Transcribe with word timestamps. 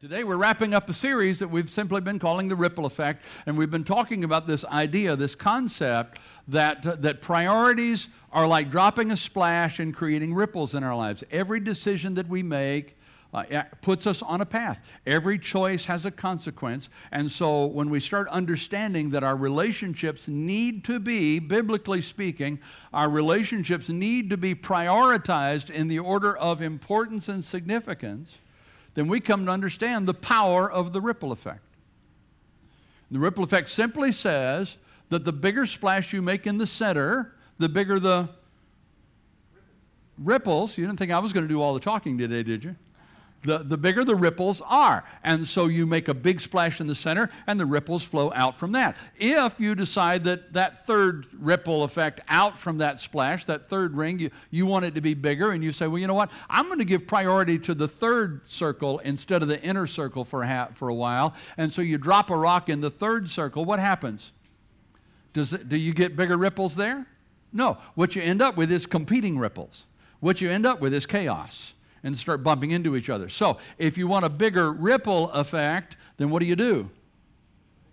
Today, 0.00 0.24
we're 0.24 0.38
wrapping 0.38 0.72
up 0.72 0.88
a 0.88 0.94
series 0.94 1.40
that 1.40 1.48
we've 1.48 1.68
simply 1.68 2.00
been 2.00 2.18
calling 2.18 2.48
the 2.48 2.56
ripple 2.56 2.86
effect, 2.86 3.22
and 3.44 3.58
we've 3.58 3.70
been 3.70 3.84
talking 3.84 4.24
about 4.24 4.46
this 4.46 4.64
idea, 4.64 5.14
this 5.14 5.34
concept 5.34 6.18
that, 6.48 7.02
that 7.02 7.20
priorities 7.20 8.08
are 8.32 8.48
like 8.48 8.70
dropping 8.70 9.10
a 9.10 9.16
splash 9.18 9.78
and 9.78 9.94
creating 9.94 10.32
ripples 10.32 10.74
in 10.74 10.82
our 10.82 10.96
lives. 10.96 11.22
Every 11.30 11.60
decision 11.60 12.14
that 12.14 12.28
we 12.28 12.42
make 12.42 12.96
uh, 13.34 13.64
puts 13.82 14.06
us 14.06 14.22
on 14.22 14.40
a 14.40 14.46
path. 14.46 14.88
Every 15.04 15.38
choice 15.38 15.84
has 15.84 16.06
a 16.06 16.10
consequence. 16.10 16.88
And 17.12 17.30
so, 17.30 17.66
when 17.66 17.90
we 17.90 18.00
start 18.00 18.26
understanding 18.28 19.10
that 19.10 19.22
our 19.22 19.36
relationships 19.36 20.28
need 20.28 20.82
to 20.84 20.98
be, 20.98 21.40
biblically 21.40 22.00
speaking, 22.00 22.58
our 22.94 23.10
relationships 23.10 23.90
need 23.90 24.30
to 24.30 24.38
be 24.38 24.54
prioritized 24.54 25.68
in 25.68 25.88
the 25.88 25.98
order 25.98 26.34
of 26.34 26.62
importance 26.62 27.28
and 27.28 27.44
significance 27.44 28.38
then 29.00 29.08
we 29.08 29.18
come 29.18 29.46
to 29.46 29.50
understand 29.50 30.06
the 30.06 30.12
power 30.12 30.70
of 30.70 30.92
the 30.92 31.00
ripple 31.00 31.32
effect. 31.32 31.62
The 33.10 33.18
ripple 33.18 33.42
effect 33.42 33.70
simply 33.70 34.12
says 34.12 34.76
that 35.08 35.24
the 35.24 35.32
bigger 35.32 35.64
splash 35.64 36.12
you 36.12 36.20
make 36.20 36.46
in 36.46 36.58
the 36.58 36.66
center, 36.66 37.34
the 37.56 37.70
bigger 37.70 37.98
the 37.98 38.28
ripples. 40.18 40.76
You 40.76 40.84
didn't 40.84 40.98
think 40.98 41.12
I 41.12 41.18
was 41.18 41.32
going 41.32 41.44
to 41.44 41.48
do 41.48 41.62
all 41.62 41.72
the 41.72 41.80
talking 41.80 42.18
today, 42.18 42.42
did 42.42 42.62
you? 42.62 42.76
The, 43.42 43.58
the 43.58 43.76
bigger 43.76 44.04
the 44.04 44.14
ripples 44.14 44.60
are. 44.66 45.04
And 45.24 45.46
so 45.46 45.66
you 45.66 45.86
make 45.86 46.08
a 46.08 46.14
big 46.14 46.40
splash 46.40 46.80
in 46.80 46.86
the 46.86 46.94
center, 46.94 47.30
and 47.46 47.58
the 47.58 47.66
ripples 47.66 48.02
flow 48.02 48.32
out 48.34 48.58
from 48.58 48.72
that. 48.72 48.96
If 49.16 49.58
you 49.58 49.74
decide 49.74 50.24
that 50.24 50.52
that 50.52 50.86
third 50.86 51.26
ripple 51.38 51.84
effect 51.84 52.20
out 52.28 52.58
from 52.58 52.78
that 52.78 53.00
splash, 53.00 53.46
that 53.46 53.68
third 53.68 53.96
ring, 53.96 54.18
you, 54.18 54.30
you 54.50 54.66
want 54.66 54.84
it 54.84 54.94
to 54.94 55.00
be 55.00 55.14
bigger, 55.14 55.52
and 55.52 55.64
you 55.64 55.72
say, 55.72 55.86
well, 55.86 55.98
you 55.98 56.06
know 56.06 56.14
what? 56.14 56.30
I'm 56.50 56.66
going 56.66 56.78
to 56.80 56.84
give 56.84 57.06
priority 57.06 57.58
to 57.60 57.74
the 57.74 57.88
third 57.88 58.42
circle 58.48 58.98
instead 59.00 59.42
of 59.42 59.48
the 59.48 59.60
inner 59.62 59.86
circle 59.86 60.24
for 60.24 60.42
a, 60.42 60.70
for 60.74 60.88
a 60.88 60.94
while. 60.94 61.34
And 61.56 61.72
so 61.72 61.80
you 61.82 61.96
drop 61.96 62.30
a 62.30 62.36
rock 62.36 62.68
in 62.68 62.80
the 62.80 62.90
third 62.90 63.30
circle. 63.30 63.64
What 63.64 63.80
happens? 63.80 64.32
Does 65.32 65.52
it, 65.52 65.68
do 65.68 65.76
you 65.76 65.94
get 65.94 66.16
bigger 66.16 66.36
ripples 66.36 66.76
there? 66.76 67.06
No. 67.52 67.78
What 67.94 68.14
you 68.16 68.22
end 68.22 68.42
up 68.42 68.56
with 68.56 68.70
is 68.70 68.84
competing 68.86 69.38
ripples. 69.38 69.86
What 70.18 70.40
you 70.40 70.50
end 70.50 70.66
up 70.66 70.80
with 70.80 70.92
is 70.92 71.06
chaos 71.06 71.74
and 72.02 72.16
start 72.16 72.42
bumping 72.42 72.70
into 72.70 72.96
each 72.96 73.10
other. 73.10 73.28
So, 73.28 73.58
if 73.78 73.98
you 73.98 74.06
want 74.06 74.24
a 74.24 74.28
bigger 74.28 74.72
ripple 74.72 75.30
effect, 75.30 75.96
then 76.16 76.30
what 76.30 76.40
do 76.40 76.46
you 76.46 76.56
do? 76.56 76.90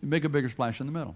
You 0.02 0.10
make 0.10 0.24
a 0.24 0.30
bigger 0.30 0.50
splash 0.50 0.80
in 0.80 0.86
the 0.86 0.94
middle. 0.94 1.16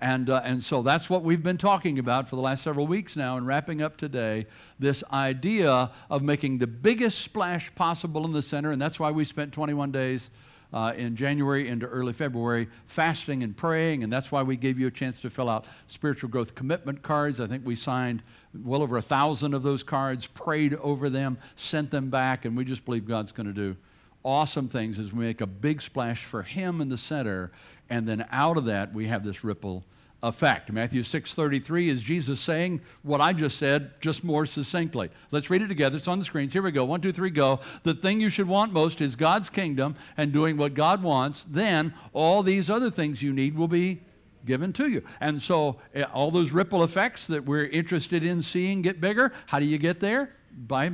And, 0.00 0.28
uh, 0.28 0.42
and 0.44 0.62
so 0.62 0.82
that's 0.82 1.08
what 1.08 1.22
we've 1.22 1.42
been 1.42 1.56
talking 1.56 1.98
about 1.98 2.28
for 2.28 2.36
the 2.36 2.42
last 2.42 2.62
several 2.62 2.86
weeks 2.86 3.16
now, 3.16 3.38
and 3.38 3.46
wrapping 3.46 3.80
up 3.80 3.96
today 3.96 4.44
this 4.78 5.02
idea 5.10 5.90
of 6.10 6.22
making 6.22 6.58
the 6.58 6.66
biggest 6.66 7.20
splash 7.20 7.74
possible 7.74 8.26
in 8.26 8.32
the 8.32 8.42
center. 8.42 8.72
And 8.72 8.80
that's 8.80 9.00
why 9.00 9.10
we 9.10 9.24
spent 9.24 9.52
21 9.54 9.92
days 9.92 10.30
uh, 10.76 10.92
in 10.92 11.16
January 11.16 11.68
into 11.68 11.86
early 11.86 12.12
February, 12.12 12.68
fasting 12.86 13.42
and 13.42 13.56
praying, 13.56 14.04
and 14.04 14.12
that's 14.12 14.30
why 14.30 14.42
we 14.42 14.58
gave 14.58 14.78
you 14.78 14.86
a 14.86 14.90
chance 14.90 15.20
to 15.20 15.30
fill 15.30 15.48
out 15.48 15.64
spiritual 15.86 16.28
growth 16.28 16.54
commitment 16.54 17.00
cards. 17.00 17.40
I 17.40 17.46
think 17.46 17.64
we 17.64 17.74
signed 17.74 18.22
well 18.62 18.82
over 18.82 18.98
a 18.98 19.02
thousand 19.02 19.54
of 19.54 19.62
those 19.62 19.82
cards, 19.82 20.26
prayed 20.26 20.74
over 20.74 21.08
them, 21.08 21.38
sent 21.54 21.90
them 21.90 22.10
back, 22.10 22.44
and 22.44 22.54
we 22.54 22.62
just 22.62 22.84
believe 22.84 23.06
God's 23.06 23.32
going 23.32 23.46
to 23.46 23.54
do 23.54 23.74
awesome 24.22 24.68
things 24.68 24.98
as 24.98 25.14
we 25.14 25.24
make 25.24 25.40
a 25.40 25.46
big 25.46 25.80
splash 25.80 26.24
for 26.24 26.42
Him 26.42 26.82
in 26.82 26.90
the 26.90 26.98
center, 26.98 27.52
and 27.88 28.06
then 28.06 28.26
out 28.30 28.58
of 28.58 28.66
that 28.66 28.92
we 28.92 29.06
have 29.06 29.24
this 29.24 29.42
ripple 29.42 29.82
effect. 30.22 30.72
Matthew 30.72 31.02
6:33 31.02 31.88
is 31.88 32.02
Jesus 32.02 32.40
saying 32.40 32.80
what 33.02 33.20
I 33.20 33.32
just 33.32 33.58
said, 33.58 34.00
just 34.00 34.24
more 34.24 34.46
succinctly. 34.46 35.10
Let's 35.30 35.50
read 35.50 35.62
it 35.62 35.68
together. 35.68 35.96
It's 35.96 36.08
on 36.08 36.18
the 36.18 36.24
screens. 36.24 36.52
Here 36.52 36.62
we 36.62 36.70
go. 36.70 36.84
One, 36.84 37.00
two, 37.00 37.12
three, 37.12 37.30
go. 37.30 37.60
The 37.82 37.94
thing 37.94 38.20
you 38.20 38.30
should 38.30 38.48
want 38.48 38.72
most 38.72 39.00
is 39.00 39.16
God's 39.16 39.50
kingdom 39.50 39.96
and 40.16 40.32
doing 40.32 40.56
what 40.56 40.74
God 40.74 41.02
wants. 41.02 41.44
Then 41.44 41.94
all 42.12 42.42
these 42.42 42.70
other 42.70 42.90
things 42.90 43.22
you 43.22 43.32
need 43.32 43.56
will 43.56 43.68
be 43.68 44.00
given 44.44 44.72
to 44.74 44.88
you. 44.88 45.02
And 45.20 45.42
so 45.42 45.76
eh, 45.94 46.04
all 46.04 46.30
those 46.30 46.52
ripple 46.52 46.82
effects 46.82 47.26
that 47.26 47.44
we're 47.44 47.66
interested 47.66 48.24
in 48.24 48.42
seeing 48.42 48.82
get 48.82 49.00
bigger. 49.00 49.32
How 49.46 49.58
do 49.58 49.66
you 49.66 49.78
get 49.78 50.00
there? 50.00 50.32
By 50.56 50.92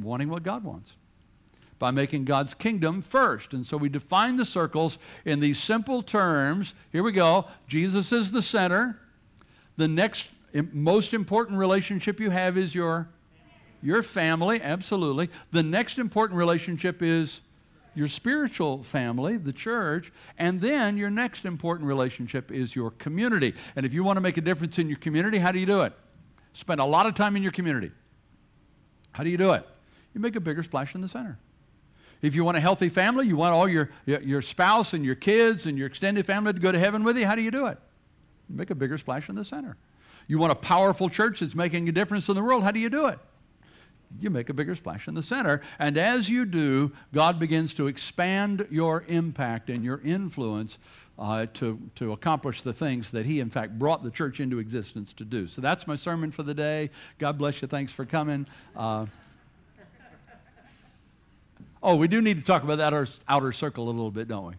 wanting 0.00 0.28
what 0.28 0.42
God 0.42 0.64
wants 0.64 0.94
by 1.78 1.90
making 1.90 2.24
God's 2.24 2.54
kingdom 2.54 3.02
first. 3.02 3.52
And 3.52 3.66
so 3.66 3.76
we 3.76 3.88
define 3.88 4.36
the 4.36 4.44
circles 4.44 4.98
in 5.24 5.40
these 5.40 5.58
simple 5.58 6.02
terms. 6.02 6.74
Here 6.92 7.02
we 7.02 7.12
go 7.12 7.46
Jesus 7.66 8.12
is 8.12 8.32
the 8.32 8.42
center. 8.42 8.98
The 9.76 9.88
next 9.88 10.30
most 10.72 11.14
important 11.14 11.58
relationship 11.58 12.20
you 12.20 12.30
have 12.30 12.56
is 12.56 12.74
your, 12.74 13.08
your 13.82 14.02
family, 14.02 14.62
absolutely. 14.62 15.30
The 15.50 15.64
next 15.64 15.98
important 15.98 16.38
relationship 16.38 17.02
is 17.02 17.40
your 17.94 18.06
spiritual 18.06 18.82
family, 18.82 19.36
the 19.36 19.52
church, 19.52 20.12
and 20.38 20.60
then 20.60 20.96
your 20.96 21.10
next 21.10 21.44
important 21.44 21.88
relationship 21.88 22.50
is 22.50 22.74
your 22.74 22.90
community. 22.92 23.54
And 23.76 23.86
if 23.86 23.94
you 23.94 24.02
want 24.04 24.16
to 24.16 24.20
make 24.20 24.36
a 24.36 24.40
difference 24.40 24.78
in 24.78 24.88
your 24.88 24.98
community, 24.98 25.38
how 25.38 25.52
do 25.52 25.58
you 25.58 25.66
do 25.66 25.82
it? 25.82 25.92
Spend 26.52 26.80
a 26.80 26.84
lot 26.84 27.06
of 27.06 27.14
time 27.14 27.36
in 27.36 27.42
your 27.42 27.52
community. 27.52 27.90
How 29.12 29.22
do 29.22 29.30
you 29.30 29.38
do 29.38 29.52
it? 29.52 29.66
You 30.12 30.20
make 30.20 30.36
a 30.36 30.40
bigger 30.40 30.62
splash 30.62 30.94
in 30.94 31.00
the 31.00 31.08
center. 31.08 31.38
If 32.24 32.34
you 32.34 32.42
want 32.42 32.56
a 32.56 32.60
healthy 32.60 32.88
family, 32.88 33.26
you 33.26 33.36
want 33.36 33.52
all 33.52 33.68
your, 33.68 33.90
your 34.06 34.40
spouse 34.40 34.94
and 34.94 35.04
your 35.04 35.14
kids 35.14 35.66
and 35.66 35.76
your 35.76 35.86
extended 35.86 36.24
family 36.24 36.54
to 36.54 36.58
go 36.58 36.72
to 36.72 36.78
heaven 36.78 37.04
with 37.04 37.18
you, 37.18 37.26
how 37.26 37.34
do 37.34 37.42
you 37.42 37.50
do 37.50 37.66
it? 37.66 37.76
You 38.48 38.56
make 38.56 38.70
a 38.70 38.74
bigger 38.74 38.96
splash 38.96 39.28
in 39.28 39.34
the 39.34 39.44
center. 39.44 39.76
You 40.26 40.38
want 40.38 40.50
a 40.52 40.56
powerful 40.56 41.10
church 41.10 41.40
that's 41.40 41.54
making 41.54 41.86
a 41.88 41.92
difference 41.92 42.28
in 42.30 42.34
the 42.34 42.42
world, 42.42 42.62
how 42.62 42.70
do 42.70 42.80
you 42.80 42.88
do 42.88 43.06
it? 43.08 43.18
You 44.20 44.30
make 44.30 44.48
a 44.48 44.54
bigger 44.54 44.74
splash 44.74 45.06
in 45.06 45.14
the 45.14 45.22
center. 45.22 45.60
And 45.78 45.98
as 45.98 46.30
you 46.30 46.46
do, 46.46 46.92
God 47.12 47.38
begins 47.38 47.74
to 47.74 47.88
expand 47.88 48.66
your 48.70 49.04
impact 49.08 49.68
and 49.68 49.84
your 49.84 50.00
influence 50.02 50.78
uh, 51.18 51.46
to, 51.54 51.78
to 51.96 52.12
accomplish 52.12 52.62
the 52.62 52.72
things 52.72 53.10
that 53.10 53.26
He, 53.26 53.40
in 53.40 53.50
fact, 53.50 53.78
brought 53.78 54.02
the 54.02 54.10
church 54.10 54.40
into 54.40 54.60
existence 54.60 55.12
to 55.14 55.24
do. 55.24 55.46
So 55.46 55.60
that's 55.60 55.86
my 55.86 55.96
sermon 55.96 56.30
for 56.30 56.42
the 56.42 56.54
day. 56.54 56.90
God 57.18 57.36
bless 57.36 57.60
you. 57.60 57.68
Thanks 57.68 57.92
for 57.92 58.06
coming. 58.06 58.46
Uh, 58.74 59.06
Oh, 61.84 61.96
we 61.96 62.08
do 62.08 62.22
need 62.22 62.38
to 62.38 62.42
talk 62.42 62.62
about 62.62 62.76
that 62.78 62.94
outer, 62.94 63.06
outer 63.28 63.52
circle 63.52 63.84
a 63.84 63.92
little 63.92 64.10
bit, 64.10 64.26
don't 64.26 64.46
we? 64.46 64.54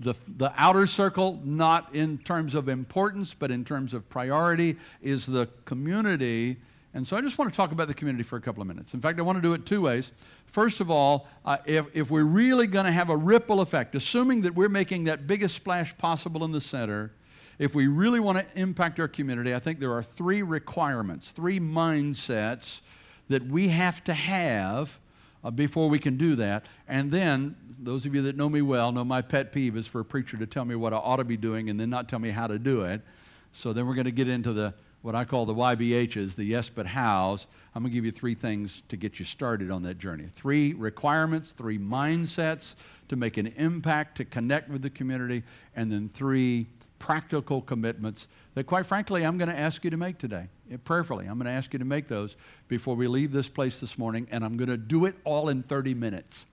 The, 0.00 0.14
the 0.26 0.52
outer 0.56 0.88
circle, 0.88 1.40
not 1.44 1.94
in 1.94 2.18
terms 2.18 2.56
of 2.56 2.68
importance, 2.68 3.34
but 3.34 3.52
in 3.52 3.64
terms 3.64 3.94
of 3.94 4.08
priority, 4.10 4.78
is 5.00 5.26
the 5.26 5.48
community. 5.64 6.56
And 6.92 7.06
so 7.06 7.16
I 7.16 7.20
just 7.20 7.38
want 7.38 7.52
to 7.52 7.56
talk 7.56 7.70
about 7.70 7.86
the 7.86 7.94
community 7.94 8.24
for 8.24 8.36
a 8.36 8.40
couple 8.40 8.60
of 8.62 8.66
minutes. 8.66 8.94
In 8.94 9.00
fact, 9.00 9.20
I 9.20 9.22
want 9.22 9.36
to 9.38 9.42
do 9.42 9.54
it 9.54 9.64
two 9.64 9.82
ways. 9.82 10.10
First 10.46 10.80
of 10.80 10.90
all, 10.90 11.28
uh, 11.44 11.58
if, 11.66 11.86
if 11.94 12.10
we're 12.10 12.24
really 12.24 12.66
going 12.66 12.86
to 12.86 12.92
have 12.92 13.08
a 13.08 13.16
ripple 13.16 13.60
effect, 13.60 13.94
assuming 13.94 14.40
that 14.40 14.56
we're 14.56 14.68
making 14.68 15.04
that 15.04 15.28
biggest 15.28 15.54
splash 15.54 15.96
possible 15.98 16.44
in 16.44 16.50
the 16.50 16.60
center, 16.60 17.12
if 17.60 17.76
we 17.76 17.86
really 17.86 18.18
want 18.18 18.38
to 18.38 18.60
impact 18.60 18.98
our 18.98 19.06
community, 19.06 19.54
I 19.54 19.60
think 19.60 19.78
there 19.78 19.92
are 19.92 20.02
three 20.02 20.42
requirements, 20.42 21.30
three 21.30 21.60
mindsets 21.60 22.80
that 23.28 23.46
we 23.46 23.68
have 23.68 24.02
to 24.02 24.14
have 24.14 24.98
uh, 25.44 25.50
before 25.50 25.88
we 25.88 25.98
can 25.98 26.16
do 26.16 26.36
that. 26.36 26.66
And 26.88 27.10
then, 27.10 27.56
those 27.78 28.06
of 28.06 28.14
you 28.14 28.22
that 28.22 28.36
know 28.36 28.48
me 28.48 28.62
well 28.62 28.92
know 28.92 29.04
my 29.04 29.22
pet 29.22 29.50
peeve 29.50 29.76
is 29.76 29.86
for 29.86 30.00
a 30.00 30.04
preacher 30.04 30.36
to 30.36 30.46
tell 30.46 30.64
me 30.64 30.74
what 30.76 30.92
I 30.92 30.96
ought 30.96 31.16
to 31.16 31.24
be 31.24 31.36
doing 31.36 31.68
and 31.68 31.80
then 31.80 31.90
not 31.90 32.08
tell 32.08 32.20
me 32.20 32.30
how 32.30 32.46
to 32.46 32.58
do 32.58 32.84
it. 32.84 33.02
So 33.50 33.72
then 33.72 33.86
we're 33.86 33.94
going 33.94 34.04
to 34.04 34.12
get 34.12 34.28
into 34.28 34.52
the 34.52 34.74
what 35.02 35.16
I 35.16 35.24
call 35.24 35.46
the 35.46 35.54
YBHs, 35.54 36.36
the 36.36 36.44
yes 36.44 36.68
but 36.68 36.86
hows. 36.86 37.48
I'm 37.74 37.82
going 37.82 37.90
to 37.90 37.94
give 37.94 38.04
you 38.04 38.12
three 38.12 38.34
things 38.34 38.82
to 38.88 38.96
get 38.96 39.18
you 39.18 39.24
started 39.24 39.70
on 39.70 39.82
that 39.82 39.98
journey. 39.98 40.28
Three 40.34 40.74
requirements, 40.74 41.50
three 41.50 41.78
mindsets 41.78 42.76
to 43.08 43.16
make 43.16 43.36
an 43.36 43.48
impact, 43.56 44.16
to 44.18 44.24
connect 44.24 44.70
with 44.70 44.80
the 44.82 44.90
community, 44.90 45.42
and 45.74 45.90
then 45.90 46.08
three 46.08 46.68
practical 47.02 47.60
commitments 47.60 48.28
that, 48.54 48.64
quite 48.64 48.86
frankly, 48.86 49.24
I'm 49.24 49.36
going 49.36 49.50
to 49.50 49.58
ask 49.58 49.82
you 49.82 49.90
to 49.90 49.96
make 49.96 50.18
today. 50.18 50.46
Prayerfully, 50.84 51.26
I'm 51.26 51.34
going 51.34 51.46
to 51.46 51.52
ask 51.52 51.72
you 51.72 51.80
to 51.80 51.84
make 51.84 52.06
those 52.06 52.36
before 52.68 52.94
we 52.94 53.08
leave 53.08 53.32
this 53.32 53.48
place 53.48 53.80
this 53.80 53.98
morning, 53.98 54.28
and 54.30 54.44
I'm 54.44 54.56
going 54.56 54.70
to 54.70 54.76
do 54.76 55.04
it 55.06 55.16
all 55.24 55.48
in 55.48 55.64
30 55.64 55.94
minutes. 55.94 56.46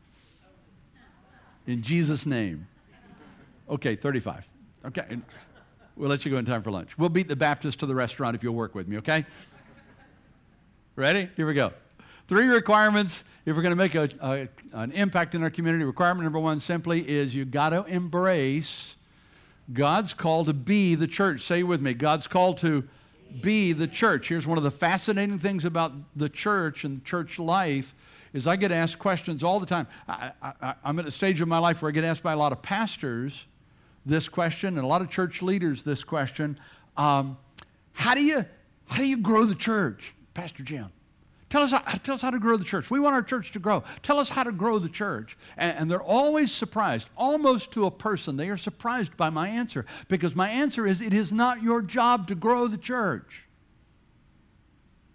In 1.68 1.84
Jesus' 1.84 2.26
name. 2.26 2.68
Okay, 3.70 3.96
35. 3.96 4.50
Okay. 4.86 5.20
We'll 5.96 6.10
let 6.10 6.26
you 6.26 6.32
go 6.32 6.38
in 6.38 6.46
time 6.46 6.64
for 6.64 6.72
lunch. 6.72 6.98
We'll 6.98 7.10
beat 7.10 7.28
the 7.28 7.36
Baptist 7.36 7.80
to 7.82 7.86
the 7.86 7.94
restaurant 7.94 8.36
if 8.36 8.42
you'll 8.42 8.56
work 8.56 8.74
with 8.74 8.88
me, 8.88 8.98
okay? 8.98 9.26
Ready? 10.96 11.30
Here 11.38 11.46
we 11.46 11.54
go. 11.54 11.74
Three 12.28 12.48
requirements 12.48 13.24
if 13.46 13.56
we're 13.56 13.62
going 13.62 13.72
to 13.72 13.76
make 13.76 13.94
a, 13.94 14.10
a, 14.20 14.48
an 14.74 14.94
impact 14.94 15.36
in 15.36 15.44
our 15.44 15.52
community. 15.52 15.86
Requirement 15.86 16.24
number 16.24 16.40
one 16.40 16.60
simply 16.60 17.08
is 17.08 17.36
you 17.36 17.46
got 17.46 17.70
to 17.70 17.86
embrace 17.86 18.96
God's 19.72 20.14
call 20.14 20.46
to 20.46 20.54
be 20.54 20.96
the 20.96 21.08
church. 21.08 21.42
Say 21.42 21.64
with 21.64 21.82
me 21.82 21.94
God's 21.94 22.28
call 22.28 22.54
to 22.56 22.88
be 23.42 23.74
the 23.74 23.88
church. 23.88 24.30
Here's 24.30 24.48
one 24.48 24.58
of 24.58 24.64
the 24.64 24.72
fascinating 24.72 25.40
things 25.40 25.66
about 25.66 25.94
the 26.16 26.30
church 26.30 26.84
and 26.84 27.04
church 27.06 27.38
life 27.38 27.94
is 28.34 28.48
I 28.48 28.56
get 28.56 28.72
asked 28.72 29.00
questions 29.00 29.44
all 29.44 29.60
the 29.60 29.66
time. 29.66 29.88
I, 30.08 30.74
am 30.84 31.00
at 31.00 31.06
a 31.06 31.12
stage 31.12 31.42
of 31.42 31.48
my 31.48 31.60
life 31.60 31.82
where 31.82 31.90
I 31.90 31.92
get 31.92 32.04
asked 32.04 32.24
by 32.24 32.34
a 32.34 32.38
lot 32.38 32.52
of 32.52 32.62
pastors 32.62 33.48
this 34.06 34.30
question 34.30 34.78
and 34.78 34.84
a 34.84 34.88
lot 34.88 35.02
of 35.02 35.10
church 35.10 35.42
leaders 35.42 35.84
this 35.84 36.04
question. 36.04 36.60
Um, 36.98 37.38
how 37.94 38.14
do 38.14 38.24
you 38.24 38.46
how 38.88 38.98
do 38.98 39.08
you 39.08 39.18
grow 39.18 39.46
the 39.46 39.56
church, 39.56 40.16
Pastor 40.34 40.64
Jim? 40.64 40.92
Tell 41.50 41.64
us, 41.64 41.72
how, 41.72 41.80
tell 41.80 42.14
us 42.14 42.22
how 42.22 42.30
to 42.30 42.40
grow 42.40 42.58
the 42.58 42.64
church. 42.64 42.92
We 42.92 43.00
want 43.00 43.16
our 43.16 43.24
church 43.24 43.52
to 43.54 43.60
grow. 43.60 43.84
Tell 44.04 44.20
us 44.20 44.30
how 44.30 44.44
to 44.44 44.52
grow 44.52 44.78
the 44.78 44.90
church. 44.90 45.36
And, 45.58 45.78
and, 45.78 45.92
they're 45.92 46.02
always 46.02 46.52
surprised, 46.52 47.10
almost 47.18 47.72
to 47.72 47.88
a 47.88 47.92
person. 47.92 48.38
They 48.38 48.50
are 48.50 48.58
surprised 48.58 49.18
by 49.18 49.32
my 49.32 49.50
answer 49.50 49.86
because 50.10 50.36
my 50.36 50.50
answer 50.50 50.86
is 50.86 51.02
it 51.02 51.14
is 51.14 51.34
not 51.34 51.64
your 51.64 51.82
job 51.82 52.28
to 52.28 52.36
grow 52.36 52.68
the 52.68 52.78
church, 52.78 53.48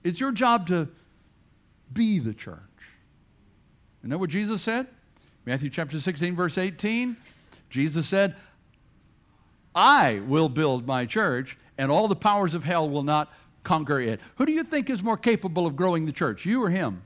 it's 0.02 0.18
your 0.18 0.32
job 0.32 0.66
to 0.68 0.88
be 1.92 2.18
the 2.18 2.34
church. 2.34 2.58
You 4.02 4.08
know 4.08 4.18
what 4.18 4.30
Jesus 4.30 4.60
said? 4.60 4.88
Matthew 5.46 5.70
chapter 5.70 6.00
16, 6.00 6.34
verse 6.34 6.58
18. 6.58 7.16
Jesus 7.70 8.06
said, 8.08 8.34
I 9.74 10.20
will 10.26 10.48
build 10.48 10.86
my 10.86 11.06
church, 11.06 11.58
and 11.78 11.90
all 11.90 12.08
the 12.08 12.16
powers 12.16 12.54
of 12.54 12.64
hell 12.64 12.88
will 12.88 13.02
not 13.02 13.32
conquer 13.64 14.00
it. 14.00 14.20
Who 14.36 14.46
do 14.46 14.52
you 14.52 14.62
think 14.62 14.88
is 14.88 15.02
more 15.02 15.16
capable 15.16 15.66
of 15.66 15.74
growing 15.74 16.06
the 16.06 16.12
church, 16.12 16.46
you 16.46 16.62
or 16.62 16.70
him? 16.70 17.02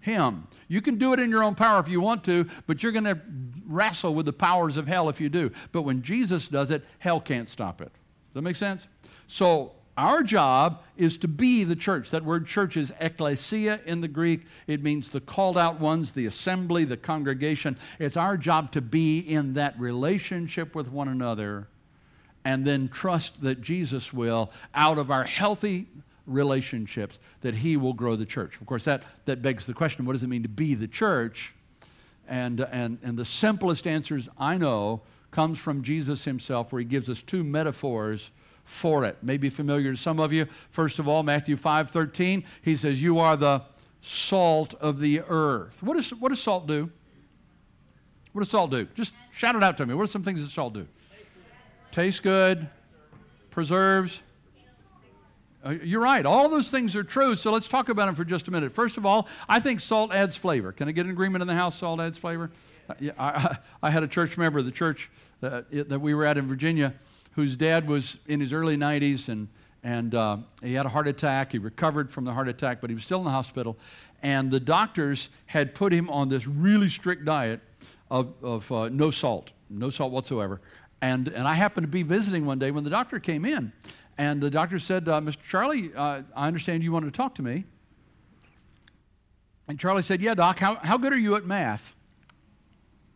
Him. 0.00 0.46
You 0.68 0.80
can 0.80 0.96
do 0.96 1.12
it 1.12 1.20
in 1.20 1.28
your 1.28 1.42
own 1.42 1.54
power 1.54 1.78
if 1.80 1.88
you 1.88 2.00
want 2.00 2.24
to, 2.24 2.48
but 2.66 2.82
you're 2.82 2.92
going 2.92 3.04
to 3.04 3.20
wrestle 3.66 4.14
with 4.14 4.26
the 4.26 4.32
powers 4.32 4.76
of 4.76 4.88
hell 4.88 5.08
if 5.08 5.20
you 5.20 5.28
do. 5.28 5.50
But 5.72 5.82
when 5.82 6.02
Jesus 6.02 6.48
does 6.48 6.70
it, 6.70 6.84
hell 7.00 7.20
can't 7.20 7.48
stop 7.48 7.82
it. 7.82 7.92
Does 7.92 8.34
that 8.34 8.42
make 8.42 8.56
sense? 8.56 8.86
So 9.26 9.72
our 9.96 10.22
job 10.22 10.82
is 10.96 11.18
to 11.18 11.28
be 11.28 11.64
the 11.64 11.76
church. 11.76 12.10
That 12.10 12.24
word 12.24 12.46
church 12.46 12.76
is 12.76 12.92
ecclesia 13.00 13.80
in 13.84 14.00
the 14.00 14.08
Greek. 14.08 14.46
It 14.66 14.82
means 14.82 15.10
the 15.10 15.20
called 15.20 15.58
out 15.58 15.78
ones, 15.78 16.12
the 16.12 16.24
assembly, 16.24 16.84
the 16.84 16.96
congregation. 16.96 17.76
It's 17.98 18.16
our 18.16 18.38
job 18.38 18.72
to 18.72 18.80
be 18.80 19.18
in 19.18 19.54
that 19.54 19.78
relationship 19.78 20.74
with 20.74 20.90
one 20.90 21.08
another 21.08 21.68
and 22.44 22.64
then 22.64 22.88
trust 22.88 23.42
that 23.42 23.60
Jesus 23.60 24.12
will, 24.12 24.50
out 24.74 24.98
of 24.98 25.10
our 25.10 25.24
healthy 25.24 25.86
relationships, 26.26 27.18
that 27.42 27.56
He 27.56 27.76
will 27.76 27.92
grow 27.92 28.16
the 28.16 28.26
church. 28.26 28.60
Of 28.60 28.66
course, 28.66 28.84
that, 28.84 29.02
that 29.24 29.42
begs 29.42 29.66
the 29.66 29.74
question 29.74 30.04
what 30.04 30.12
does 30.14 30.22
it 30.22 30.28
mean 30.28 30.42
to 30.42 30.48
be 30.48 30.74
the 30.74 30.88
church? 30.88 31.54
And, 32.28 32.60
and, 32.60 32.98
and 33.02 33.18
the 33.18 33.24
simplest 33.24 33.86
answers 33.86 34.28
I 34.38 34.56
know 34.56 35.02
comes 35.30 35.58
from 35.58 35.82
Jesus 35.82 36.24
Himself, 36.24 36.72
where 36.72 36.80
He 36.80 36.86
gives 36.86 37.10
us 37.10 37.22
two 37.22 37.44
metaphors 37.44 38.30
for 38.64 39.04
it. 39.04 39.18
May 39.22 39.36
be 39.36 39.50
familiar 39.50 39.92
to 39.92 39.98
some 39.98 40.20
of 40.20 40.32
you. 40.32 40.46
First 40.70 40.98
of 40.98 41.08
all, 41.08 41.22
Matthew 41.22 41.56
5 41.56 41.90
13, 41.90 42.44
he 42.62 42.76
says, 42.76 43.02
You 43.02 43.18
are 43.18 43.36
the 43.36 43.62
salt 44.00 44.74
of 44.74 45.00
the 45.00 45.20
earth. 45.28 45.82
What, 45.82 45.96
is, 45.96 46.10
what 46.14 46.30
does 46.30 46.40
salt 46.40 46.66
do? 46.66 46.90
What 48.32 48.42
does 48.42 48.50
salt 48.50 48.70
do? 48.70 48.84
Just 48.94 49.14
shout 49.32 49.56
it 49.56 49.62
out 49.62 49.76
to 49.78 49.86
me. 49.86 49.94
What 49.94 50.04
are 50.04 50.06
some 50.06 50.22
things 50.22 50.42
that 50.42 50.50
salt 50.50 50.74
do? 50.74 50.86
Tastes 51.92 52.20
good, 52.20 52.68
preserves. 53.50 54.22
Uh, 55.64 55.70
you're 55.82 56.00
right. 56.00 56.24
All 56.24 56.48
those 56.48 56.70
things 56.70 56.94
are 56.96 57.02
true. 57.02 57.34
So 57.34 57.52
let's 57.52 57.68
talk 57.68 57.88
about 57.88 58.06
them 58.06 58.14
for 58.14 58.24
just 58.24 58.48
a 58.48 58.50
minute. 58.50 58.72
First 58.72 58.96
of 58.96 59.04
all, 59.04 59.28
I 59.48 59.60
think 59.60 59.80
salt 59.80 60.12
adds 60.14 60.36
flavor. 60.36 60.72
Can 60.72 60.88
I 60.88 60.92
get 60.92 61.04
an 61.04 61.10
agreement 61.12 61.42
in 61.42 61.48
the 61.48 61.54
house? 61.54 61.76
Salt 61.76 62.00
adds 62.00 62.16
flavor. 62.16 62.50
Uh, 62.88 62.94
yeah, 63.00 63.12
I, 63.18 63.58
I, 63.82 63.90
had 63.90 64.02
a 64.02 64.08
church 64.08 64.38
member, 64.38 64.60
of 64.60 64.64
the 64.64 64.70
church 64.70 65.10
that, 65.40 65.70
that 65.88 66.00
we 66.00 66.14
were 66.14 66.24
at 66.24 66.38
in 66.38 66.46
Virginia 66.46 66.94
whose 67.32 67.56
dad 67.56 67.88
was 67.88 68.18
in 68.26 68.40
his 68.40 68.52
early 68.52 68.76
90s 68.76 69.28
and, 69.28 69.48
and 69.82 70.14
uh, 70.14 70.36
he 70.62 70.74
had 70.74 70.86
a 70.86 70.88
heart 70.88 71.08
attack. 71.08 71.52
He 71.52 71.58
recovered 71.58 72.10
from 72.10 72.24
the 72.24 72.32
heart 72.32 72.48
attack, 72.48 72.80
but 72.80 72.90
he 72.90 72.94
was 72.94 73.04
still 73.04 73.18
in 73.18 73.24
the 73.24 73.30
hospital. 73.30 73.76
And 74.22 74.50
the 74.50 74.60
doctors 74.60 75.30
had 75.46 75.74
put 75.74 75.92
him 75.92 76.10
on 76.10 76.28
this 76.28 76.46
really 76.46 76.88
strict 76.88 77.24
diet 77.24 77.60
of, 78.10 78.34
of 78.42 78.70
uh, 78.72 78.88
no 78.88 79.10
salt, 79.10 79.52
no 79.68 79.90
salt 79.90 80.12
whatsoever. 80.12 80.60
And, 81.02 81.28
and 81.28 81.48
I 81.48 81.54
happened 81.54 81.84
to 81.84 81.90
be 81.90 82.02
visiting 82.02 82.44
one 82.44 82.58
day 82.58 82.70
when 82.70 82.84
the 82.84 82.90
doctor 82.90 83.18
came 83.18 83.44
in. 83.44 83.72
And 84.18 84.40
the 84.40 84.50
doctor 84.50 84.78
said, 84.78 85.08
uh, 85.08 85.20
Mr. 85.20 85.42
Charlie, 85.42 85.90
uh, 85.94 86.22
I 86.36 86.46
understand 86.46 86.82
you 86.82 86.92
wanted 86.92 87.06
to 87.06 87.16
talk 87.16 87.34
to 87.36 87.42
me. 87.42 87.64
And 89.66 89.78
Charlie 89.78 90.02
said, 90.02 90.20
Yeah, 90.20 90.34
doc, 90.34 90.58
how, 90.58 90.74
how 90.74 90.98
good 90.98 91.12
are 91.12 91.18
you 91.18 91.36
at 91.36 91.46
math? 91.46 91.94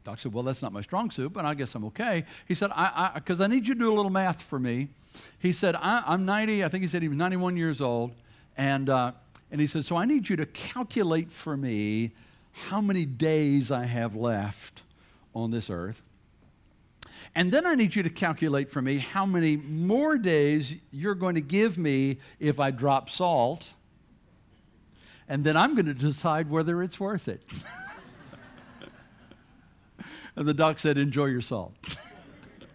Doc 0.05 0.19
said, 0.19 0.33
Well, 0.33 0.45
that's 0.45 0.63
not 0.63 0.73
my 0.73 0.83
strong 0.83 1.11
suit, 1.11 1.33
but 1.33 1.45
I 1.45 1.55
guess 1.55 1.75
I'm 1.75 1.85
okay. 1.87 2.25
He 2.47 2.55
said, 2.55 2.69
Because 3.15 3.41
I, 3.41 3.45
I, 3.45 3.47
I, 3.47 3.49
need 3.49 3.67
you 3.67 3.75
to 3.75 3.81
do 3.81 3.93
a 3.93 3.97
little 3.97 4.11
math 4.11 4.41
for 4.41 4.59
me. 4.59 4.89
He 5.39 5.53
said, 5.53 5.75
I, 5.75 6.15
am 6.15 6.25
90, 6.25 6.65
I 6.65 6.69
think 6.69 6.83
he 6.83 6.89
said 6.89 7.03
he 7.03 7.09
was 7.09 7.19
91 7.19 7.57
years 7.57 7.81
old. 7.81 8.13
And, 8.57 8.89
uh, 8.89 9.13
and 9.51 9.61
he 9.61 9.67
said, 9.67 9.85
So 9.85 9.97
I 9.97 10.05
need 10.05 10.29
you 10.29 10.37
to 10.37 10.47
calculate 10.47 11.33
for 11.33 11.57
me 11.57 12.13
how 12.53 12.81
many 12.81 13.05
days 13.05 13.71
I 13.71 13.87
have 13.87 14.15
left 14.15 14.83
on 15.35 15.51
this 15.51 15.69
earth. 15.69 16.03
And 17.35 17.51
then 17.51 17.67
I 17.67 17.75
need 17.75 17.97
you 17.97 18.03
to 18.05 18.11
calculate 18.11 18.71
for 18.71 18.81
me 18.81 18.99
how 18.99 19.27
many 19.27 19.57
more 19.57 20.19
days 20.19 20.77
you're 20.93 21.17
going 21.17 21.35
to 21.35 21.41
give 21.41 21.77
me 21.77 22.19
if 22.39 22.61
I 22.61 22.71
drop 22.71 23.11
salt. 23.11 23.75
And 25.29 25.43
then 25.43 25.57
I'm 25.57 25.75
going 25.75 25.87
to 25.87 25.95
decide 25.95 26.49
whether 26.49 26.83
it's 26.83 27.01
worth 27.01 27.29
it. 27.29 27.43
And 30.37 30.49
the 30.49 30.55
doc 30.55 30.79
said, 30.79 30.99
Enjoy 30.99 31.27
your 31.27 31.41
salt. 31.41 31.75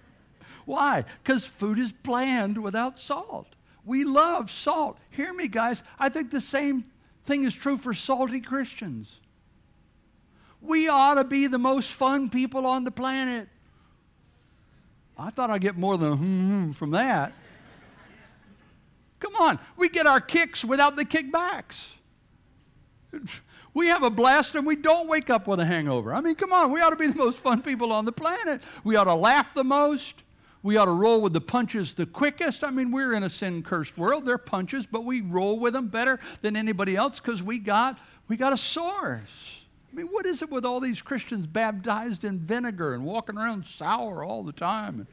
Why? 0.65 1.03
Because 1.23 1.45
food 1.45 1.79
is 1.79 1.91
bland 1.91 2.61
without 2.61 2.99
salt. 2.99 3.47
We 3.85 4.03
love 4.03 4.51
salt. 4.51 4.99
Hear 5.09 5.33
me, 5.33 5.47
guys. 5.47 5.83
I 5.97 6.09
think 6.09 6.31
the 6.31 6.41
same 6.41 6.85
thing 7.23 7.43
is 7.43 7.53
true 7.53 7.77
for 7.77 7.93
salty 7.93 8.39
Christians. 8.39 9.19
We 10.61 10.87
ought 10.89 11.15
to 11.15 11.23
be 11.23 11.47
the 11.47 11.57
most 11.57 11.91
fun 11.91 12.29
people 12.29 12.67
on 12.67 12.83
the 12.83 12.91
planet. 12.91 13.49
I 15.19 15.29
thought 15.29 15.49
I'd 15.49 15.61
get 15.61 15.77
more 15.77 15.97
than 15.97 16.13
hmm 16.13 16.71
from 16.71 16.91
that. 16.91 17.33
Come 19.19 19.35
on, 19.35 19.59
we 19.75 19.89
get 19.89 20.07
our 20.07 20.21
kicks 20.21 20.63
without 20.63 20.95
the 20.95 21.03
kickbacks. 21.03 21.89
We 23.73 23.87
have 23.87 24.03
a 24.03 24.09
blast 24.09 24.55
and 24.55 24.65
we 24.65 24.75
don't 24.75 25.07
wake 25.07 25.29
up 25.29 25.47
with 25.47 25.59
a 25.59 25.65
hangover. 25.65 26.13
I 26.13 26.21
mean, 26.21 26.35
come 26.35 26.53
on, 26.53 26.71
we 26.71 26.81
ought 26.81 26.91
to 26.91 26.95
be 26.95 27.07
the 27.07 27.15
most 27.15 27.37
fun 27.37 27.61
people 27.61 27.91
on 27.91 28.05
the 28.05 28.11
planet. 28.11 28.61
We 28.83 28.95
ought 28.95 29.05
to 29.05 29.13
laugh 29.13 29.53
the 29.53 29.63
most. 29.63 30.23
We 30.63 30.77
ought 30.77 30.85
to 30.85 30.91
roll 30.91 31.21
with 31.21 31.33
the 31.33 31.41
punches 31.41 31.93
the 31.93 32.05
quickest. 32.05 32.63
I 32.63 32.71
mean, 32.71 32.91
we're 32.91 33.13
in 33.13 33.23
a 33.23 33.29
sin 33.29 33.63
cursed 33.63 33.97
world. 33.97 34.25
They're 34.25 34.37
punches, 34.37 34.85
but 34.85 35.05
we 35.05 35.21
roll 35.21 35.59
with 35.59 35.73
them 35.73 35.87
better 35.87 36.19
than 36.41 36.55
anybody 36.55 36.95
else 36.95 37.19
because 37.19 37.43
we 37.43 37.59
got, 37.59 37.97
we 38.27 38.37
got 38.37 38.53
a 38.53 38.57
source. 38.57 39.58
I 39.91 39.95
mean, 39.95 40.07
what 40.07 40.25
is 40.25 40.41
it 40.41 40.51
with 40.51 40.65
all 40.65 40.79
these 40.79 41.01
Christians 41.01 41.47
baptized 41.47 42.23
in 42.23 42.39
vinegar 42.39 42.93
and 42.93 43.03
walking 43.03 43.37
around 43.37 43.65
sour 43.65 44.23
all 44.23 44.43
the 44.43 44.51
time 44.51 44.99
and 44.99 45.07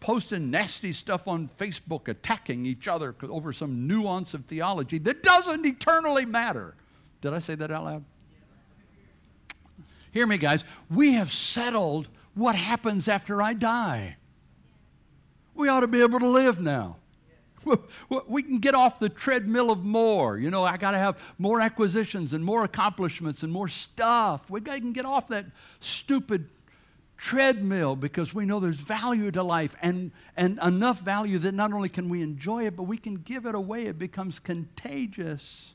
posting 0.00 0.50
nasty 0.50 0.92
stuff 0.92 1.28
on 1.28 1.48
Facebook, 1.48 2.08
attacking 2.08 2.66
each 2.66 2.88
other 2.88 3.14
over 3.22 3.52
some 3.52 3.86
nuance 3.86 4.34
of 4.34 4.44
theology 4.46 4.98
that 4.98 5.22
doesn't 5.22 5.64
eternally 5.64 6.24
matter? 6.24 6.74
Did 7.20 7.32
I 7.32 7.38
say 7.38 7.54
that 7.56 7.70
out 7.70 7.84
loud? 7.84 8.04
Hear 10.10 10.26
me, 10.26 10.38
guys. 10.38 10.64
We 10.90 11.12
have 11.12 11.32
settled 11.32 12.08
what 12.34 12.56
happens 12.56 13.08
after 13.08 13.40
I 13.42 13.54
die. 13.54 14.16
We 15.54 15.68
ought 15.68 15.80
to 15.80 15.88
be 15.88 16.02
able 16.02 16.20
to 16.20 16.28
live 16.28 16.60
now. 16.60 16.96
We 18.28 18.42
can 18.42 18.58
get 18.58 18.74
off 18.74 18.98
the 18.98 19.08
treadmill 19.08 19.70
of 19.70 19.84
more. 19.84 20.38
You 20.38 20.50
know, 20.50 20.64
I 20.64 20.76
got 20.76 20.92
to 20.92 20.98
have 20.98 21.20
more 21.38 21.60
acquisitions 21.60 22.32
and 22.32 22.44
more 22.44 22.64
accomplishments 22.64 23.42
and 23.42 23.52
more 23.52 23.68
stuff. 23.68 24.48
We 24.50 24.60
can 24.60 24.92
get 24.92 25.04
off 25.04 25.28
that 25.28 25.46
stupid 25.80 26.48
treadmill 27.16 27.96
because 27.96 28.32
we 28.32 28.46
know 28.46 28.60
there's 28.60 28.76
value 28.76 29.30
to 29.32 29.42
life 29.42 29.74
and, 29.82 30.12
and 30.36 30.58
enough 30.62 31.00
value 31.00 31.38
that 31.38 31.52
not 31.52 31.72
only 31.72 31.88
can 31.88 32.08
we 32.08 32.22
enjoy 32.22 32.64
it, 32.66 32.76
but 32.76 32.84
we 32.84 32.96
can 32.96 33.16
give 33.16 33.44
it 33.44 33.54
away. 33.54 33.86
It 33.86 33.98
becomes 33.98 34.38
contagious. 34.38 35.74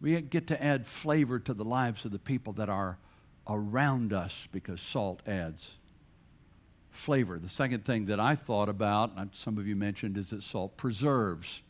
We 0.00 0.20
get 0.20 0.48
to 0.48 0.62
add 0.62 0.86
flavor 0.86 1.38
to 1.38 1.54
the 1.54 1.64
lives 1.64 2.04
of 2.04 2.10
the 2.10 2.18
people 2.18 2.52
that 2.54 2.68
are 2.68 2.98
around 3.46 4.12
us 4.12 4.48
because 4.52 4.80
salt 4.80 5.22
adds 5.26 5.76
flavor. 6.90 7.38
The 7.38 7.48
second 7.48 7.84
thing 7.84 8.06
that 8.06 8.20
I 8.20 8.34
thought 8.34 8.68
about, 8.68 9.12
and 9.16 9.34
some 9.34 9.58
of 9.58 9.66
you 9.66 9.76
mentioned, 9.76 10.16
is 10.16 10.30
that 10.30 10.42
salt 10.42 10.76
preserves. 10.76 11.62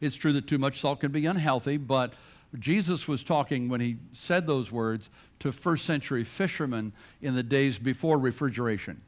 It's 0.00 0.16
true 0.16 0.32
that 0.34 0.46
too 0.46 0.58
much 0.58 0.80
salt 0.80 1.00
can 1.00 1.12
be 1.12 1.26
unhealthy, 1.26 1.76
but 1.76 2.14
Jesus 2.58 3.06
was 3.06 3.24
talking 3.24 3.68
when 3.68 3.80
he 3.80 3.96
said 4.12 4.46
those 4.46 4.72
words 4.72 5.10
to 5.40 5.52
first 5.52 5.84
century 5.84 6.24
fishermen 6.24 6.92
in 7.20 7.34
the 7.34 7.42
days 7.42 7.78
before 7.78 8.18
refrigeration. 8.18 9.02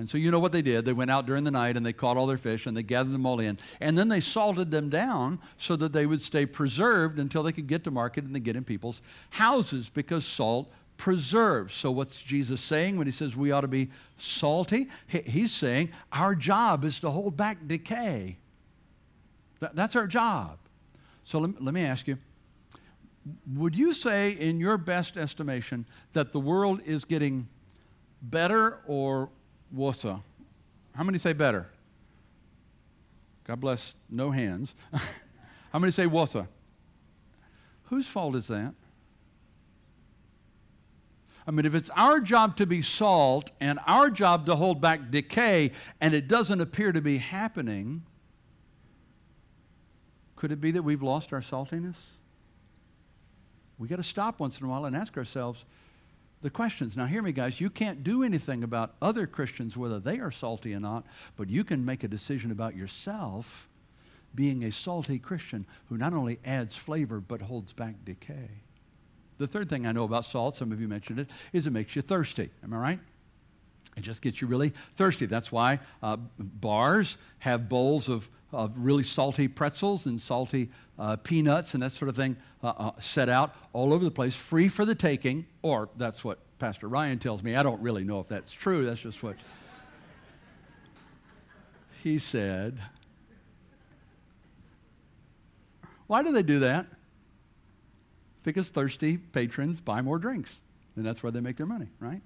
And 0.00 0.08
so 0.08 0.16
you 0.16 0.30
know 0.30 0.38
what 0.38 0.52
they 0.52 0.62
did. 0.62 0.86
They 0.86 0.94
went 0.94 1.10
out 1.10 1.26
during 1.26 1.44
the 1.44 1.50
night 1.50 1.76
and 1.76 1.84
they 1.84 1.92
caught 1.92 2.16
all 2.16 2.26
their 2.26 2.38
fish 2.38 2.64
and 2.64 2.74
they 2.74 2.82
gathered 2.82 3.12
them 3.12 3.26
all 3.26 3.38
in. 3.38 3.58
And 3.80 3.98
then 3.98 4.08
they 4.08 4.20
salted 4.20 4.70
them 4.70 4.88
down 4.88 5.40
so 5.58 5.76
that 5.76 5.92
they 5.92 6.06
would 6.06 6.22
stay 6.22 6.46
preserved 6.46 7.18
until 7.18 7.42
they 7.42 7.52
could 7.52 7.66
get 7.66 7.84
to 7.84 7.90
market 7.90 8.24
and 8.24 8.34
they 8.34 8.40
get 8.40 8.56
in 8.56 8.64
people's 8.64 9.02
houses 9.28 9.90
because 9.90 10.24
salt 10.24 10.72
preserves. 11.00 11.72
So 11.72 11.90
what's 11.90 12.20
Jesus 12.20 12.60
saying 12.60 12.98
when 12.98 13.06
he 13.06 13.10
says 13.10 13.34
we 13.34 13.52
ought 13.52 13.62
to 13.62 13.68
be 13.68 13.88
salty? 14.18 14.86
He's 15.06 15.50
saying 15.50 15.92
our 16.12 16.34
job 16.34 16.84
is 16.84 17.00
to 17.00 17.08
hold 17.08 17.38
back 17.38 17.66
decay. 17.66 18.36
That's 19.60 19.96
our 19.96 20.06
job. 20.06 20.58
So 21.24 21.38
let, 21.38 21.74
me 21.74 21.82
ask 21.82 22.06
you 22.06 22.18
would 23.54 23.74
you 23.74 23.94
say, 23.94 24.32
in 24.32 24.60
your 24.60 24.76
best 24.76 25.16
estimation, 25.16 25.86
that 26.12 26.32
the 26.32 26.40
world 26.40 26.82
is 26.84 27.06
getting 27.06 27.48
better 28.20 28.80
or 28.86 29.30
Wasa. 29.72 30.20
How 30.94 31.02
many 31.02 31.16
say 31.16 31.32
better? 31.32 31.66
God 33.44 33.58
bless, 33.58 33.96
no 34.10 34.30
hands. 34.30 34.74
How 35.72 35.78
many 35.78 35.92
say 35.92 36.06
Wasa? 36.06 36.46
Whose 37.84 38.06
fault 38.06 38.36
is 38.36 38.48
that? 38.48 38.74
I 41.50 41.52
mean, 41.52 41.66
if 41.66 41.74
it's 41.74 41.90
our 41.96 42.20
job 42.20 42.56
to 42.58 42.66
be 42.66 42.80
salt 42.80 43.50
and 43.58 43.80
our 43.84 44.08
job 44.08 44.46
to 44.46 44.54
hold 44.54 44.80
back 44.80 45.10
decay 45.10 45.72
and 46.00 46.14
it 46.14 46.28
doesn't 46.28 46.60
appear 46.60 46.92
to 46.92 47.00
be 47.00 47.16
happening, 47.16 48.04
could 50.36 50.52
it 50.52 50.60
be 50.60 50.70
that 50.70 50.84
we've 50.84 51.02
lost 51.02 51.32
our 51.32 51.40
saltiness? 51.40 51.96
We 53.78 53.88
got 53.88 53.96
to 53.96 54.04
stop 54.04 54.38
once 54.38 54.60
in 54.60 54.66
a 54.66 54.70
while 54.70 54.84
and 54.84 54.94
ask 54.94 55.16
ourselves 55.16 55.64
the 56.40 56.50
questions. 56.50 56.96
Now, 56.96 57.06
hear 57.06 57.20
me, 57.20 57.32
guys. 57.32 57.60
You 57.60 57.68
can't 57.68 58.04
do 58.04 58.22
anything 58.22 58.62
about 58.62 58.94
other 59.02 59.26
Christians, 59.26 59.76
whether 59.76 59.98
they 59.98 60.20
are 60.20 60.30
salty 60.30 60.72
or 60.72 60.78
not, 60.78 61.04
but 61.34 61.50
you 61.50 61.64
can 61.64 61.84
make 61.84 62.04
a 62.04 62.08
decision 62.08 62.52
about 62.52 62.76
yourself 62.76 63.68
being 64.36 64.62
a 64.62 64.70
salty 64.70 65.18
Christian 65.18 65.66
who 65.88 65.96
not 65.96 66.12
only 66.12 66.38
adds 66.44 66.76
flavor 66.76 67.18
but 67.18 67.42
holds 67.42 67.72
back 67.72 68.04
decay. 68.04 68.62
The 69.40 69.46
third 69.46 69.70
thing 69.70 69.86
I 69.86 69.92
know 69.92 70.04
about 70.04 70.26
salt, 70.26 70.54
some 70.54 70.70
of 70.70 70.82
you 70.82 70.86
mentioned 70.86 71.18
it, 71.18 71.30
is 71.54 71.66
it 71.66 71.70
makes 71.70 71.96
you 71.96 72.02
thirsty. 72.02 72.50
Am 72.62 72.74
I 72.74 72.76
right? 72.76 73.00
It 73.96 74.02
just 74.02 74.20
gets 74.20 74.42
you 74.42 74.46
really 74.46 74.74
thirsty. 74.96 75.24
That's 75.24 75.50
why 75.50 75.80
uh, 76.02 76.18
bars 76.38 77.16
have 77.38 77.66
bowls 77.66 78.10
of, 78.10 78.28
of 78.52 78.72
really 78.76 79.02
salty 79.02 79.48
pretzels 79.48 80.04
and 80.04 80.20
salty 80.20 80.68
uh, 80.98 81.16
peanuts 81.16 81.72
and 81.72 81.82
that 81.82 81.92
sort 81.92 82.10
of 82.10 82.16
thing 82.16 82.36
uh, 82.62 82.66
uh 82.76 82.90
set 82.98 83.30
out 83.30 83.54
all 83.72 83.94
over 83.94 84.04
the 84.04 84.10
place, 84.10 84.36
free 84.36 84.68
for 84.68 84.84
the 84.84 84.94
taking, 84.94 85.46
or 85.62 85.88
that's 85.96 86.22
what 86.22 86.38
Pastor 86.58 86.86
Ryan 86.86 87.18
tells 87.18 87.42
me. 87.42 87.56
I 87.56 87.62
don't 87.62 87.80
really 87.80 88.04
know 88.04 88.20
if 88.20 88.28
that's 88.28 88.52
true. 88.52 88.84
That's 88.84 89.00
just 89.00 89.22
what 89.22 89.36
he 92.02 92.18
said. 92.18 92.78
Why 96.08 96.22
do 96.22 96.30
they 96.30 96.42
do 96.42 96.58
that? 96.58 96.84
Because 98.42 98.70
thirsty 98.70 99.16
patrons 99.18 99.80
buy 99.80 100.02
more 100.02 100.18
drinks. 100.18 100.60
And 100.96 101.04
that's 101.04 101.22
where 101.22 101.32
they 101.32 101.40
make 101.40 101.56
their 101.56 101.66
money, 101.66 101.88
right? 101.98 102.22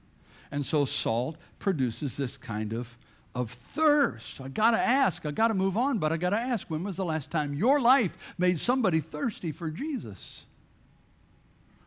And 0.51 0.65
so 0.65 0.85
salt 0.85 1.37
produces 1.59 2.17
this 2.17 2.37
kind 2.37 2.73
of, 2.73 2.97
of 3.35 3.51
thirst. 3.51 4.41
I 4.41 4.49
got 4.49 4.73
to 4.73 4.79
ask, 4.79 5.27
I 5.27 5.31
got 5.31 5.49
to 5.49 5.55
move 5.55 5.77
on, 5.77 5.99
but 5.99 6.13
I 6.13 6.17
got 6.17 6.31
to 6.31 6.39
ask 6.39 6.71
when 6.71 6.85
was 6.85 6.97
the 6.97 7.05
last 7.05 7.31
time 7.31 7.55
your 7.55 7.81
life 7.81 8.17
made 8.39 8.61
somebody 8.61 9.01
thirsty 9.01 9.53
for 9.53 9.71
Jesus? 9.71 10.47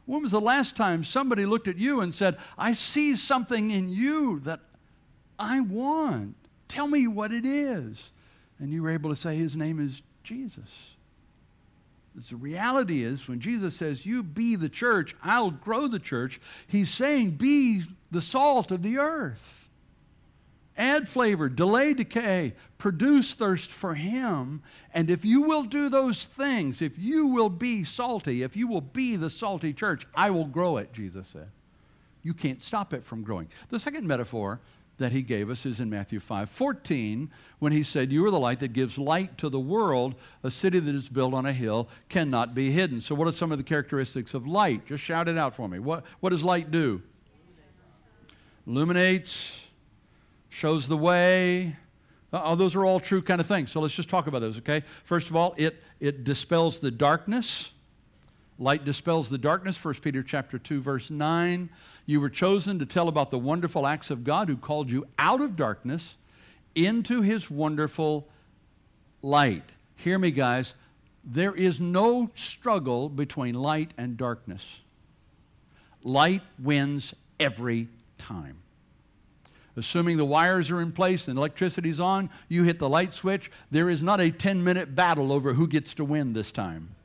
When 0.05 0.22
was 0.22 0.31
the 0.31 0.41
last 0.41 0.75
time 0.75 1.03
somebody 1.03 1.46
looked 1.46 1.67
at 1.67 1.77
you 1.77 2.01
and 2.01 2.15
said, 2.15 2.38
I 2.57 2.74
see 2.74 3.15
something 3.15 3.72
in 3.72 3.89
you 3.89 4.39
that 4.41 4.62
I 5.38 5.60
want? 5.60 6.36
Tell 6.67 6.88
me 6.88 7.07
what 7.07 7.31
it 7.31 7.46
is. 7.46 8.12
And 8.60 8.72
you 8.72 8.84
were 8.84 8.89
able 8.89 9.10
to 9.10 9.15
say, 9.15 9.36
His 9.36 9.55
name 9.55 9.79
is 9.79 10.01
Jesus. 10.24 10.96
The 12.17 12.36
reality 12.36 13.03
is, 13.03 13.27
when 13.27 13.39
Jesus 13.39 13.75
says, 13.75 14.05
You 14.05 14.24
be 14.24 14.55
the 14.55 14.69
church, 14.69 15.15
I'll 15.24 15.51
grow 15.51 15.88
the 15.88 16.00
church, 16.00 16.41
he's 16.67 16.89
saying, 16.89 17.31
Be 17.31 17.83
the 18.09 18.21
salt 18.21 18.71
of 18.71 18.81
the 18.81 18.97
earth. 18.97 19.69
Add 20.77 21.07
flavor, 21.09 21.50
delay 21.50 21.93
decay, 21.93 22.53
produce 22.77 23.33
thirst 23.33 23.71
for 23.71 23.95
him. 23.95 24.62
And 24.93 25.09
if 25.09 25.25
you 25.25 25.41
will 25.41 25.63
do 25.63 25.89
those 25.89 26.25
things, 26.25 26.81
if 26.81 27.00
you 27.00 27.27
will 27.27 27.50
be 27.50 27.83
salty, 27.83 28.43
if 28.43 28.55
you 28.55 28.67
will 28.67 28.81
be 28.81 29.15
the 29.15 29.29
salty 29.29 29.74
church, 29.74 30.05
I 30.13 30.29
will 30.31 30.45
grow 30.45 30.77
it, 30.77 30.93
Jesus 30.93 31.27
said. 31.27 31.50
You 32.24 32.33
can't 32.33 32.63
stop 32.63 32.93
it 32.93 33.03
from 33.03 33.24
growing. 33.24 33.47
The 33.69 33.79
second 33.79 34.05
metaphor 34.07 34.59
that 34.97 35.11
he 35.11 35.21
gave 35.21 35.49
us 35.49 35.65
is 35.65 35.79
in 35.79 35.89
Matthew 35.89 36.19
5 36.19 36.49
14, 36.49 37.29
when 37.59 37.71
he 37.71 37.83
said, 37.83 38.11
You 38.11 38.25
are 38.25 38.31
the 38.31 38.39
light 38.39 38.59
that 38.59 38.73
gives 38.73 38.97
light 38.97 39.37
to 39.37 39.49
the 39.49 39.59
world. 39.59 40.15
A 40.43 40.51
city 40.51 40.79
that 40.79 40.95
is 40.95 41.09
built 41.09 41.33
on 41.33 41.45
a 41.45 41.53
hill 41.53 41.87
cannot 42.09 42.55
be 42.55 42.71
hidden. 42.71 42.99
So, 42.99 43.13
what 43.15 43.27
are 43.27 43.31
some 43.31 43.51
of 43.51 43.57
the 43.57 43.63
characteristics 43.63 44.33
of 44.33 44.47
light? 44.47 44.85
Just 44.85 45.03
shout 45.03 45.27
it 45.27 45.37
out 45.37 45.55
for 45.55 45.67
me. 45.67 45.79
What, 45.79 46.03
what 46.19 46.31
does 46.31 46.43
light 46.43 46.71
do? 46.71 47.01
Illuminates, 48.65 49.69
shows 50.49 50.87
the 50.87 50.97
way. 50.97 51.75
Uh, 52.33 52.41
oh, 52.43 52.55
those 52.55 52.75
are 52.75 52.83
all 52.83 52.99
true 52.99 53.21
kind 53.21 53.39
of 53.39 53.47
things. 53.47 53.71
So, 53.71 53.79
let's 53.79 53.95
just 53.95 54.09
talk 54.09 54.27
about 54.27 54.39
those, 54.39 54.57
okay? 54.59 54.83
First 55.03 55.29
of 55.29 55.35
all, 55.35 55.53
it, 55.57 55.81
it 55.99 56.23
dispels 56.23 56.79
the 56.79 56.91
darkness. 56.91 57.71
Light 58.59 58.83
dispels 58.83 59.29
the 59.29 59.37
darkness, 59.37 59.83
1 59.83 59.95
Peter 59.95 60.23
chapter 60.23 60.57
2, 60.57 60.81
verse 60.81 61.11
9. 61.11 61.69
You 62.07 62.21
were 62.21 62.29
chosen 62.29 62.79
to 62.79 62.85
tell 62.85 63.09
about 63.09 63.31
the 63.31 63.37
wonderful 63.37 63.85
acts 63.85 64.09
of 64.09 64.23
God 64.23 64.47
who 64.47 64.55
called 64.55 64.89
you 64.89 65.05
out 65.19 65.41
of 65.41 65.57
darkness 65.57 66.15
into 66.73 67.21
his 67.21 67.51
wonderful 67.51 68.29
light. 69.21 69.63
Hear 69.95 70.17
me, 70.17 70.31
guys. 70.31 70.73
There 71.25 71.53
is 71.53 71.81
no 71.81 72.31
struggle 72.33 73.09
between 73.09 73.55
light 73.55 73.91
and 73.97 74.15
darkness. 74.15 74.81
Light 76.01 76.43
wins 76.57 77.13
every 77.41 77.89
time. 78.17 78.59
Assuming 79.75 80.15
the 80.15 80.25
wires 80.25 80.71
are 80.71 80.79
in 80.79 80.93
place 80.93 81.27
and 81.27 81.37
electricity's 81.37 81.99
on, 81.99 82.29
you 82.47 82.63
hit 82.63 82.79
the 82.79 82.87
light 82.87 83.13
switch. 83.13 83.51
There 83.69 83.89
is 83.89 84.01
not 84.01 84.21
a 84.21 84.31
10 84.31 84.63
minute 84.63 84.95
battle 84.95 85.33
over 85.33 85.53
who 85.53 85.67
gets 85.67 85.93
to 85.95 86.05
win 86.05 86.31
this 86.31 86.53
time. 86.53 86.95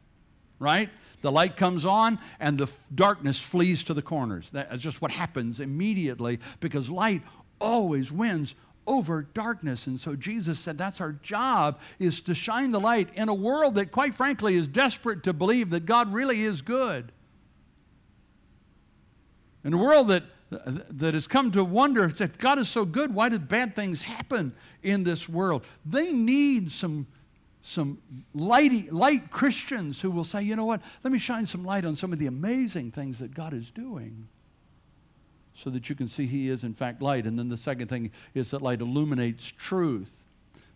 Right? 0.61 0.90
The 1.23 1.33
light 1.33 1.57
comes 1.57 1.85
on 1.85 2.19
and 2.38 2.59
the 2.59 2.71
darkness 2.95 3.41
flees 3.41 3.83
to 3.85 3.95
the 3.95 4.02
corners. 4.02 4.50
That's 4.50 4.83
just 4.83 5.00
what 5.00 5.12
happens 5.12 5.61
immediately 5.61 6.41
because 6.61 6.91
light 6.91 7.23
always 7.61 8.12
wins 8.12 8.55
over 8.87 9.23
darkness. 9.23 9.87
And 9.87 9.99
so 9.99 10.17
Jesus 10.17 10.59
said 10.59 10.76
that's 10.76 11.00
our 11.00 11.12
job 11.12 11.79
is 11.99 12.21
to 12.23 12.35
shine 12.35 12.73
the 12.73 12.81
light 12.81 13.09
in 13.14 13.29
a 13.29 13.35
world 13.35 13.76
that 13.76 13.93
quite 13.93 14.14
frankly 14.14 14.57
is 14.57 14.67
desperate 14.67 15.23
to 15.23 15.33
believe 15.33 15.71
that 15.71 15.87
God 15.87 16.12
really 16.12 16.43
is 16.43 16.61
good. 16.61 17.12
In 19.64 19.73
a 19.73 19.79
world 19.79 20.09
that 20.09 20.25
that 20.91 21.14
has 21.14 21.26
come 21.26 21.50
to 21.52 21.64
wonder 21.64 22.05
if 22.05 22.38
God 22.38 22.59
is 22.59 22.69
so 22.69 22.85
good, 22.85 23.14
why 23.14 23.29
did 23.29 23.49
bad 23.49 23.75
things 23.75 24.02
happen 24.02 24.55
in 24.83 25.05
this 25.05 25.29
world? 25.29 25.64
They 25.87 26.12
need 26.12 26.71
some 26.71 27.07
some 27.62 27.99
lighty, 28.35 28.90
light 28.90 29.31
Christians 29.31 30.00
who 30.00 30.11
will 30.11 30.25
say, 30.25 30.42
you 30.42 30.57
know 30.57 30.64
what, 30.64 30.83
let 31.04 31.12
me 31.12 31.19
shine 31.19 31.47
some 31.47 31.64
light 31.64 31.85
on 31.85 31.95
some 31.95 32.12
of 32.12 32.19
the 32.19 32.26
amazing 32.26 32.90
things 32.90 33.21
that 33.21 33.35
God 33.35 33.54
is 33.54 33.71
doing 33.71 34.26
so 35.54 35.71
that 35.71 35.88
you 35.88 35.95
can 35.95 36.09
see 36.09 36.26
He 36.26 36.49
is, 36.49 36.64
in 36.64 36.75
fact, 36.75 37.00
light. 37.00 37.25
And 37.25 37.38
then 37.38 37.49
the 37.49 37.57
second 37.57 37.88
thing 37.88 38.11
is 38.35 38.50
that 38.50 38.62
light 38.62 38.81
illuminates 38.81 39.52
truth. 39.57 40.25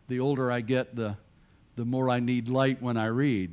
The 0.08 0.20
older 0.20 0.52
I 0.52 0.60
get, 0.60 0.94
the, 0.94 1.16
the 1.74 1.84
more 1.84 2.08
I 2.08 2.20
need 2.20 2.48
light 2.48 2.80
when 2.80 2.96
I 2.96 3.06
read. 3.06 3.52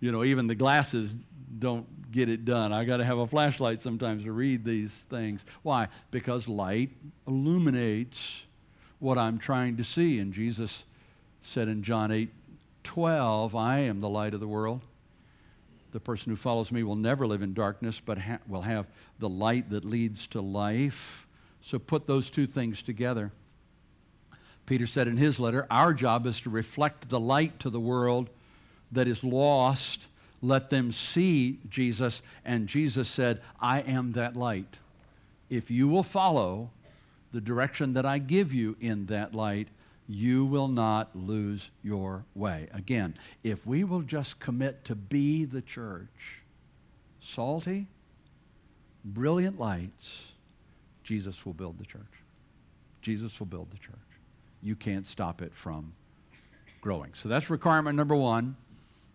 You 0.00 0.10
know, 0.10 0.24
even 0.24 0.48
the 0.48 0.54
glasses 0.56 1.14
don't 1.58 2.10
get 2.10 2.28
it 2.28 2.44
done. 2.44 2.72
I 2.72 2.84
got 2.84 2.96
to 2.96 3.04
have 3.04 3.18
a 3.18 3.26
flashlight 3.26 3.80
sometimes 3.80 4.24
to 4.24 4.32
read 4.32 4.64
these 4.64 5.04
things. 5.10 5.44
Why? 5.62 5.88
Because 6.10 6.48
light 6.48 6.90
illuminates 7.26 8.46
what 8.98 9.16
I'm 9.16 9.38
trying 9.38 9.76
to 9.76 9.84
see. 9.84 10.18
And 10.18 10.32
Jesus 10.32 10.84
said 11.48 11.68
in 11.68 11.82
John 11.82 12.12
8 12.12 12.30
12, 12.84 13.54
I 13.54 13.80
am 13.80 14.00
the 14.00 14.08
light 14.08 14.34
of 14.34 14.40
the 14.40 14.48
world. 14.48 14.80
The 15.92 16.00
person 16.00 16.30
who 16.30 16.36
follows 16.36 16.70
me 16.70 16.82
will 16.82 16.96
never 16.96 17.26
live 17.26 17.42
in 17.42 17.54
darkness, 17.54 18.00
but 18.00 18.18
ha- 18.18 18.38
will 18.46 18.62
have 18.62 18.86
the 19.18 19.28
light 19.28 19.70
that 19.70 19.84
leads 19.84 20.26
to 20.28 20.40
life. 20.40 21.26
So 21.60 21.78
put 21.78 22.06
those 22.06 22.30
two 22.30 22.46
things 22.46 22.82
together. 22.82 23.32
Peter 24.66 24.86
said 24.86 25.08
in 25.08 25.16
his 25.16 25.40
letter, 25.40 25.66
Our 25.70 25.94
job 25.94 26.26
is 26.26 26.40
to 26.42 26.50
reflect 26.50 27.08
the 27.08 27.20
light 27.20 27.58
to 27.60 27.70
the 27.70 27.80
world 27.80 28.28
that 28.92 29.08
is 29.08 29.24
lost. 29.24 30.08
Let 30.40 30.70
them 30.70 30.92
see 30.92 31.58
Jesus. 31.68 32.22
And 32.44 32.68
Jesus 32.68 33.08
said, 33.08 33.40
I 33.60 33.80
am 33.80 34.12
that 34.12 34.36
light. 34.36 34.78
If 35.50 35.70
you 35.70 35.88
will 35.88 36.02
follow 36.02 36.70
the 37.32 37.40
direction 37.40 37.94
that 37.94 38.06
I 38.06 38.18
give 38.18 38.52
you 38.52 38.76
in 38.80 39.06
that 39.06 39.34
light, 39.34 39.68
you 40.08 40.44
will 40.46 40.68
not 40.68 41.14
lose 41.14 41.70
your 41.82 42.24
way. 42.34 42.68
Again, 42.72 43.14
if 43.44 43.66
we 43.66 43.84
will 43.84 44.00
just 44.00 44.40
commit 44.40 44.84
to 44.86 44.94
be 44.94 45.44
the 45.44 45.60
church, 45.60 46.42
salty, 47.20 47.86
brilliant 49.04 49.58
lights, 49.58 50.32
Jesus 51.04 51.44
will 51.44 51.52
build 51.52 51.78
the 51.78 51.84
church. 51.84 52.02
Jesus 53.02 53.38
will 53.38 53.46
build 53.46 53.70
the 53.70 53.78
church. 53.78 53.94
You 54.62 54.74
can't 54.74 55.06
stop 55.06 55.42
it 55.42 55.54
from 55.54 55.92
growing. 56.80 57.12
So 57.14 57.28
that's 57.28 57.50
requirement 57.50 57.96
number 57.96 58.16
one. 58.16 58.56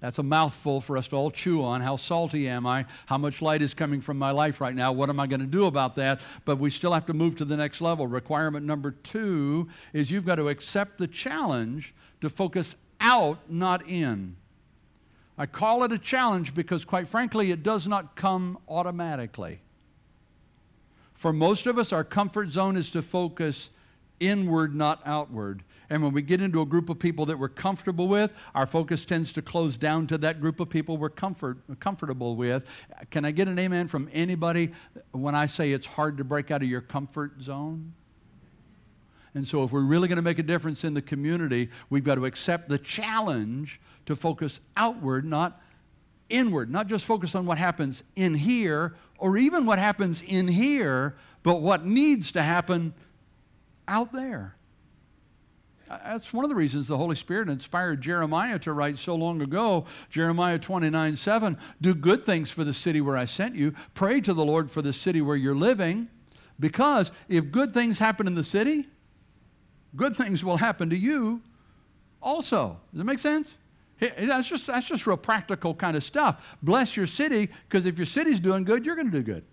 That's 0.03 0.19
a 0.19 0.23
mouthful 0.23 0.81
for 0.81 0.97
us 0.97 1.07
to 1.07 1.15
all 1.15 1.31
chew 1.31 1.63
on. 1.63 1.79
How 1.79 1.95
salty 1.95 2.49
am 2.49 2.67
I? 2.67 2.85
How 3.05 3.17
much 3.17 3.41
light 3.41 3.61
is 3.61 3.73
coming 3.73 4.01
from 4.01 4.19
my 4.19 4.31
life 4.31 4.59
right 4.59 4.75
now? 4.75 4.91
What 4.91 5.07
am 5.07 5.17
I 5.17 5.27
going 5.27 5.39
to 5.39 5.45
do 5.45 5.65
about 5.65 5.95
that? 5.95 6.19
But 6.43 6.57
we 6.57 6.71
still 6.71 6.91
have 6.91 7.05
to 7.05 7.13
move 7.13 7.37
to 7.37 7.45
the 7.45 7.55
next 7.55 7.79
level. 7.79 8.05
Requirement 8.05 8.65
number 8.65 8.91
two 8.91 9.69
is 9.93 10.11
you've 10.11 10.25
got 10.25 10.35
to 10.35 10.49
accept 10.49 10.97
the 10.97 11.07
challenge 11.07 11.95
to 12.19 12.29
focus 12.29 12.75
out, 12.99 13.49
not 13.49 13.87
in. 13.87 14.35
I 15.37 15.45
call 15.45 15.85
it 15.85 15.93
a 15.93 15.97
challenge 15.97 16.53
because, 16.53 16.83
quite 16.83 17.07
frankly, 17.07 17.51
it 17.51 17.63
does 17.63 17.87
not 17.87 18.17
come 18.17 18.57
automatically. 18.67 19.61
For 21.13 21.31
most 21.31 21.65
of 21.65 21.77
us, 21.77 21.93
our 21.93 22.03
comfort 22.03 22.49
zone 22.49 22.75
is 22.75 22.91
to 22.91 23.01
focus 23.01 23.69
inward, 24.27 24.73
not 24.73 25.01
outward. 25.05 25.63
And 25.89 26.01
when 26.01 26.13
we 26.13 26.21
get 26.21 26.41
into 26.41 26.61
a 26.61 26.65
group 26.65 26.89
of 26.89 26.97
people 26.97 27.25
that 27.25 27.37
we're 27.37 27.49
comfortable 27.49 28.07
with, 28.07 28.33
our 28.55 28.65
focus 28.65 29.05
tends 29.05 29.33
to 29.33 29.41
close 29.41 29.77
down 29.77 30.07
to 30.07 30.17
that 30.19 30.39
group 30.39 30.59
of 30.59 30.69
people 30.69 30.97
we're 30.97 31.09
comfort, 31.09 31.59
comfortable 31.79 32.35
with. 32.35 32.65
Can 33.11 33.25
I 33.25 33.31
get 33.31 33.47
an 33.47 33.59
amen 33.59 33.87
from 33.87 34.09
anybody 34.13 34.71
when 35.11 35.35
I 35.35 35.45
say 35.45 35.71
it's 35.73 35.85
hard 35.85 36.17
to 36.17 36.23
break 36.23 36.51
out 36.51 36.61
of 36.61 36.69
your 36.69 36.81
comfort 36.81 37.41
zone? 37.41 37.93
And 39.35 39.47
so, 39.47 39.63
if 39.63 39.71
we're 39.71 39.81
really 39.81 40.07
going 40.07 40.17
to 40.17 40.23
make 40.23 40.37
a 40.37 40.43
difference 40.43 40.83
in 40.83 40.93
the 40.93 41.01
community, 41.01 41.69
we've 41.89 42.03
got 42.03 42.15
to 42.15 42.25
accept 42.25 42.69
the 42.69 42.77
challenge 42.77 43.81
to 44.05 44.15
focus 44.15 44.59
outward, 44.77 45.25
not 45.25 45.59
inward, 46.29 46.69
not 46.69 46.87
just 46.87 47.03
focus 47.03 47.33
on 47.33 47.45
what 47.45 47.57
happens 47.57 48.03
in 48.15 48.35
here 48.35 48.93
or 49.17 49.37
even 49.37 49.65
what 49.65 49.79
happens 49.79 50.21
in 50.21 50.47
here, 50.47 51.15
but 51.41 51.61
what 51.61 51.85
needs 51.85 52.31
to 52.33 52.43
happen 52.43 52.93
out 53.87 54.13
there. 54.13 54.55
Uh, 55.89 55.99
that's 56.05 56.33
one 56.33 56.45
of 56.45 56.49
the 56.49 56.55
reasons 56.55 56.87
the 56.87 56.97
Holy 56.97 57.15
Spirit 57.15 57.49
inspired 57.49 58.01
Jeremiah 58.01 58.57
to 58.59 58.73
write 58.73 58.97
so 58.97 59.15
long 59.15 59.41
ago, 59.41 59.85
Jeremiah 60.09 60.57
29 60.57 61.15
7, 61.15 61.57
do 61.81 61.93
good 61.93 62.25
things 62.25 62.49
for 62.49 62.63
the 62.63 62.73
city 62.73 63.01
where 63.01 63.17
I 63.17 63.25
sent 63.25 63.55
you. 63.55 63.73
Pray 63.93 64.21
to 64.21 64.33
the 64.33 64.45
Lord 64.45 64.71
for 64.71 64.81
the 64.81 64.93
city 64.93 65.21
where 65.21 65.35
you're 65.35 65.55
living. 65.55 66.07
Because 66.59 67.11
if 67.27 67.51
good 67.51 67.73
things 67.73 67.99
happen 67.99 68.27
in 68.27 68.35
the 68.35 68.43
city, 68.43 68.87
good 69.95 70.15
things 70.15 70.43
will 70.43 70.57
happen 70.57 70.89
to 70.89 70.97
you 70.97 71.41
also. 72.21 72.79
Does 72.91 72.99
that 72.99 73.03
make 73.03 73.19
sense? 73.19 73.55
That's 73.99 74.47
just, 74.47 74.67
that's 74.67 74.87
just 74.87 75.07
real 75.07 75.17
practical 75.17 75.73
kind 75.73 75.95
of 75.95 76.03
stuff. 76.03 76.57
Bless 76.61 76.97
your 76.97 77.07
city, 77.07 77.49
because 77.67 77.85
if 77.85 77.97
your 77.97 78.05
city's 78.05 78.39
doing 78.39 78.63
good, 78.63 78.85
you're 78.85 78.95
going 78.95 79.11
to 79.11 79.17
do 79.17 79.23
good. 79.23 79.45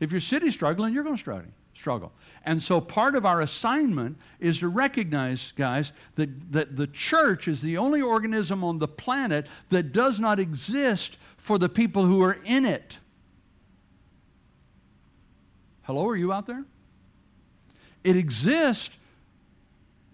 If 0.00 0.12
your 0.12 0.20
city's 0.20 0.54
struggling, 0.54 0.92
you're 0.92 1.04
going 1.04 1.16
to 1.16 1.20
struggle. 1.20 1.50
Struggle. 1.76 2.12
And 2.44 2.62
so 2.62 2.80
part 2.80 3.14
of 3.14 3.26
our 3.26 3.40
assignment 3.40 4.18
is 4.40 4.58
to 4.60 4.68
recognize, 4.68 5.52
guys, 5.52 5.92
that, 6.14 6.52
that 6.52 6.76
the 6.76 6.86
church 6.86 7.48
is 7.48 7.62
the 7.62 7.76
only 7.76 8.00
organism 8.00 8.64
on 8.64 8.78
the 8.78 8.88
planet 8.88 9.46
that 9.70 9.92
does 9.92 10.18
not 10.18 10.40
exist 10.40 11.18
for 11.36 11.58
the 11.58 11.68
people 11.68 12.06
who 12.06 12.22
are 12.22 12.38
in 12.44 12.64
it. 12.64 12.98
Hello, 15.82 16.08
are 16.08 16.16
you 16.16 16.32
out 16.32 16.46
there? 16.46 16.64
It 18.02 18.16
exists 18.16 18.96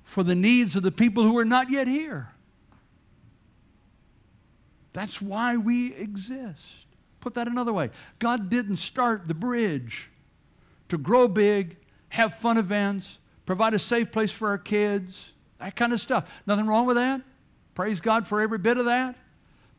for 0.03 0.23
the 0.23 0.35
needs 0.35 0.77
of 0.77 0.83
the 0.83 0.93
people 0.93 1.23
who 1.23 1.39
are 1.39 1.45
not 1.45 1.71
yet 1.71 1.87
here. 1.87 2.29
That's 4.93 5.23
why 5.23 5.57
we 5.57 5.95
exist. 5.95 6.87
Put 7.21 7.35
that 7.35 7.47
another 7.47 7.73
way 7.73 7.91
God 8.19 8.51
didn't 8.51 8.77
start 8.77 9.29
the 9.29 9.35
bridge 9.35 10.11
to 10.93 10.99
grow 10.99 11.27
big, 11.27 11.79
have 12.11 12.35
fun 12.35 12.59
events, 12.59 13.19
provide 13.47 13.73
a 13.73 13.79
safe 13.79 14.13
place 14.13 14.31
for 14.31 14.49
our 14.49 14.59
kids, 14.59 15.33
that 15.59 15.75
kind 15.75 15.95
of 15.95 16.01
stuff. 16.03 16.31
Nothing 16.47 16.67
wrong 16.67 16.85
with 16.85 16.97
that. 16.97 17.23
Praise 17.75 17.99
God 17.99 18.29
for 18.29 18.43
every 18.43 18.59
bit 18.59 18.77
of 18.77 18.85
that. 18.85 19.17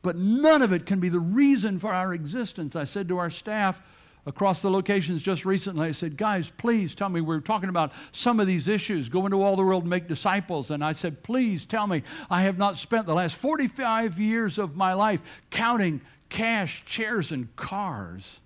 But 0.02 0.16
none 0.16 0.64
of 0.64 0.74
it 0.74 0.88
can 0.88 1.00
be 1.00 1.10
the 1.10 1.20
reason 1.20 1.78
for 1.78 1.94
our 1.94 2.16
existence. 2.16 2.76
I 2.76 2.86
said 2.86 3.08
to 3.10 3.20
our 3.20 3.30
staff, 3.30 3.80
across 4.26 4.64
the 4.64 4.72
locations 4.72 5.22
just 5.22 5.46
recently. 5.46 5.90
I 5.90 5.92
said, 5.92 6.18
Guys, 6.18 6.50
please 6.50 6.96
tell 6.96 7.10
me. 7.10 7.22
We 7.22 7.36
are 7.36 7.42
talking 7.42 7.70
about 7.70 7.92
some 8.12 8.40
of 8.40 8.48
these 8.48 8.68
issues, 8.68 9.08
go 9.08 9.26
into 9.26 9.44
all 9.44 9.56
the 9.56 9.64
world 9.64 9.84
and 9.84 9.92
make 9.92 10.08
disciples. 10.08 10.72
And 10.72 10.84
I 10.84 10.94
said, 10.94 11.22
Please 11.22 11.68
tell 11.68 11.86
me, 11.86 12.02
I 12.28 12.42
have 12.42 12.58
not 12.58 12.76
spent 12.76 13.06
the 13.06 13.14
last 13.14 13.36
45 13.36 14.20
years 14.20 14.58
of 14.58 14.76
my 14.76 14.94
life 14.94 15.22
counting 15.52 16.02
cash, 16.30 16.84
chairs, 16.86 17.32
and 17.32 17.56
cars. 17.56 18.40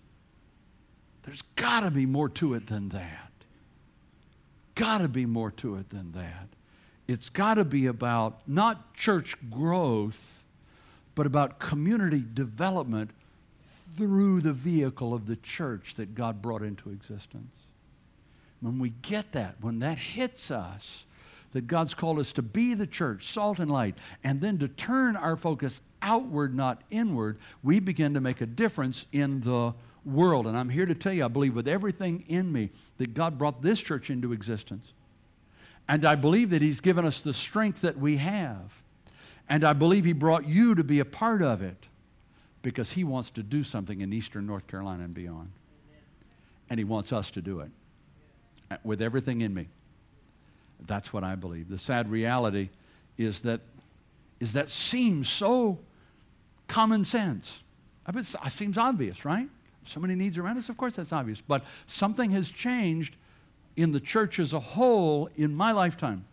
There's 1.27 1.41
got 1.57 1.81
to 1.81 1.91
be 1.91 2.05
more 2.05 2.29
to 2.29 2.53
it 2.53 2.67
than 2.67 2.88
that. 2.89 3.31
Got 4.75 5.00
to 5.00 5.10
be 5.10 5.25
more 5.25 5.51
to 5.51 5.75
it 5.75 5.89
than 5.89 6.13
that. 6.13 6.48
It's 7.05 7.27
got 7.27 7.55
to 7.55 7.65
be 7.65 7.86
about 7.86 8.48
not 8.48 8.93
church 8.93 9.36
growth, 9.50 10.46
but 11.15 11.25
about 11.25 11.60
community 11.60 12.24
development 12.34 13.12
through 13.98 14.39
the 14.39 14.53
vehicle 14.53 15.13
of 15.13 15.27
the 15.27 15.36
church 15.36 15.96
that 15.96 16.15
God 16.15 16.41
brought 16.41 16.62
into 16.62 16.91
existence. 16.91 17.51
When 18.62 18.79
we 18.79 18.91
get 19.01 19.34
that, 19.34 19.55
when 19.60 19.79
that 19.79 19.98
hits 19.98 20.50
us, 20.50 21.05
that 21.51 21.68
God's 21.68 21.94
called 21.94 22.20
us 22.20 22.31
to 22.33 22.42
be 22.42 22.74
the 22.74 22.87
church, 22.87 23.25
salt 23.25 23.59
and 23.59 23.70
light, 23.70 23.98
and 24.24 24.40
then 24.40 24.59
to 24.59 24.70
turn 24.70 25.18
our 25.18 25.35
focus 25.35 25.81
outward, 26.01 26.55
not 26.55 26.83
inward, 26.90 27.37
we 27.63 27.81
begin 27.81 28.13
to 28.13 28.22
make 28.22 28.40
a 28.40 28.46
difference 28.46 29.05
in 29.11 29.42
the 29.42 29.74
world. 30.07 30.48
And 30.48 30.57
I'm 30.57 30.70
here 30.70 30.85
to 30.85 30.96
tell 30.96 31.13
you, 31.13 31.25
I 31.25 31.27
believe 31.27 31.55
with 31.55 31.67
everything 31.67 32.24
in 32.27 32.51
me 32.51 32.70
that 32.98 33.13
God 33.13 33.37
brought 33.37 33.61
this 33.61 33.79
church 33.79 34.09
into 34.09 34.33
existence. 34.33 34.93
And 35.87 36.05
I 36.05 36.15
believe 36.15 36.50
that 36.51 36.61
He's 36.61 36.79
given 36.79 37.05
us 37.05 37.22
the 37.22 37.33
strength 37.33 37.81
that 37.81 37.98
we 37.98 38.17
have. 38.17 38.74
And 39.50 39.63
I 39.63 39.74
believe 39.74 40.05
He 40.05 40.13
brought 40.13 40.48
you 40.48 40.75
to 40.75 40.83
be 40.83 41.00
a 41.00 41.05
part 41.05 41.41
of 41.41 41.61
it 41.61 41.87
because 42.61 42.93
He 42.93 43.03
wants 43.03 43.29
to 43.31 43.43
do 43.43 43.63
something 43.63 44.01
in 44.01 44.11
eastern 44.11 44.46
North 44.46 44.67
Carolina 44.67 45.03
and 45.03 45.13
beyond. 45.13 45.51
And 46.70 46.79
He 46.79 46.83
wants 46.83 47.13
us 47.13 47.31
to 47.31 47.41
do 47.41 47.61
it 47.61 47.72
with 48.83 49.01
everything 49.01 49.41
in 49.41 49.53
me. 49.53 49.67
That's 50.85 51.13
what 51.13 51.24
I 51.24 51.35
believe. 51.35 51.70
The 51.70 51.79
sad 51.79 52.11
reality 52.11 52.70
is 53.17 53.41
that 53.41 53.61
is 54.39 54.53
that 54.53 54.70
seems 54.70 55.27
so 55.27 55.79
common 56.67 57.03
sense. 57.03 57.63
I 58.05 58.11
mean, 58.11 58.20
it 58.20 58.51
seems 58.51 58.77
obvious, 58.77 59.25
right? 59.25 59.50
So 59.87 60.00
many 60.00 60.15
needs 60.15 60.37
around 60.37 60.57
us, 60.57 60.69
of 60.69 60.77
course 60.77 60.95
that's 60.95 61.13
obvious. 61.13 61.41
But 61.41 61.63
something 61.85 62.31
has 62.31 62.50
changed 62.50 63.15
in 63.75 63.91
the 63.91 64.00
church 64.00 64.39
as 64.39 64.53
a 64.53 64.59
whole 64.59 65.29
in 65.35 65.55
my 65.55 65.71
lifetime. 65.71 66.25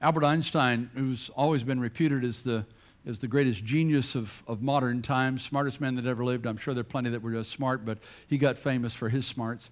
Albert 0.00 0.24
Einstein, 0.24 0.90
who's 0.94 1.30
always 1.30 1.64
been 1.64 1.80
reputed 1.80 2.24
as 2.24 2.42
the 2.42 2.64
is 3.04 3.20
the 3.20 3.28
greatest 3.28 3.64
genius 3.64 4.14
of, 4.14 4.42
of 4.46 4.60
modern 4.60 5.00
times, 5.00 5.42
smartest 5.42 5.80
man 5.80 5.94
that 5.94 6.04
ever 6.04 6.22
lived. 6.22 6.46
I'm 6.46 6.58
sure 6.58 6.74
there 6.74 6.82
are 6.82 6.84
plenty 6.84 7.08
that 7.08 7.22
were 7.22 7.32
just 7.32 7.50
smart, 7.50 7.86
but 7.86 7.98
he 8.26 8.36
got 8.36 8.58
famous 8.58 8.92
for 8.92 9.08
his 9.08 9.26
smarts. 9.26 9.70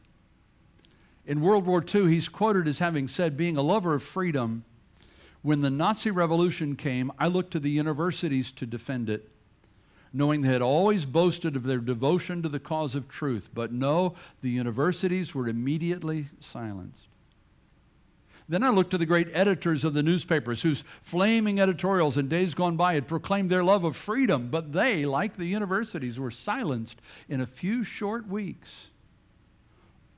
In 1.27 1.43
World 1.43 1.67
War 1.67 1.85
II, 1.95 2.09
he's 2.09 2.31
quoted 2.31 2.67
as 2.67 2.79
having 2.79 3.09
said, 3.09 3.37
being 3.37 3.59
a 3.59 3.63
lover 3.63 3.95
of 3.95 4.03
freedom, 4.03 4.65
when 5.43 5.61
the 5.61 5.71
Nazi 5.71 6.11
Revolution 6.11 6.77
came, 6.77 7.13
I 7.19 7.27
looked 7.27 7.51
to 7.53 7.61
the 7.61 7.69
universities 7.69 8.51
to 8.53 8.65
defend 8.65 9.11
it, 9.11 9.29
knowing 10.17 10.41
they 10.41 10.53
had 10.53 10.63
always 10.63 11.05
boasted 11.05 11.57
of 11.57 11.65
their 11.65 11.79
devotion 11.79 12.43
to 12.43 12.49
the 12.49 12.59
cause 12.59 12.95
of 12.95 13.07
truth. 13.07 13.51
But 13.53 13.71
no, 13.71 14.15
the 14.41 14.49
universities 14.49 15.35
were 15.35 15.47
immediately 15.47 16.27
silenced. 16.41 17.09
Then 18.49 18.63
I 18.63 18.71
looked 18.71 18.93
to 18.93 18.99
the 18.99 19.07
great 19.07 19.29
editors 19.33 19.85
of 19.85 19.93
the 19.93 20.03
newspapers 20.03 20.63
whose 20.63 20.85
flaming 21.03 21.61
editorials 21.61 22.17
in 22.17 22.29
days 22.29 22.55
gone 22.55 22.77
by 22.77 22.95
had 22.95 23.09
proclaimed 23.09 23.51
their 23.51 23.65
love 23.65 23.85
of 23.85 23.97
freedom, 23.97 24.49
but 24.51 24.73
they, 24.73 25.05
like 25.05 25.37
the 25.37 25.47
universities, 25.47 26.19
were 26.19 26.31
silenced 26.31 27.01
in 27.29 27.41
a 27.41 27.47
few 27.47 27.83
short 27.83 28.29
weeks. 28.29 28.89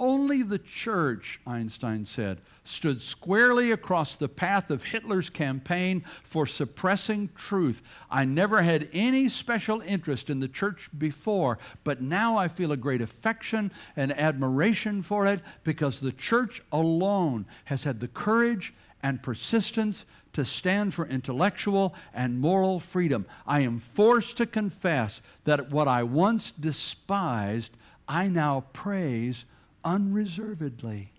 Only 0.01 0.43
the 0.43 0.59
church, 0.61 1.41
Einstein 1.45 2.05
said, 2.05 2.41
stood 2.63 3.01
squarely 3.01 3.73
across 3.73 4.15
the 4.15 4.29
path 4.29 4.71
of 4.71 4.85
Hitler's 4.85 5.29
campaign 5.29 6.05
for 6.23 6.47
suppressing 6.47 7.31
truth. 7.35 7.83
I 8.09 8.25
never 8.25 8.63
had 8.63 8.89
any 8.93 9.29
special 9.29 9.81
interest 9.81 10.31
in 10.31 10.39
the 10.39 10.49
church 10.49 10.89
before, 10.97 11.59
but 11.83 12.01
now 12.01 12.37
I 12.37 12.47
feel 12.47 12.71
a 12.71 12.77
great 12.77 13.01
affection 13.01 13.73
and 13.97 14.17
admiration 14.17 15.03
for 15.03 15.27
it 15.27 15.41
because 15.65 15.99
the 15.99 16.13
church 16.13 16.63
alone 16.71 17.47
has 17.65 17.83
had 17.83 17.99
the 17.99 18.09
courage 18.09 18.75
and 19.03 19.23
persistence 19.23 20.05
to 20.33 20.45
stand 20.45 20.95
for 20.95 21.07
intellectual 21.07 21.95
and 22.15 22.39
moral 22.39 22.79
freedom. 22.79 23.27
I 23.47 23.61
am 23.61 23.81
forced 23.81 24.37
to 24.37 24.47
confess 24.47 25.23
that 25.43 25.71
what 25.71 25.89
I 25.89 26.05
once 26.05 26.53
despised, 26.53 27.77
I 28.07 28.29
now 28.29 28.65
praise 28.73 29.45
unreservedly. 29.85 31.13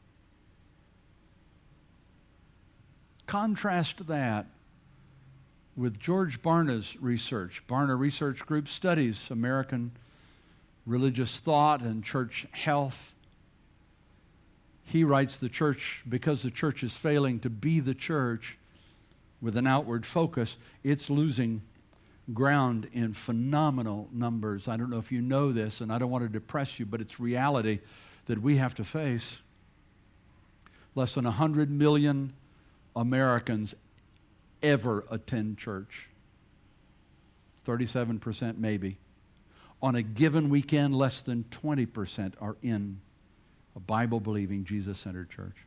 Contrast 3.26 4.08
that 4.08 4.48
with 5.76 6.00
George 6.00 6.42
Barna's 6.42 6.98
research. 7.00 7.64
Barna 7.68 7.98
Research 7.98 8.46
Group 8.46 8.68
studies 8.68 9.30
American 9.32 9.92
religious 10.86 11.40
thought 11.40 11.82
and 11.82 12.04
church 12.04 12.48
health. 12.52 13.14
He 14.84 15.04
writes 15.04 15.38
the 15.38 15.50
church, 15.50 16.04
because 16.10 16.42
the 16.42 16.50
church 16.52 16.84
is 16.84 16.98
failing 16.98 17.40
to 17.42 17.50
be 17.50 17.80
the 17.80 17.94
church 17.94 18.58
with 19.40 19.56
an 19.56 19.68
outward 19.68 20.06
focus, 20.06 20.58
it's 20.84 21.10
losing 21.10 21.62
ground 22.34 22.90
in 22.92 23.14
phenomenal 23.14 24.10
numbers. 24.12 24.68
I 24.68 24.76
don't 24.76 24.90
know 24.90 24.98
if 24.98 25.12
you 25.12 25.22
know 25.22 25.52
this, 25.52 25.82
and 25.82 25.94
I 25.94 26.00
don't 26.00 26.10
want 26.10 26.24
to 26.24 26.30
depress 26.30 26.80
you, 26.80 26.86
but 26.86 27.02
it's 27.02 27.20
reality 27.20 27.80
that 28.30 28.44
we 28.44 28.58
have 28.58 28.76
to 28.76 28.84
face. 28.84 29.40
Less 30.94 31.16
than 31.16 31.26
100 31.26 31.72
million 31.72 32.34
Americans 32.96 33.74
ever 34.62 35.04
attend 35.10 35.58
church. 35.58 36.12
37% 37.66 38.60
maybe. 38.60 38.98
On 39.82 39.96
a 39.96 40.04
given 40.04 40.50
weekend, 40.50 40.96
less 40.96 41.24
than 41.24 41.46
20% 41.50 42.34
are 42.40 42.56
in 42.62 43.02
a 43.76 43.80
Bible 43.80 44.20
believing, 44.20 44.64
Jesus 44.64 45.00
centered 45.00 45.32
church. 45.32 45.66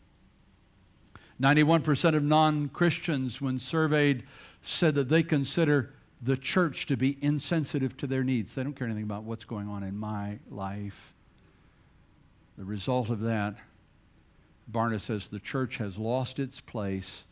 91% 1.40 2.14
of 2.14 2.22
non 2.22 2.68
Christians, 2.68 3.40
when 3.40 3.58
surveyed, 3.58 4.22
said 4.60 4.94
that 4.94 5.08
they 5.08 5.24
consider 5.24 5.94
the 6.20 6.36
church 6.36 6.86
to 6.86 6.96
be 6.96 7.18
insensitive 7.20 7.96
to 7.96 8.06
their 8.06 8.22
needs. 8.22 8.54
They 8.54 8.62
don't 8.62 8.74
care 8.74 8.86
anything 8.86 9.02
about 9.02 9.24
what's 9.24 9.44
going 9.44 9.68
on 9.68 9.82
in 9.82 9.96
my 9.96 10.38
life. 10.48 11.12
The 12.58 12.64
result 12.64 13.10
of 13.10 13.20
that, 13.20 13.56
Barna 14.70 15.00
says, 15.00 15.28
the 15.28 15.38
church 15.38 15.78
has 15.78 15.98
lost 15.98 16.38
its 16.38 16.60
place 16.60 17.24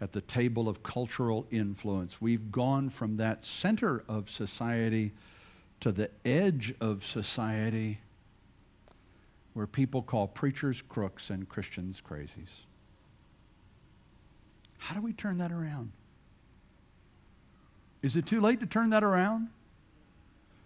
at 0.00 0.12
the 0.12 0.20
table 0.20 0.68
of 0.68 0.82
cultural 0.82 1.46
influence. 1.50 2.20
We've 2.22 2.52
gone 2.52 2.88
from 2.88 3.16
that 3.16 3.44
center 3.44 4.04
of 4.08 4.30
society 4.30 5.12
to 5.80 5.92
the 5.92 6.10
edge 6.24 6.74
of 6.80 7.04
society 7.04 7.98
where 9.54 9.66
people 9.66 10.02
call 10.02 10.28
preachers 10.28 10.82
crooks 10.82 11.30
and 11.30 11.48
Christians 11.48 12.00
crazies. 12.00 12.64
How 14.78 14.94
do 14.94 15.00
we 15.00 15.12
turn 15.12 15.38
that 15.38 15.50
around? 15.50 15.90
Is 18.00 18.16
it 18.16 18.26
too 18.26 18.40
late 18.40 18.60
to 18.60 18.66
turn 18.66 18.90
that 18.90 19.02
around? 19.02 19.48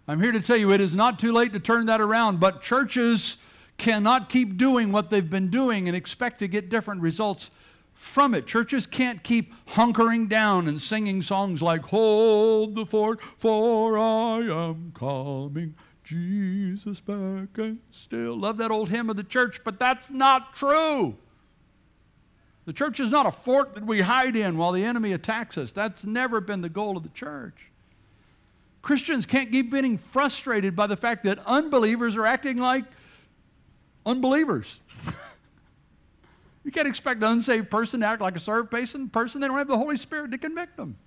I'm 0.07 0.21
here 0.21 0.31
to 0.31 0.39
tell 0.39 0.57
you 0.57 0.71
it 0.71 0.81
is 0.81 0.93
not 0.93 1.17
too 1.17 1.31
late 1.31 1.53
to 1.53 1.59
turn 1.59 1.87
that 1.87 2.01
around, 2.01 2.39
but 2.39 2.61
churches 2.61 3.37
cannot 3.77 4.29
keep 4.29 4.57
doing 4.57 4.91
what 4.91 5.09
they've 5.09 5.29
been 5.29 5.49
doing 5.49 5.87
and 5.87 5.95
expect 5.95 6.39
to 6.39 6.47
get 6.47 6.69
different 6.69 7.01
results 7.01 7.51
from 7.93 8.33
it. 8.33 8.45
Churches 8.45 8.85
can't 8.85 9.23
keep 9.23 9.53
hunkering 9.69 10.27
down 10.27 10.67
and 10.67 10.81
singing 10.81 11.21
songs 11.21 11.61
like, 11.61 11.83
Hold 11.85 12.75
the 12.75 12.85
fort, 12.85 13.21
for 13.37 13.97
I 13.97 14.39
am 14.39 14.91
coming. 14.93 15.75
Jesus 16.03 16.99
back 16.99 17.57
and 17.57 17.79
still. 17.89 18.37
Love 18.37 18.57
that 18.57 18.71
old 18.71 18.89
hymn 18.89 19.09
of 19.09 19.15
the 19.15 19.23
church, 19.23 19.63
but 19.63 19.79
that's 19.79 20.09
not 20.09 20.53
true. 20.53 21.15
The 22.65 22.73
church 22.73 22.99
is 22.99 23.09
not 23.09 23.25
a 23.25 23.31
fort 23.31 23.75
that 23.75 23.85
we 23.85 24.01
hide 24.01 24.35
in 24.35 24.57
while 24.57 24.71
the 24.71 24.83
enemy 24.83 25.13
attacks 25.13 25.57
us. 25.57 25.71
That's 25.71 26.05
never 26.05 26.39
been 26.39 26.61
the 26.61 26.69
goal 26.69 26.97
of 26.97 27.03
the 27.03 27.09
church. 27.09 27.71
Christians 28.81 29.25
can't 29.25 29.51
keep 29.51 29.71
getting 29.71 29.97
frustrated 29.97 30.75
by 30.75 30.87
the 30.87 30.97
fact 30.97 31.23
that 31.23 31.39
unbelievers 31.45 32.17
are 32.17 32.25
acting 32.25 32.57
like 32.57 32.85
unbelievers. 34.05 34.79
you 36.63 36.71
can't 36.71 36.87
expect 36.87 37.23
an 37.23 37.31
unsaved 37.31 37.69
person 37.69 38.01
to 38.01 38.07
act 38.07 38.21
like 38.21 38.35
a 38.35 38.39
served 38.39 38.71
person. 38.71 39.09
Person, 39.09 39.41
they 39.41 39.47
don't 39.47 39.57
have 39.57 39.67
the 39.67 39.77
Holy 39.77 39.97
Spirit 39.97 40.31
to 40.31 40.37
convict 40.37 40.77
them. 40.77 40.97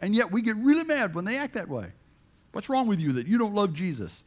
And 0.00 0.14
yet 0.14 0.30
we 0.30 0.42
get 0.42 0.56
really 0.56 0.84
mad 0.84 1.14
when 1.14 1.24
they 1.24 1.36
act 1.36 1.54
that 1.54 1.68
way. 1.68 1.86
What's 2.52 2.68
wrong 2.68 2.86
with 2.86 3.00
you 3.00 3.12
that 3.14 3.26
you 3.26 3.38
don't 3.38 3.54
love 3.54 3.72
Jesus? 3.72 4.22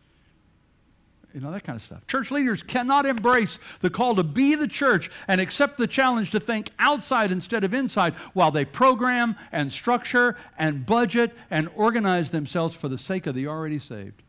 You 1.33 1.39
know, 1.39 1.51
that 1.51 1.63
kind 1.63 1.77
of 1.77 1.81
stuff. 1.81 2.05
Church 2.07 2.29
leaders 2.29 2.61
cannot 2.61 3.05
embrace 3.05 3.57
the 3.79 3.89
call 3.89 4.15
to 4.15 4.23
be 4.23 4.55
the 4.55 4.67
church 4.67 5.09
and 5.29 5.39
accept 5.39 5.77
the 5.77 5.87
challenge 5.87 6.31
to 6.31 6.41
think 6.41 6.71
outside 6.77 7.31
instead 7.31 7.63
of 7.63 7.73
inside 7.73 8.15
while 8.33 8.51
they 8.51 8.65
program 8.65 9.37
and 9.51 9.71
structure 9.71 10.35
and 10.57 10.85
budget 10.85 11.31
and 11.49 11.69
organize 11.75 12.31
themselves 12.31 12.75
for 12.75 12.89
the 12.89 12.97
sake 12.97 13.27
of 13.27 13.35
the 13.35 13.47
already 13.47 13.79
saved. 13.79 14.23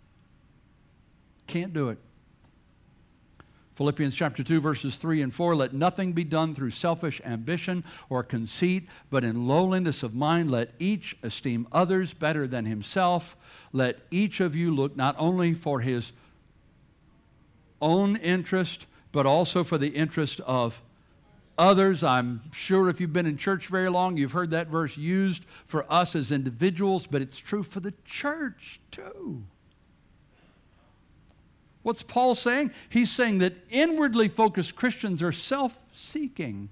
Can't 1.49 1.73
do 1.73 1.89
it. 1.89 1.99
Philippians 3.75 4.15
chapter 4.15 4.43
2, 4.43 4.61
verses 4.61 4.97
3 4.97 5.23
and 5.23 5.35
4 5.35 5.57
Let 5.57 5.73
nothing 5.73 6.13
be 6.13 6.25
done 6.25 6.55
through 6.55 6.71
selfish 6.71 7.21
ambition 7.25 7.85
or 8.11 8.23
conceit, 8.23 8.87
but 9.09 9.25
in 9.25 9.49
lowliness 9.49 10.03
of 10.03 10.15
mind, 10.15 10.51
let 10.51 10.73
each 10.79 11.17
esteem 11.23 11.67
others 11.73 12.13
better 12.13 12.47
than 12.47 12.67
himself. 12.67 13.37
Let 13.73 13.99
each 14.11 14.41
of 14.41 14.55
you 14.55 14.75
look 14.75 14.95
not 14.97 15.17
only 15.19 15.55
for 15.55 15.81
his 15.81 16.13
own 17.81 18.17
interest, 18.17 18.87
but 19.11 19.27
also 19.27 19.65
for 19.65 19.79
the 19.79 19.89
interest 19.89 20.41
of 20.41 20.83
others. 21.57 22.03
I'm 22.03 22.43
sure 22.53 22.91
if 22.91 23.01
you've 23.01 23.13
been 23.13 23.27
in 23.27 23.39
church 23.39 23.69
very 23.69 23.89
long, 23.89 24.19
you've 24.19 24.33
heard 24.33 24.51
that 24.51 24.69
verse 24.69 24.99
used 24.99 25.45
for 25.65 25.91
us 25.91 26.15
as 26.15 26.31
individuals, 26.31 27.07
but 27.07 27.23
it's 27.23 27.39
true 27.39 27.63
for 27.63 27.81
the 27.81 27.95
church 28.05 28.81
too. 28.91 29.45
What's 31.83 32.03
Paul 32.03 32.35
saying? 32.35 32.71
He's 32.89 33.11
saying 33.11 33.39
that 33.39 33.55
inwardly 33.71 34.29
focused 34.29 34.77
Christians 34.77 35.23
are 35.23 35.33
self 35.33 35.77
seeking, 35.93 36.71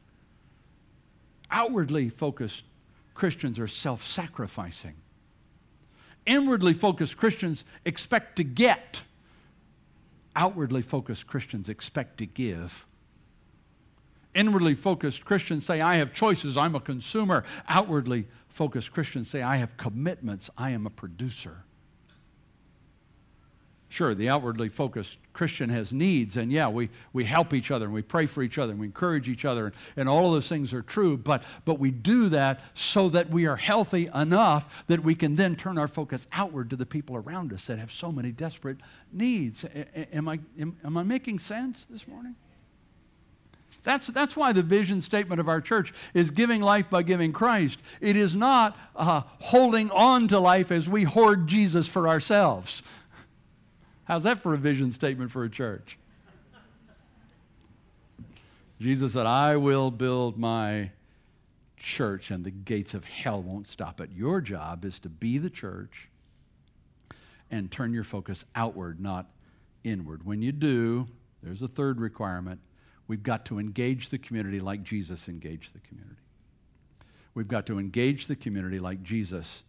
outwardly 1.51 2.09
focused 2.09 2.65
Christians 3.15 3.59
are 3.59 3.67
self 3.67 4.03
sacrificing. 4.03 4.95
Inwardly 6.27 6.75
focused 6.75 7.17
Christians 7.17 7.65
expect 7.85 8.37
to 8.37 8.45
get, 8.45 9.03
outwardly 10.37 10.83
focused 10.83 11.27
Christians 11.27 11.69
expect 11.69 12.19
to 12.19 12.27
give. 12.27 12.87
Inwardly 14.33 14.75
focused 14.75 15.25
Christians 15.25 15.67
say, 15.67 15.81
I 15.81 15.97
have 15.97 16.13
choices, 16.13 16.57
I'm 16.57 16.77
a 16.77 16.81
consumer. 16.81 17.45
Outwardly 17.67 18.29
focused 18.49 18.93
Christians 18.93 19.29
say, 19.29 19.43
I 19.43 19.57
have 19.57 19.77
commitments, 19.77 20.51
I 20.57 20.71
am 20.71 20.87
a 20.87 20.91
producer. 20.91 21.65
Sure, 23.91 24.15
the 24.15 24.29
outwardly 24.29 24.69
focused 24.69 25.19
Christian 25.33 25.69
has 25.69 25.93
needs, 25.93 26.37
and 26.37 26.53
yeah, 26.53 26.69
we, 26.69 26.89
we 27.13 27.25
help 27.25 27.53
each 27.53 27.73
other 27.73 27.87
and 27.87 27.93
we 27.93 28.03
pray 28.03 28.25
for 28.25 28.41
each 28.41 28.57
other 28.57 28.71
and 28.71 28.79
we 28.79 28.87
encourage 28.87 29.29
each 29.29 29.45
other, 29.45 29.67
and, 29.67 29.75
and 29.97 30.09
all 30.09 30.27
of 30.27 30.33
those 30.33 30.49
things 30.49 30.73
are 30.73 30.81
true, 30.81 31.17
but, 31.17 31.43
but 31.65 31.81
we 31.81 31.91
do 31.91 32.29
that 32.29 32.61
so 32.73 33.09
that 33.09 33.31
we 33.31 33.47
are 33.47 33.57
healthy 33.57 34.09
enough 34.15 34.85
that 34.87 35.03
we 35.03 35.17
can 35.17 35.35
then 35.35 35.57
turn 35.57 35.77
our 35.77 35.89
focus 35.89 36.29
outward 36.31 36.71
to 36.71 36.77
the 36.77 36.87
people 36.87 37.17
around 37.17 37.53
us 37.53 37.67
that 37.67 37.81
have 37.81 37.91
so 37.91 38.13
many 38.13 38.31
desperate 38.31 38.77
needs. 39.13 39.67
Am 40.13 40.29
I, 40.29 40.39
am, 40.57 40.77
am 40.85 40.97
I 40.97 41.03
making 41.03 41.41
sense 41.41 41.85
this 41.85 42.07
morning? 42.07 42.37
That's, 43.83 44.07
that's 44.07 44.37
why 44.37 44.53
the 44.53 44.63
vision 44.63 45.01
statement 45.01 45.41
of 45.41 45.49
our 45.49 45.61
church 45.61 45.93
is 46.15 46.31
giving 46.31 46.63
life 46.63 46.89
by 46.89 47.03
giving 47.03 47.33
Christ. 47.33 47.81
It 48.01 48.17
is 48.17 48.37
not 48.37 48.79
uh, 48.95 49.23
holding 49.41 49.91
on 49.91 50.29
to 50.29 50.39
life 50.39 50.71
as 50.71 50.89
we 50.89 51.03
hoard 51.03 51.49
Jesus 51.49 51.89
for 51.89 52.07
ourselves. 52.07 52.85
How's 54.11 54.25
that 54.25 54.41
for 54.41 54.55
a 54.55 54.59
vision 54.59 54.91
statement 54.91 55.31
for 55.31 55.45
a 55.45 55.49
church? 55.49 55.97
Jesus 58.81 59.13
said, 59.13 59.25
I 59.25 59.57
will 59.57 59.93
build 59.93 60.37
my 60.37 60.91
church 61.77 62.33
and 62.33 62.43
the 62.43 62.51
gates 62.51 62.93
of 62.93 63.05
hell 63.05 63.41
won't 63.41 63.69
stop 63.69 64.01
it. 64.01 64.11
Your 64.13 64.41
job 64.41 64.85
is 64.85 64.99
to 64.99 65.09
be 65.09 65.39
the 65.39 65.49
church 65.49 66.09
and 67.53 67.71
turn 67.71 67.93
your 67.93 68.03
focus 68.03 68.45
outward, 68.57 68.99
not 69.01 69.31
inward. 69.85 70.27
When 70.27 70.43
you 70.43 70.51
do, 70.51 71.07
there's 71.41 71.63
a 71.63 71.69
third 71.69 72.01
requirement. 72.01 72.59
We've 73.07 73.23
got 73.23 73.45
to 73.45 73.61
engage 73.61 74.09
the 74.09 74.19
community 74.19 74.59
like 74.59 74.83
Jesus 74.83 75.29
engaged 75.29 75.73
the 75.73 75.87
community. 75.87 76.17
We've 77.35 77.47
got 77.47 77.65
to 77.67 77.79
engage 77.79 78.27
the 78.27 78.35
community 78.35 78.81
like 78.81 79.05
Jesus 79.05 79.63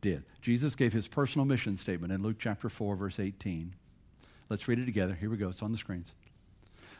did. 0.00 0.24
Jesus 0.40 0.74
gave 0.74 0.92
his 0.92 1.08
personal 1.08 1.44
mission 1.44 1.76
statement 1.76 2.12
in 2.12 2.22
Luke 2.22 2.36
chapter 2.38 2.68
4, 2.68 2.96
verse 2.96 3.18
18. 3.18 3.74
Let's 4.48 4.68
read 4.68 4.78
it 4.78 4.86
together. 4.86 5.14
Here 5.14 5.30
we 5.30 5.36
go. 5.36 5.48
It's 5.48 5.62
on 5.62 5.72
the 5.72 5.78
screens. 5.78 6.12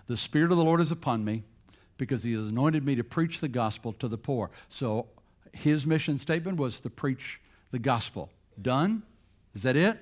The 0.06 0.16
Spirit 0.16 0.50
of 0.50 0.58
the 0.58 0.64
Lord 0.64 0.80
is 0.80 0.90
upon 0.90 1.24
me 1.24 1.44
because 1.98 2.22
he 2.22 2.32
has 2.32 2.48
anointed 2.48 2.84
me 2.84 2.94
to 2.96 3.04
preach 3.04 3.40
the 3.40 3.48
gospel 3.48 3.92
to 3.94 4.08
the 4.08 4.18
poor. 4.18 4.50
So 4.68 5.06
his 5.52 5.86
mission 5.86 6.18
statement 6.18 6.58
was 6.58 6.80
to 6.80 6.90
preach 6.90 7.40
the 7.70 7.78
gospel. 7.78 8.30
Done? 8.60 9.02
Is 9.54 9.62
that 9.62 9.76
it? 9.76 9.98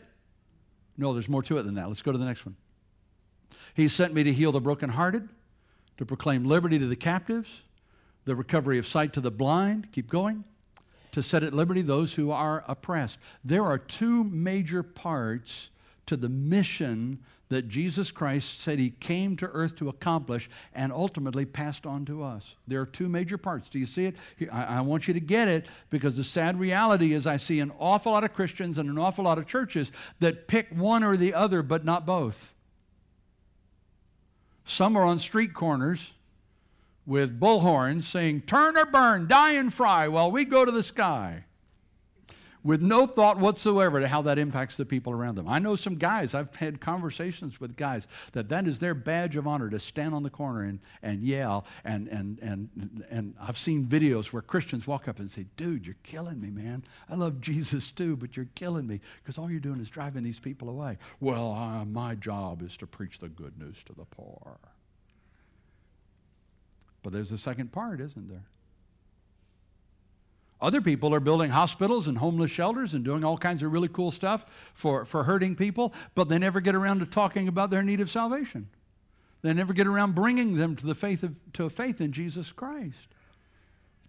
No, 0.96 1.12
there's 1.12 1.28
more 1.28 1.42
to 1.42 1.58
it 1.58 1.62
than 1.62 1.74
that. 1.74 1.88
Let's 1.88 2.02
go 2.02 2.12
to 2.12 2.18
the 2.18 2.24
next 2.24 2.46
one. 2.46 2.56
He 3.74 3.88
sent 3.88 4.14
me 4.14 4.22
to 4.24 4.32
heal 4.32 4.52
the 4.52 4.60
brokenhearted, 4.60 5.28
to 5.96 6.06
proclaim 6.06 6.44
liberty 6.44 6.78
to 6.78 6.86
the 6.86 6.96
captives, 6.96 7.62
the 8.24 8.36
recovery 8.36 8.78
of 8.78 8.86
sight 8.86 9.12
to 9.14 9.20
the 9.20 9.30
blind. 9.30 9.90
Keep 9.92 10.08
going 10.08 10.44
to 11.14 11.22
set 11.22 11.44
at 11.44 11.54
liberty 11.54 11.80
those 11.80 12.16
who 12.16 12.32
are 12.32 12.64
oppressed. 12.66 13.20
There 13.44 13.62
are 13.62 13.78
two 13.78 14.24
major 14.24 14.82
parts 14.82 15.70
to 16.06 16.16
the 16.16 16.28
mission 16.28 17.20
that 17.50 17.68
Jesus 17.68 18.10
Christ 18.10 18.60
said 18.60 18.80
he 18.80 18.90
came 18.90 19.36
to 19.36 19.46
earth 19.46 19.76
to 19.76 19.88
accomplish 19.88 20.50
and 20.74 20.92
ultimately 20.92 21.44
passed 21.44 21.86
on 21.86 22.04
to 22.06 22.24
us. 22.24 22.56
There 22.66 22.80
are 22.80 22.86
two 22.86 23.08
major 23.08 23.38
parts. 23.38 23.68
Do 23.68 23.78
you 23.78 23.86
see 23.86 24.06
it? 24.06 24.16
I, 24.50 24.80
want 24.80 25.06
you 25.06 25.14
to 25.14 25.20
get 25.20 25.46
it 25.46 25.66
because 25.88 26.16
the 26.16 26.24
sad 26.24 26.58
reality 26.58 27.12
is 27.14 27.28
I 27.28 27.36
see 27.36 27.60
an 27.60 27.70
awful 27.78 28.10
lot 28.10 28.24
of 28.24 28.34
Christians 28.34 28.76
and 28.76 28.90
an 28.90 28.98
awful 28.98 29.22
lot 29.22 29.38
of 29.38 29.46
churches 29.46 29.92
that 30.18 30.48
pick 30.48 30.66
one 30.70 31.04
or 31.04 31.16
the 31.16 31.32
other, 31.32 31.62
but 31.62 31.84
not 31.84 32.04
both. 32.04 32.56
Some 34.64 34.96
are 34.96 35.04
on 35.04 35.20
street 35.20 35.54
corners 35.54 36.14
with 37.06 37.38
bullhorns 37.38 38.04
saying, 38.04 38.42
Turn 38.42 38.76
or 38.76 38.86
burn, 38.86 39.26
die 39.26 39.52
and 39.52 39.72
fry, 39.72 40.08
while 40.08 40.30
we 40.30 40.44
go 40.44 40.64
to 40.64 40.70
the 40.70 40.82
sky, 40.82 41.44
with 42.64 42.80
no 42.80 43.06
thought 43.06 43.38
whatsoever 43.38 44.00
to 44.00 44.08
how 44.08 44.22
that 44.22 44.38
impacts 44.38 44.76
the 44.76 44.86
people 44.86 45.12
around 45.12 45.34
them. 45.34 45.46
I 45.46 45.58
know 45.58 45.76
some 45.76 45.96
guys, 45.96 46.34
I've 46.34 46.56
had 46.56 46.80
conversations 46.80 47.60
with 47.60 47.76
guys 47.76 48.08
that 48.32 48.48
that 48.48 48.66
is 48.66 48.78
their 48.78 48.94
badge 48.94 49.36
of 49.36 49.46
honor 49.46 49.68
to 49.68 49.78
stand 49.78 50.14
on 50.14 50.22
the 50.22 50.30
corner 50.30 50.62
and, 50.62 50.80
and 51.02 51.22
yell. 51.22 51.66
And, 51.84 52.08
and, 52.08 52.38
and, 52.40 53.04
and 53.10 53.34
I've 53.38 53.58
seen 53.58 53.84
videos 53.84 54.32
where 54.32 54.40
Christians 54.40 54.86
walk 54.86 55.06
up 55.06 55.18
and 55.18 55.30
say, 55.30 55.44
Dude, 55.58 55.86
you're 55.86 55.96
killing 56.02 56.40
me, 56.40 56.50
man. 56.50 56.84
I 57.08 57.16
love 57.16 57.42
Jesus 57.42 57.90
too, 57.90 58.16
but 58.16 58.34
you're 58.34 58.48
killing 58.54 58.86
me 58.86 59.00
because 59.22 59.36
all 59.36 59.50
you're 59.50 59.60
doing 59.60 59.80
is 59.80 59.90
driving 59.90 60.24
these 60.24 60.40
people 60.40 60.70
away. 60.70 60.96
Well, 61.20 61.52
uh, 61.52 61.84
my 61.84 62.14
job 62.14 62.62
is 62.62 62.78
to 62.78 62.86
preach 62.86 63.18
the 63.18 63.28
good 63.28 63.58
news 63.58 63.84
to 63.84 63.92
the 63.92 64.06
poor. 64.06 64.58
But 67.04 67.12
there's 67.12 67.30
a 67.30 67.38
second 67.38 67.70
part, 67.70 68.00
isn't 68.00 68.28
there? 68.28 68.46
Other 70.60 70.80
people 70.80 71.14
are 71.14 71.20
building 71.20 71.50
hospitals 71.50 72.08
and 72.08 72.16
homeless 72.16 72.50
shelters 72.50 72.94
and 72.94 73.04
doing 73.04 73.22
all 73.22 73.36
kinds 73.36 73.62
of 73.62 73.70
really 73.70 73.88
cool 73.88 74.10
stuff 74.10 74.72
for, 74.72 75.04
for 75.04 75.24
hurting 75.24 75.54
people, 75.54 75.92
but 76.14 76.30
they 76.30 76.38
never 76.38 76.60
get 76.60 76.74
around 76.74 77.00
to 77.00 77.06
talking 77.06 77.46
about 77.46 77.70
their 77.70 77.82
need 77.82 78.00
of 78.00 78.10
salvation. 78.10 78.68
They 79.42 79.52
never 79.52 79.74
get 79.74 79.86
around 79.86 80.14
bringing 80.14 80.54
them 80.54 80.74
to 80.76 80.86
the 80.86 80.94
faith 80.94 81.22
of, 81.22 81.38
to 81.52 81.66
a 81.66 81.70
faith 81.70 82.00
in 82.00 82.12
Jesus 82.12 82.50
Christ. 82.50 83.13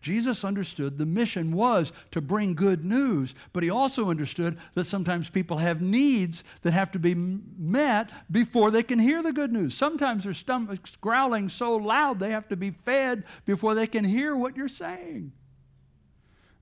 Jesus 0.05 0.43
understood 0.43 0.99
the 0.99 1.05
mission 1.07 1.51
was 1.51 1.91
to 2.11 2.21
bring 2.21 2.53
good 2.53 2.85
news, 2.85 3.33
but 3.53 3.63
he 3.63 3.71
also 3.71 4.11
understood 4.11 4.59
that 4.75 4.83
sometimes 4.83 5.31
people 5.31 5.57
have 5.57 5.81
needs 5.81 6.43
that 6.61 6.73
have 6.73 6.91
to 6.91 6.99
be 6.99 7.15
met 7.15 8.11
before 8.29 8.69
they 8.69 8.83
can 8.83 8.99
hear 8.99 9.23
the 9.23 9.33
good 9.33 9.51
news. 9.51 9.75
Sometimes 9.75 10.23
their 10.23 10.33
stomachs 10.33 10.95
growling 10.97 11.49
so 11.49 11.75
loud 11.75 12.19
they 12.19 12.29
have 12.29 12.47
to 12.49 12.55
be 12.55 12.69
fed 12.69 13.23
before 13.45 13.73
they 13.73 13.87
can 13.87 14.03
hear 14.03 14.35
what 14.35 14.55
you're 14.55 14.67
saying. 14.67 15.31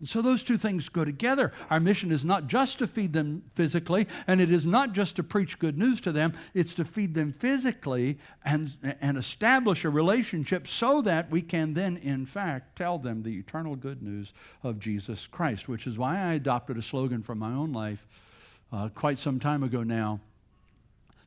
So 0.06 0.22
those 0.22 0.44
two 0.44 0.58
things 0.58 0.90
go 0.90 1.06
together. 1.06 1.52
Our 1.70 1.80
mission 1.80 2.12
is 2.12 2.26
not 2.26 2.48
just 2.48 2.80
to 2.80 2.88
feed 2.88 3.14
them 3.14 3.44
physically, 3.54 4.08
and 4.28 4.42
it 4.42 4.52
is 4.52 4.66
not 4.66 4.94
just 4.94 5.16
to 5.18 5.24
preach 5.24 5.60
good 5.60 5.78
news 5.78 6.02
to 6.02 6.12
them, 6.12 6.34
it's 6.54 6.74
to 6.76 6.86
feed 6.86 7.14
them 7.14 7.32
physically 7.32 8.18
and, 8.44 8.76
and 9.02 9.18
establish 9.18 9.86
a 9.86 9.90
relationship 9.90 10.68
so 10.68 11.02
that 11.02 11.30
we 11.30 11.42
can 11.42 11.74
then, 11.74 11.98
in 11.98 12.26
fact, 12.26 12.76
tell 12.76 12.98
them 12.98 13.24
the 13.24 13.38
eternal 13.38 13.76
good 13.76 14.02
news 14.02 14.34
of 14.64 14.80
Jesus 14.80 15.28
Christ, 15.28 15.70
which 15.70 15.88
is 15.88 15.98
why 15.98 16.20
I 16.20 16.34
adopted 16.34 16.78
a 16.78 16.82
slogan 16.82 17.22
from 17.24 17.40
my 17.40 17.52
own 17.52 17.72
life 17.72 18.06
uh, 18.72 18.90
quite 18.90 19.18
some 19.20 19.40
time 19.40 19.64
ago 19.64 19.84
now 19.84 20.20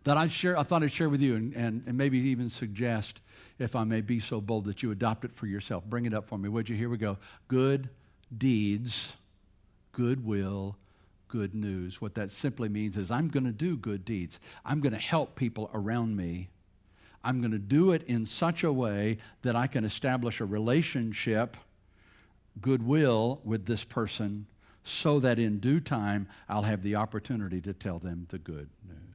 that 0.05 0.17
I, 0.17 0.29
share, 0.29 0.57
I 0.57 0.63
thought 0.63 0.85
I'd 0.85 0.93
share 0.93 1.09
with 1.09 1.21
you 1.21 1.35
and, 1.35 1.53
and, 1.55 1.83
and 1.87 1.99
maybe 1.99 2.19
even 2.19 2.49
suggest, 2.49 3.21
if 3.59 3.75
I 3.75 3.83
may 3.83 4.01
be 4.01 4.21
so 4.21 4.41
bold, 4.41 4.67
that 4.67 4.81
you 4.83 4.93
adopt 4.93 5.25
it 5.25 5.35
for 5.35 5.47
yourself. 5.47 5.85
Bring 5.85 6.07
it 6.07 6.15
up 6.15 6.29
for 6.29 6.39
me, 6.39 6.49
would 6.49 6.69
you? 6.69 6.77
Here 6.77 6.89
we 6.89 6.97
go. 6.97 7.19
Good 7.49 7.89
deeds, 8.37 9.17
goodwill, 9.93 10.77
good 11.29 11.55
news. 11.55 12.01
What 12.01 12.15
that 12.15 12.31
simply 12.31 12.69
means 12.69 12.97
is 12.97 13.11
I'm 13.11 13.29
going 13.29 13.45
to 13.45 13.53
do 13.53 13.77
good 13.77 14.05
deeds. 14.05 14.41
I'm 14.65 14.81
going 14.81 14.93
to 14.93 14.99
help 14.99 15.35
people 15.35 15.71
around 15.75 16.17
me. 16.17 16.49
I'm 17.25 17.41
going 17.41 17.53
to 17.53 17.59
do 17.59 17.93
it 17.93 18.03
in 18.05 18.25
such 18.25 18.63
a 18.63 18.73
way 18.73 19.19
that 19.43 19.57
I 19.57 19.67
can 19.67 19.85
establish 19.85 20.41
a 20.41 20.45
relationship, 20.45 21.57
goodwill 22.61 23.41
with 23.45 23.67
this 23.67 23.85
person, 23.85 24.47
so 24.85 25.19
that 25.21 25.39
in 25.39 25.59
due 25.59 25.81
time 25.81 26.29
I'll 26.49 26.63
have 26.63 26.83
the 26.83 26.95
opportunity 26.95 27.61
to 27.63 27.73
tell 27.73 27.99
them 27.99 28.27
the 28.31 28.39
good 28.39 28.69
news. 28.87 29.06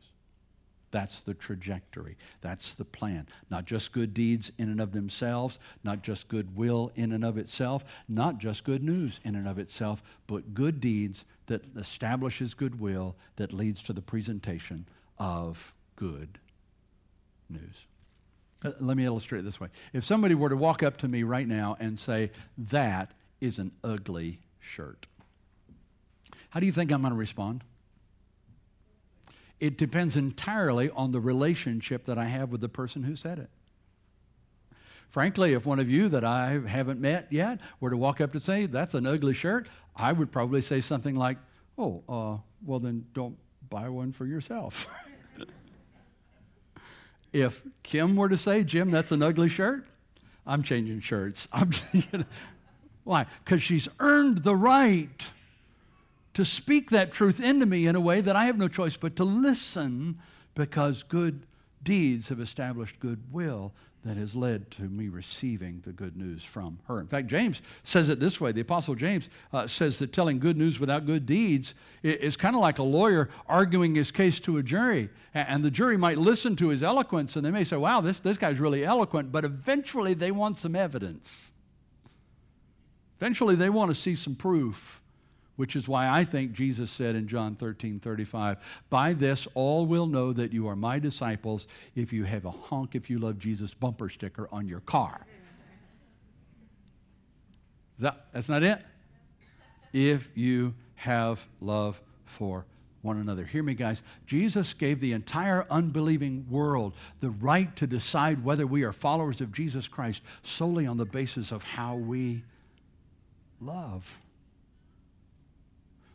That's 0.91 1.21
the 1.21 1.33
trajectory. 1.33 2.17
That's 2.41 2.75
the 2.75 2.85
plan. 2.85 3.27
Not 3.49 3.65
just 3.65 3.93
good 3.93 4.13
deeds 4.13 4.51
in 4.57 4.69
and 4.69 4.81
of 4.81 4.91
themselves, 4.91 5.57
not 5.83 6.03
just 6.03 6.27
goodwill 6.27 6.91
in 6.95 7.13
and 7.13 7.23
of 7.23 7.37
itself, 7.37 7.83
not 8.07 8.37
just 8.37 8.63
good 8.65 8.83
news 8.83 9.19
in 9.23 9.35
and 9.35 9.47
of 9.47 9.57
itself, 9.57 10.03
but 10.27 10.53
good 10.53 10.79
deeds 10.81 11.25
that 11.47 11.63
establishes 11.77 12.53
goodwill 12.53 13.15
that 13.37 13.53
leads 13.53 13.81
to 13.83 13.93
the 13.93 14.01
presentation 14.01 14.85
of 15.17 15.73
good 15.95 16.39
news. 17.49 17.85
Uh, 18.63 18.71
let 18.79 18.97
me 18.97 19.05
illustrate 19.05 19.39
it 19.39 19.45
this 19.45 19.59
way. 19.59 19.69
If 19.93 20.03
somebody 20.03 20.35
were 20.35 20.49
to 20.49 20.57
walk 20.57 20.83
up 20.83 20.97
to 20.97 21.07
me 21.07 21.23
right 21.23 21.47
now 21.47 21.77
and 21.79 21.97
say, 21.97 22.31
That 22.57 23.11
is 23.39 23.59
an 23.59 23.71
ugly 23.83 24.39
shirt, 24.59 25.07
how 26.49 26.59
do 26.59 26.65
you 26.65 26.71
think 26.71 26.91
I'm 26.91 27.01
going 27.01 27.13
to 27.13 27.17
respond? 27.17 27.63
It 29.61 29.77
depends 29.77 30.17
entirely 30.17 30.89
on 30.89 31.11
the 31.11 31.21
relationship 31.21 32.05
that 32.05 32.17
I 32.17 32.25
have 32.25 32.51
with 32.51 32.61
the 32.61 32.67
person 32.67 33.03
who 33.03 33.15
said 33.15 33.37
it. 33.37 33.49
Frankly, 35.07 35.53
if 35.53 35.67
one 35.67 35.79
of 35.79 35.87
you 35.87 36.09
that 36.09 36.23
I 36.23 36.59
haven't 36.65 36.99
met 36.99 37.27
yet 37.29 37.59
were 37.79 37.91
to 37.91 37.97
walk 37.97 38.19
up 38.19 38.33
to 38.33 38.39
say, 38.39 38.65
That's 38.65 38.95
an 38.95 39.05
ugly 39.05 39.35
shirt, 39.35 39.69
I 39.95 40.13
would 40.13 40.31
probably 40.31 40.61
say 40.61 40.81
something 40.81 41.15
like, 41.15 41.37
Oh, 41.77 42.03
uh, 42.09 42.37
well, 42.65 42.79
then 42.79 43.05
don't 43.13 43.37
buy 43.69 43.87
one 43.87 44.13
for 44.13 44.25
yourself. 44.25 44.91
if 47.33 47.61
Kim 47.83 48.15
were 48.15 48.29
to 48.29 48.37
say, 48.37 48.63
Jim, 48.63 48.89
that's 48.89 49.11
an 49.11 49.21
ugly 49.21 49.47
shirt, 49.47 49.85
I'm 50.47 50.63
changing 50.63 51.01
shirts. 51.01 51.47
I'm, 51.53 51.69
why? 53.03 53.27
Because 53.45 53.61
she's 53.61 53.87
earned 53.99 54.39
the 54.39 54.55
right 54.55 55.31
to 56.33 56.45
speak 56.45 56.89
that 56.91 57.11
truth 57.11 57.41
into 57.41 57.65
me 57.65 57.87
in 57.87 57.95
a 57.95 57.99
way 57.99 58.21
that 58.21 58.35
I 58.35 58.45
have 58.45 58.57
no 58.57 58.67
choice 58.67 58.97
but 58.97 59.15
to 59.17 59.23
listen 59.23 60.19
because 60.55 61.03
good 61.03 61.45
deeds 61.83 62.29
have 62.29 62.39
established 62.39 62.99
goodwill 62.99 63.73
that 64.03 64.17
has 64.17 64.33
led 64.33 64.71
to 64.71 64.83
me 64.83 65.09
receiving 65.09 65.79
the 65.85 65.91
good 65.91 66.17
news 66.17 66.43
from 66.43 66.79
her. 66.87 66.99
In 66.99 67.05
fact, 67.05 67.27
James 67.27 67.61
says 67.83 68.09
it 68.09 68.19
this 68.19 68.41
way. 68.41 68.51
The 68.51 68.61
Apostle 68.61 68.95
James 68.95 69.29
uh, 69.53 69.67
says 69.67 69.99
that 69.99 70.11
telling 70.11 70.39
good 70.39 70.57
news 70.57 70.79
without 70.79 71.05
good 71.05 71.27
deeds 71.27 71.75
is 72.01 72.35
kind 72.35 72.55
of 72.55 72.61
like 72.61 72.79
a 72.79 72.83
lawyer 72.83 73.29
arguing 73.47 73.93
his 73.93 74.11
case 74.11 74.39
to 74.41 74.57
a 74.57 74.63
jury. 74.63 75.09
And 75.35 75.63
the 75.63 75.69
jury 75.69 75.97
might 75.97 76.17
listen 76.17 76.55
to 76.57 76.69
his 76.69 76.81
eloquence 76.81 77.35
and 77.35 77.45
they 77.45 77.51
may 77.51 77.63
say, 77.63 77.77
wow, 77.77 78.01
this, 78.01 78.19
this 78.19 78.39
guy's 78.39 78.59
really 78.59 78.83
eloquent, 78.83 79.31
but 79.31 79.45
eventually 79.45 80.15
they 80.15 80.31
want 80.31 80.57
some 80.57 80.75
evidence. 80.75 81.53
Eventually 83.19 83.55
they 83.55 83.69
want 83.69 83.91
to 83.91 83.95
see 83.95 84.15
some 84.15 84.33
proof 84.33 85.00
which 85.55 85.75
is 85.75 85.87
why 85.87 86.09
I 86.09 86.23
think 86.23 86.53
Jesus 86.53 86.89
said 86.89 87.15
in 87.15 87.27
John 87.27 87.55
13 87.55 87.99
35, 87.99 88.57
By 88.89 89.13
this 89.13 89.47
all 89.53 89.85
will 89.85 90.07
know 90.07 90.33
that 90.33 90.53
you 90.53 90.67
are 90.67 90.75
my 90.75 90.99
disciples 90.99 91.67
if 91.95 92.13
you 92.13 92.23
have 92.23 92.45
a 92.45 92.51
honk 92.51 92.95
if 92.95 93.09
you 93.09 93.19
love 93.19 93.39
Jesus 93.39 93.73
bumper 93.73 94.09
sticker 94.09 94.47
on 94.51 94.67
your 94.67 94.79
car. 94.81 95.25
That, 97.99 98.25
that's 98.31 98.49
not 98.49 98.63
it? 98.63 98.81
If 99.93 100.31
you 100.35 100.73
have 100.95 101.47
love 101.59 102.01
for 102.25 102.65
one 103.01 103.17
another. 103.17 103.45
Hear 103.45 103.63
me, 103.63 103.73
guys. 103.73 104.03
Jesus 104.25 104.73
gave 104.73 104.99
the 104.99 105.13
entire 105.13 105.65
unbelieving 105.69 106.45
world 106.49 106.93
the 107.19 107.31
right 107.31 107.75
to 107.75 107.87
decide 107.87 108.43
whether 108.43 108.67
we 108.67 108.83
are 108.83 108.93
followers 108.93 109.41
of 109.41 109.51
Jesus 109.51 109.87
Christ 109.87 110.21
solely 110.43 110.85
on 110.85 110.97
the 110.97 111.05
basis 111.05 111.51
of 111.51 111.63
how 111.63 111.95
we 111.95 112.43
love. 113.59 114.19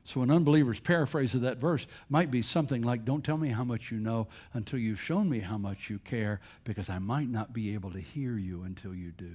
So, 0.07 0.23
an 0.23 0.31
unbeliever's 0.31 0.79
paraphrase 0.79 1.35
of 1.35 1.41
that 1.41 1.59
verse 1.59 1.85
might 2.09 2.31
be 2.31 2.41
something 2.41 2.81
like, 2.83 3.05
Don't 3.05 3.25
tell 3.25 3.37
me 3.37 3.49
how 3.49 3.65
much 3.65 3.91
you 3.91 3.99
know 3.99 4.29
until 4.55 4.79
you've 4.79 5.01
shown 5.01 5.29
me 5.29 5.41
how 5.41 5.59
much 5.59 5.91
you 5.91 5.99
care, 5.99 6.41
because 6.63 6.89
I 6.89 7.01
might 7.01 7.29
not 7.29 7.53
be 7.53 7.75
able 7.75 7.91
to 7.91 7.99
hear 7.99 8.39
you 8.39 8.63
until 8.63 8.95
you 8.95 9.11
do. 9.11 9.35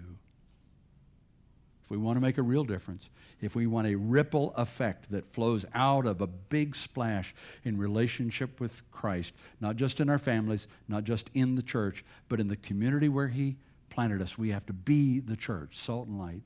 If 1.83 1.91
we 1.91 1.97
want 1.97 2.15
to 2.15 2.21
make 2.21 2.37
a 2.37 2.41
real 2.41 2.63
difference, 2.63 3.09
if 3.41 3.53
we 3.53 3.67
want 3.67 3.87
a 3.87 3.95
ripple 3.95 4.53
effect 4.55 5.11
that 5.11 5.27
flows 5.27 5.65
out 5.73 6.05
of 6.05 6.21
a 6.21 6.27
big 6.27 6.73
splash 6.73 7.35
in 7.65 7.77
relationship 7.77 8.61
with 8.61 8.89
Christ, 8.93 9.33
not 9.59 9.75
just 9.75 9.99
in 9.99 10.09
our 10.09 10.19
families, 10.19 10.67
not 10.87 11.03
just 11.03 11.29
in 11.33 11.55
the 11.55 11.61
church, 11.61 12.05
but 12.29 12.39
in 12.39 12.47
the 12.47 12.55
community 12.55 13.09
where 13.09 13.27
He 13.27 13.57
planted 13.89 14.21
us, 14.21 14.37
we 14.37 14.51
have 14.51 14.65
to 14.67 14.73
be 14.73 15.19
the 15.19 15.35
church, 15.35 15.77
salt 15.77 16.07
and 16.07 16.17
light. 16.17 16.43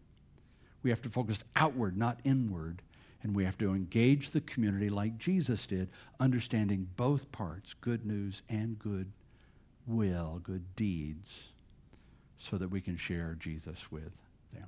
We 0.82 0.90
have 0.90 1.04
to 1.04 1.10
focus 1.10 1.44
outward, 1.56 1.96
not 1.96 2.20
inward. 2.24 2.82
And 3.26 3.36
we 3.36 3.44
have 3.44 3.58
to 3.58 3.74
engage 3.74 4.30
the 4.30 4.42
community 4.42 4.88
like 4.88 5.18
Jesus 5.18 5.66
did, 5.66 5.90
understanding 6.20 6.88
both 6.96 7.32
parts 7.32 7.74
good 7.74 8.06
news 8.06 8.44
and 8.50 8.78
good 8.78 9.12
will, 9.88 10.40
good 10.44 10.76
deeds, 10.76 11.50
so 12.38 12.56
that 12.60 12.70
we 12.70 12.82
can 12.82 12.98
share 12.98 13.36
Jesus 13.40 13.92
with 13.92 14.12
them. 14.54 14.68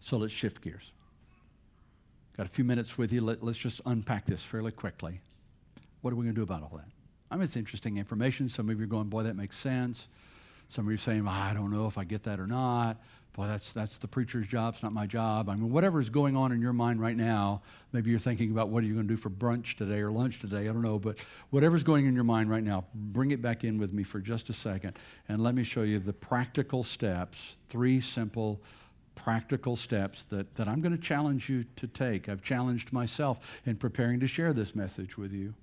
So 0.00 0.16
let's 0.16 0.32
shift 0.32 0.62
gears. 0.62 0.90
Got 2.34 2.46
a 2.46 2.48
few 2.48 2.64
minutes 2.64 2.96
with 2.96 3.12
you. 3.12 3.20
Let, 3.20 3.42
us 3.42 3.58
just 3.58 3.82
unpack 3.84 4.24
this 4.24 4.42
fairly 4.42 4.72
quickly. 4.72 5.20
What 6.00 6.14
are 6.14 6.16
we 6.16 6.24
going 6.24 6.34
to 6.34 6.40
do 6.40 6.44
about 6.44 6.62
all 6.62 6.78
that? 6.78 6.88
I 7.30 7.34
mean, 7.34 7.42
it's 7.42 7.58
interesting 7.58 7.98
information. 7.98 8.48
Some 8.48 8.70
of 8.70 8.78
you 8.78 8.84
are 8.84 8.86
going, 8.86 9.10
boy, 9.10 9.24
that 9.24 9.36
makes 9.36 9.58
sense. 9.58 10.08
Some 10.70 10.86
of 10.86 10.90
you 10.90 10.94
are 10.94 10.98
saying, 10.98 11.24
well, 11.24 11.34
I 11.34 11.52
don't 11.52 11.70
know 11.70 11.88
if 11.88 11.98
I 11.98 12.04
get 12.04 12.22
that 12.22 12.40
or 12.40 12.46
not 12.46 12.96
boy, 13.36 13.46
that's, 13.46 13.72
that's 13.72 13.98
the 13.98 14.08
preacher's 14.08 14.46
job, 14.46 14.74
it's 14.74 14.82
not 14.82 14.92
my 14.92 15.06
job. 15.06 15.50
I 15.50 15.56
mean, 15.56 15.70
whatever 15.70 16.00
is 16.00 16.08
going 16.08 16.36
on 16.36 16.52
in 16.52 16.60
your 16.62 16.72
mind 16.72 17.02
right 17.02 17.16
now, 17.16 17.60
maybe 17.92 18.10
you're 18.10 18.18
thinking 18.18 18.50
about 18.50 18.70
what 18.70 18.82
are 18.82 18.86
you 18.86 18.94
going 18.94 19.06
to 19.06 19.12
do 19.14 19.18
for 19.18 19.28
brunch 19.28 19.76
today 19.76 20.00
or 20.00 20.10
lunch 20.10 20.40
today, 20.40 20.62
I 20.62 20.72
don't 20.72 20.80
know, 20.80 20.98
but 20.98 21.18
whatever's 21.50 21.84
going 21.84 22.06
in 22.06 22.14
your 22.14 22.24
mind 22.24 22.50
right 22.50 22.64
now, 22.64 22.86
bring 22.94 23.32
it 23.32 23.42
back 23.42 23.62
in 23.62 23.76
with 23.76 23.92
me 23.92 24.04
for 24.04 24.20
just 24.20 24.48
a 24.48 24.54
second 24.54 24.98
and 25.28 25.42
let 25.42 25.54
me 25.54 25.64
show 25.64 25.82
you 25.82 25.98
the 25.98 26.14
practical 26.14 26.82
steps, 26.82 27.56
three 27.68 28.00
simple 28.00 28.62
practical 29.14 29.76
steps 29.76 30.24
that, 30.24 30.54
that 30.54 30.66
I'm 30.66 30.80
going 30.80 30.96
to 30.96 31.02
challenge 31.02 31.50
you 31.50 31.64
to 31.76 31.86
take. 31.86 32.30
I've 32.30 32.42
challenged 32.42 32.90
myself 32.90 33.60
in 33.66 33.76
preparing 33.76 34.18
to 34.20 34.26
share 34.26 34.54
this 34.54 34.74
message 34.74 35.18
with 35.18 35.32
you 35.32 35.54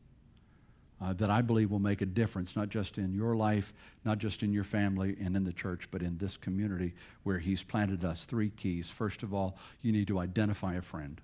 uh, 1.03 1.11
that 1.13 1.29
I 1.29 1.41
believe 1.41 1.69
will 1.69 1.79
make 1.79 2.01
a 2.01 2.05
difference, 2.05 2.55
not 2.55 2.69
just 2.69 2.97
in 2.97 3.13
your 3.13 3.35
life, 3.35 3.73
not 4.05 4.19
just 4.19 4.41
in 4.41 4.53
your 4.53 4.63
family 4.63 5.17
and 5.21 5.35
in 5.35 5.43
the 5.43 5.51
church, 5.51 5.89
but 5.91 6.01
in 6.01 6.17
this 6.17 6.37
community 6.37 6.93
where 7.23 7.39
He's 7.39 7.61
planted 7.61 8.05
us. 8.05 8.23
Three 8.23 8.51
keys. 8.51 8.89
First 8.89 9.21
of 9.21 9.33
all, 9.33 9.57
you 9.81 9.91
need 9.91 10.07
to 10.07 10.19
identify 10.19 10.75
a 10.75 10.81
friend. 10.81 11.19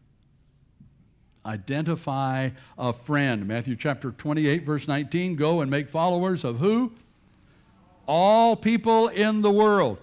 Identify 1.46 2.50
a 2.78 2.92
friend. 2.92 3.48
Matthew 3.48 3.78
chapter 3.78 4.12
28, 4.12 4.64
verse 4.64 4.88
19 4.88 5.38
go 5.38 5.62
and 5.62 5.72
make 5.72 5.88
followers 5.88 6.44
of 6.44 6.60
who? 6.60 6.92
All 8.06 8.58
people 8.58 9.08
in 9.08 9.42
the 9.42 9.52
world. 9.52 10.00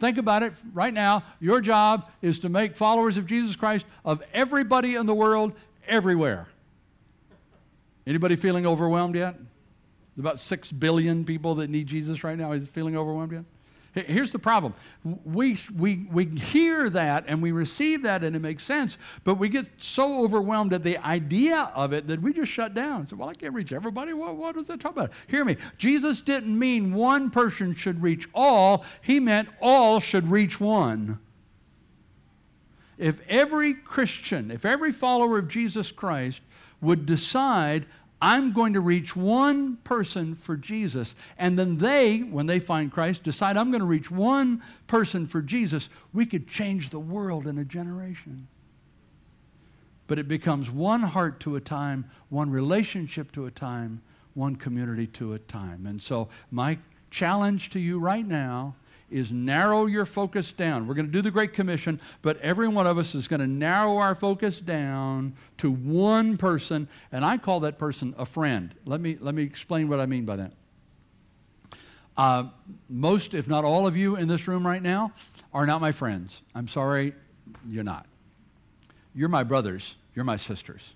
Think 0.00 0.18
about 0.18 0.42
it 0.42 0.52
right 0.74 0.92
now. 0.92 1.22
Your 1.38 1.60
job 1.60 2.10
is 2.20 2.40
to 2.40 2.48
make 2.48 2.76
followers 2.76 3.16
of 3.16 3.26
Jesus 3.26 3.54
Christ 3.54 3.86
of 4.04 4.22
everybody 4.34 4.96
in 4.96 5.06
the 5.06 5.14
world, 5.14 5.52
everywhere. 5.86 6.48
Anybody 8.10 8.34
feeling 8.34 8.66
overwhelmed 8.66 9.14
yet? 9.14 9.36
There's 9.36 10.18
about 10.18 10.40
6 10.40 10.72
billion 10.72 11.24
people 11.24 11.54
that 11.54 11.70
need 11.70 11.86
Jesus 11.86 12.24
right 12.24 12.36
now. 12.36 12.50
Is 12.50 12.66
feeling 12.66 12.96
overwhelmed 12.96 13.30
yet? 13.30 13.44
Here's 14.04 14.32
the 14.32 14.38
problem. 14.40 14.74
We, 15.04 15.56
we, 15.76 16.06
we 16.10 16.24
hear 16.24 16.90
that 16.90 17.24
and 17.28 17.40
we 17.40 17.52
receive 17.52 18.02
that 18.02 18.24
and 18.24 18.34
it 18.34 18.40
makes 18.40 18.64
sense, 18.64 18.98
but 19.22 19.36
we 19.36 19.48
get 19.48 19.66
so 19.78 20.24
overwhelmed 20.24 20.72
at 20.72 20.82
the 20.82 20.98
idea 20.98 21.70
of 21.72 21.92
it 21.92 22.08
that 22.08 22.20
we 22.20 22.32
just 22.32 22.50
shut 22.50 22.74
down. 22.74 23.06
So, 23.06 23.14
well, 23.14 23.28
I 23.28 23.34
can't 23.34 23.54
reach 23.54 23.72
everybody. 23.72 24.12
What, 24.12 24.34
what 24.34 24.56
does 24.56 24.66
that 24.66 24.80
talk 24.80 24.92
about? 24.92 25.12
Hear 25.28 25.44
me. 25.44 25.56
Jesus 25.78 26.20
didn't 26.20 26.58
mean 26.58 26.92
one 26.92 27.30
person 27.30 27.76
should 27.76 28.02
reach 28.02 28.28
all, 28.34 28.84
he 29.00 29.20
meant 29.20 29.48
all 29.60 30.00
should 30.00 30.32
reach 30.32 30.58
one. 30.58 31.20
If 32.98 33.20
every 33.28 33.72
Christian, 33.72 34.50
if 34.50 34.64
every 34.64 34.90
follower 34.90 35.38
of 35.38 35.46
Jesus 35.46 35.92
Christ 35.92 36.42
would 36.80 37.06
decide 37.06 37.86
I'm 38.22 38.52
going 38.52 38.74
to 38.74 38.80
reach 38.80 39.16
one 39.16 39.76
person 39.78 40.34
for 40.34 40.56
Jesus. 40.56 41.14
And 41.38 41.58
then 41.58 41.78
they, 41.78 42.18
when 42.18 42.46
they 42.46 42.58
find 42.58 42.92
Christ, 42.92 43.22
decide 43.22 43.56
I'm 43.56 43.70
going 43.70 43.80
to 43.80 43.86
reach 43.86 44.10
one 44.10 44.62
person 44.86 45.26
for 45.26 45.40
Jesus. 45.40 45.88
We 46.12 46.26
could 46.26 46.46
change 46.46 46.90
the 46.90 46.98
world 46.98 47.46
in 47.46 47.56
a 47.56 47.64
generation. 47.64 48.48
But 50.06 50.18
it 50.18 50.28
becomes 50.28 50.70
one 50.70 51.02
heart 51.02 51.40
to 51.40 51.56
a 51.56 51.60
time, 51.60 52.10
one 52.28 52.50
relationship 52.50 53.32
to 53.32 53.46
a 53.46 53.50
time, 53.50 54.02
one 54.34 54.56
community 54.56 55.06
to 55.06 55.32
a 55.32 55.38
time. 55.38 55.86
And 55.86 56.02
so, 56.02 56.28
my 56.50 56.78
challenge 57.10 57.70
to 57.70 57.80
you 57.80 57.98
right 57.98 58.26
now 58.26 58.74
is 59.10 59.32
narrow 59.32 59.86
your 59.86 60.04
focus 60.04 60.52
down. 60.52 60.86
We're 60.86 60.94
going 60.94 61.06
to 61.06 61.12
do 61.12 61.22
the 61.22 61.30
Great 61.30 61.52
Commission, 61.52 62.00
but 62.22 62.38
every 62.38 62.68
one 62.68 62.86
of 62.86 62.98
us 62.98 63.14
is 63.14 63.28
going 63.28 63.40
to 63.40 63.46
narrow 63.46 63.96
our 63.98 64.14
focus 64.14 64.60
down 64.60 65.34
to 65.58 65.70
one 65.70 66.36
person, 66.36 66.88
and 67.12 67.24
I 67.24 67.36
call 67.36 67.60
that 67.60 67.78
person 67.78 68.14
a 68.18 68.26
friend. 68.26 68.74
Let 68.84 69.00
me, 69.00 69.16
let 69.20 69.34
me 69.34 69.42
explain 69.42 69.88
what 69.88 70.00
I 70.00 70.06
mean 70.06 70.24
by 70.24 70.36
that. 70.36 70.52
Uh, 72.16 72.44
most, 72.88 73.34
if 73.34 73.48
not 73.48 73.64
all 73.64 73.86
of 73.86 73.96
you 73.96 74.16
in 74.16 74.28
this 74.28 74.46
room 74.46 74.66
right 74.66 74.82
now, 74.82 75.12
are 75.52 75.66
not 75.66 75.80
my 75.80 75.92
friends. 75.92 76.42
I'm 76.54 76.68
sorry, 76.68 77.14
you're 77.68 77.84
not. 77.84 78.06
You're 79.14 79.28
my 79.28 79.42
brothers, 79.42 79.96
you're 80.14 80.24
my 80.24 80.36
sisters. 80.36 80.94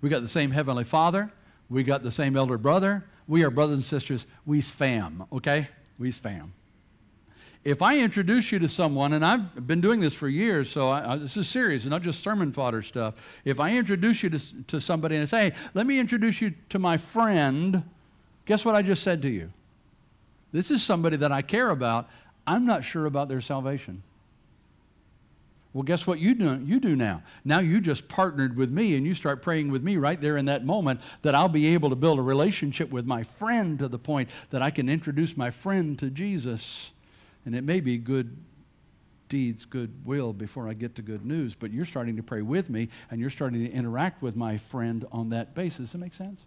We 0.00 0.08
got 0.08 0.22
the 0.22 0.28
same 0.28 0.50
Heavenly 0.50 0.84
Father, 0.84 1.32
we 1.68 1.82
got 1.82 2.02
the 2.02 2.10
same 2.10 2.36
elder 2.36 2.58
brother, 2.58 3.04
we 3.30 3.44
are 3.44 3.50
brothers 3.50 3.76
and 3.76 3.84
sisters. 3.84 4.26
We's 4.44 4.70
fam, 4.70 5.24
okay? 5.32 5.68
We's 6.00 6.18
fam. 6.18 6.52
If 7.62 7.82
I 7.82 7.98
introduce 7.98 8.52
you 8.52 8.58
to 8.60 8.68
someone, 8.68 9.12
and 9.12 9.24
I've 9.24 9.66
been 9.66 9.82
doing 9.82 10.00
this 10.00 10.14
for 10.14 10.28
years, 10.28 10.70
so 10.70 10.88
I, 10.88 11.12
I, 11.12 11.16
this 11.16 11.36
is 11.36 11.46
serious, 11.46 11.84
not 11.84 12.00
just 12.00 12.22
sermon 12.22 12.52
fodder 12.52 12.80
stuff. 12.80 13.14
If 13.44 13.60
I 13.60 13.76
introduce 13.76 14.22
you 14.22 14.30
to, 14.30 14.62
to 14.64 14.80
somebody 14.80 15.16
and 15.16 15.22
I 15.22 15.26
say, 15.26 15.50
hey, 15.50 15.56
let 15.74 15.86
me 15.86 15.98
introduce 15.98 16.40
you 16.40 16.54
to 16.70 16.78
my 16.78 16.96
friend, 16.96 17.82
guess 18.46 18.64
what 18.64 18.74
I 18.74 18.80
just 18.80 19.02
said 19.02 19.20
to 19.22 19.28
you? 19.28 19.52
This 20.52 20.70
is 20.70 20.82
somebody 20.82 21.18
that 21.18 21.32
I 21.32 21.42
care 21.42 21.68
about. 21.68 22.08
I'm 22.46 22.64
not 22.64 22.82
sure 22.82 23.04
about 23.04 23.28
their 23.28 23.42
salvation. 23.42 24.02
Well, 25.72 25.84
guess 25.84 26.06
what 26.06 26.18
you 26.18 26.34
do, 26.34 26.60
you 26.64 26.80
do 26.80 26.96
now? 26.96 27.22
Now 27.44 27.60
you 27.60 27.80
just 27.80 28.08
partnered 28.08 28.56
with 28.56 28.70
me 28.70 28.96
and 28.96 29.06
you 29.06 29.14
start 29.14 29.40
praying 29.40 29.70
with 29.70 29.84
me 29.84 29.98
right 29.98 30.20
there 30.20 30.36
in 30.36 30.46
that 30.46 30.64
moment 30.64 31.00
that 31.22 31.34
I'll 31.34 31.48
be 31.48 31.68
able 31.68 31.90
to 31.90 31.96
build 31.96 32.18
a 32.18 32.22
relationship 32.22 32.90
with 32.90 33.06
my 33.06 33.22
friend 33.22 33.78
to 33.78 33.86
the 33.86 33.98
point 33.98 34.30
that 34.48 34.62
I 34.62 34.70
can 34.70 34.88
introduce 34.88 35.36
my 35.36 35.50
friend 35.50 35.96
to 36.00 36.10
Jesus. 36.10 36.92
And 37.44 37.54
it 37.54 37.64
may 37.64 37.80
be 37.80 37.98
good 37.98 38.36
deeds, 39.28 39.64
good 39.64 40.04
will 40.04 40.32
before 40.32 40.68
I 40.68 40.74
get 40.74 40.96
to 40.96 41.02
good 41.02 41.24
news, 41.24 41.54
but 41.54 41.72
you're 41.72 41.84
starting 41.84 42.16
to 42.16 42.22
pray 42.22 42.42
with 42.42 42.68
me 42.68 42.88
and 43.10 43.20
you're 43.20 43.30
starting 43.30 43.64
to 43.64 43.70
interact 43.70 44.20
with 44.20 44.36
my 44.36 44.56
friend 44.56 45.06
on 45.12 45.30
that 45.30 45.54
basis. 45.54 45.78
Does 45.78 45.92
that 45.92 45.98
make 45.98 46.12
sense? 46.14 46.44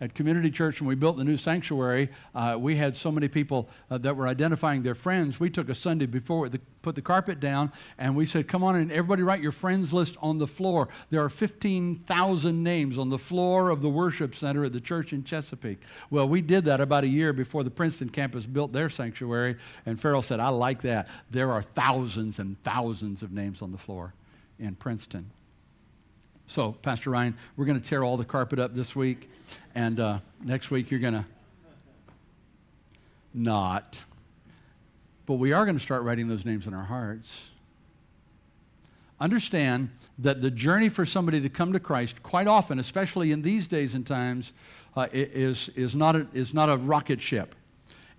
At 0.00 0.14
Community 0.14 0.50
Church 0.50 0.80
when 0.80 0.88
we 0.88 0.94
built 0.94 1.18
the 1.18 1.24
new 1.24 1.36
sanctuary, 1.36 2.08
uh, 2.34 2.56
we 2.58 2.76
had 2.76 2.96
so 2.96 3.12
many 3.12 3.28
people 3.28 3.68
uh, 3.90 3.98
that 3.98 4.16
were 4.16 4.26
identifying 4.26 4.82
their 4.82 4.94
friends. 4.94 5.38
We 5.38 5.50
took 5.50 5.68
a 5.68 5.74
Sunday 5.74 6.06
before 6.06 6.48
the, 6.48 6.58
put 6.80 6.94
the 6.94 7.02
carpet 7.02 7.38
down 7.38 7.70
and 7.98 8.16
we 8.16 8.24
said, 8.24 8.48
Come 8.48 8.64
on 8.64 8.76
and 8.76 8.90
everybody 8.90 9.22
write 9.22 9.42
your 9.42 9.52
friends 9.52 9.92
list 9.92 10.16
on 10.22 10.38
the 10.38 10.46
floor. 10.46 10.88
There 11.10 11.22
are 11.22 11.28
15,000 11.28 12.62
names 12.62 12.98
on 12.98 13.10
the 13.10 13.18
floor 13.18 13.68
of 13.68 13.82
the 13.82 13.90
worship 13.90 14.34
center 14.34 14.64
at 14.64 14.72
the 14.72 14.80
church 14.80 15.12
in 15.12 15.22
Chesapeake. 15.22 15.82
Well, 16.08 16.28
we 16.28 16.40
did 16.40 16.64
that 16.64 16.80
about 16.80 17.04
a 17.04 17.08
year 17.08 17.32
before 17.32 17.62
the 17.62 17.70
Princeton 17.70 18.08
campus 18.08 18.46
built 18.46 18.72
their 18.72 18.88
sanctuary, 18.88 19.56
and 19.84 20.00
Farrell 20.00 20.22
said, 20.22 20.40
I 20.40 20.48
like 20.48 20.82
that. 20.82 21.08
There 21.30 21.50
are 21.50 21.62
thousands 21.62 22.38
and 22.38 22.60
thousands 22.62 23.22
of 23.22 23.32
names 23.32 23.60
on 23.60 23.72
the 23.72 23.78
floor 23.78 24.14
in 24.58 24.74
Princeton. 24.74 25.30
So, 26.50 26.72
Pastor 26.72 27.10
Ryan, 27.10 27.36
we're 27.56 27.64
going 27.64 27.80
to 27.80 27.88
tear 27.88 28.02
all 28.02 28.16
the 28.16 28.24
carpet 28.24 28.58
up 28.58 28.74
this 28.74 28.96
week, 28.96 29.30
and 29.74 30.00
uh, 30.00 30.18
next 30.44 30.70
week 30.70 30.90
you're 30.90 31.00
going 31.00 31.14
to 31.14 31.24
not. 33.32 34.00
But 35.26 35.34
we 35.34 35.52
are 35.52 35.64
going 35.64 35.76
to 35.76 35.82
start 35.82 36.02
writing 36.02 36.28
those 36.28 36.44
names 36.44 36.66
in 36.66 36.74
our 36.74 36.84
hearts. 36.84 37.50
Understand 39.20 39.90
that 40.18 40.40
the 40.40 40.50
journey 40.50 40.88
for 40.88 41.04
somebody 41.04 41.40
to 41.42 41.48
come 41.48 41.72
to 41.72 41.80
Christ, 41.80 42.22
quite 42.22 42.46
often, 42.46 42.78
especially 42.78 43.32
in 43.32 43.42
these 43.42 43.68
days 43.68 43.94
and 43.94 44.06
times, 44.06 44.52
uh, 44.96 45.08
is, 45.12 45.68
is, 45.70 45.94
not 45.94 46.16
a, 46.16 46.26
is 46.32 46.54
not 46.54 46.68
a 46.68 46.76
rocket 46.76 47.20
ship. 47.20 47.54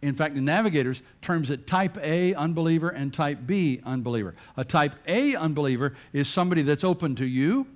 In 0.02 0.16
fact, 0.16 0.36
the 0.36 0.42
navigators 0.42 1.02
terms 1.22 1.52
it 1.52 1.68
type 1.68 1.98
A 2.02 2.34
unbeliever 2.34 2.90
and 2.90 3.14
type 3.14 3.40
B 3.46 3.82
unbeliever. 3.86 4.36
A 4.58 4.64
type 4.64 4.96
A 5.08 5.36
unbeliever 5.36 5.94
is 6.14 6.28
somebody 6.28 6.62
that's 6.62 6.84
open 6.84 7.16
to 7.16 7.26
you, 7.26 7.68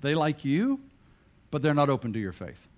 they 0.00 0.14
like 0.14 0.44
you, 0.44 0.80
but 1.50 1.62
they're 1.62 1.74
not 1.74 1.90
open 1.90 2.12
to 2.12 2.18
your 2.18 2.32
faith. 2.32 2.68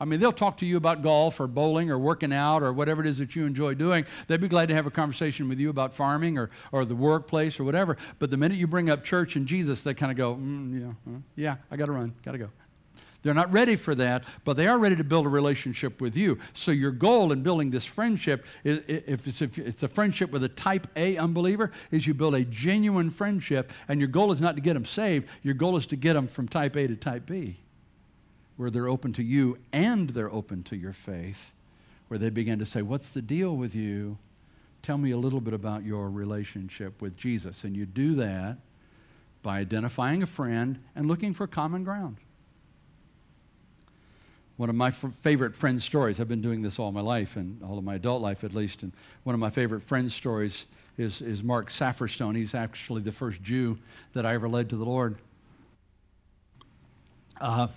I 0.00 0.06
mean, 0.06 0.18
they'll 0.18 0.32
talk 0.32 0.56
to 0.58 0.66
you 0.66 0.78
about 0.78 1.02
golf 1.02 1.38
or 1.40 1.46
bowling 1.46 1.90
or 1.90 1.98
working 1.98 2.32
out 2.32 2.62
or 2.62 2.72
whatever 2.72 3.02
it 3.02 3.06
is 3.06 3.18
that 3.18 3.36
you 3.36 3.44
enjoy 3.44 3.74
doing. 3.74 4.06
They'd 4.26 4.40
be 4.40 4.48
glad 4.48 4.68
to 4.68 4.74
have 4.74 4.86
a 4.86 4.90
conversation 4.90 5.48
with 5.48 5.60
you 5.60 5.68
about 5.68 5.94
farming 5.94 6.38
or, 6.38 6.50
or 6.72 6.86
the 6.86 6.96
workplace 6.96 7.60
or 7.60 7.64
whatever. 7.64 7.98
But 8.18 8.30
the 8.30 8.38
minute 8.38 8.56
you 8.56 8.66
bring 8.66 8.88
up 8.88 9.04
church 9.04 9.36
and 9.36 9.46
Jesus, 9.46 9.82
they 9.82 9.92
kind 9.92 10.10
of 10.10 10.16
go, 10.16 10.36
mm, 10.36 10.96
yeah, 11.06 11.12
yeah, 11.36 11.56
I 11.70 11.76
got 11.76 11.86
to 11.86 11.92
run, 11.92 12.14
got 12.24 12.32
to 12.32 12.38
go. 12.38 12.50
They're 13.22 13.34
not 13.34 13.52
ready 13.52 13.76
for 13.76 13.94
that, 13.96 14.24
but 14.44 14.56
they 14.56 14.66
are 14.66 14.78
ready 14.78 14.96
to 14.96 15.04
build 15.04 15.26
a 15.26 15.28
relationship 15.28 16.00
with 16.00 16.16
you. 16.16 16.38
So 16.54 16.70
your 16.70 16.90
goal 16.90 17.32
in 17.32 17.42
building 17.42 17.70
this 17.70 17.84
friendship, 17.84 18.46
if 18.64 19.26
it's, 19.26 19.42
if 19.42 19.58
it's 19.58 19.82
a 19.82 19.88
friendship 19.88 20.30
with 20.30 20.42
a 20.42 20.48
type 20.48 20.86
A 20.96 21.18
unbeliever, 21.18 21.70
is 21.90 22.06
you 22.06 22.14
build 22.14 22.34
a 22.34 22.44
genuine 22.44 23.10
friendship, 23.10 23.72
and 23.88 24.00
your 24.00 24.08
goal 24.08 24.32
is 24.32 24.40
not 24.40 24.56
to 24.56 24.62
get 24.62 24.74
them 24.74 24.86
saved. 24.86 25.28
Your 25.42 25.54
goal 25.54 25.76
is 25.76 25.84
to 25.86 25.96
get 25.96 26.14
them 26.14 26.28
from 26.28 26.48
type 26.48 26.76
A 26.76 26.86
to 26.86 26.96
type 26.96 27.26
B, 27.26 27.58
where 28.60 28.70
they're 28.70 28.88
open 28.88 29.12
to 29.14 29.22
you 29.22 29.56
and 29.72 30.10
they're 30.10 30.30
open 30.30 30.62
to 30.64 30.76
your 30.76 30.92
faith, 30.92 31.52
where 32.08 32.18
they 32.18 32.28
begin 32.28 32.58
to 32.58 32.66
say, 32.66 32.82
"What's 32.82 33.10
the 33.10 33.22
deal 33.22 33.56
with 33.56 33.74
you? 33.74 34.18
Tell 34.82 34.98
me 34.98 35.10
a 35.10 35.16
little 35.16 35.40
bit 35.40 35.54
about 35.54 35.82
your 35.84 36.10
relationship 36.10 37.00
with 37.00 37.16
Jesus." 37.16 37.64
And 37.64 37.74
you 37.74 37.86
do 37.86 38.14
that 38.16 38.58
by 39.42 39.58
identifying 39.58 40.22
a 40.22 40.26
friend 40.26 40.78
and 40.94 41.08
looking 41.08 41.32
for 41.32 41.46
common 41.46 41.84
ground 41.84 42.18
one 44.60 44.68
of 44.68 44.76
my 44.76 44.88
f- 44.88 45.06
favorite 45.22 45.56
friend 45.56 45.80
stories. 45.80 46.20
I've 46.20 46.28
been 46.28 46.42
doing 46.42 46.60
this 46.60 46.78
all 46.78 46.92
my 46.92 47.00
life, 47.00 47.34
and 47.34 47.62
all 47.62 47.78
of 47.78 47.84
my 47.84 47.94
adult 47.94 48.20
life 48.20 48.44
at 48.44 48.54
least. 48.54 48.82
And 48.82 48.92
one 49.22 49.32
of 49.32 49.40
my 49.40 49.48
favorite 49.48 49.80
friend 49.80 50.12
stories 50.12 50.66
is, 50.98 51.22
is 51.22 51.42
Mark 51.42 51.70
Safferstone. 51.70 52.36
He's 52.36 52.54
actually 52.54 53.00
the 53.00 53.10
first 53.10 53.42
Jew 53.42 53.78
that 54.12 54.26
I 54.26 54.34
ever 54.34 54.50
led 54.50 54.68
to 54.68 54.76
the 54.76 54.84
Lord. 54.84 55.16
Uh, 57.40 57.68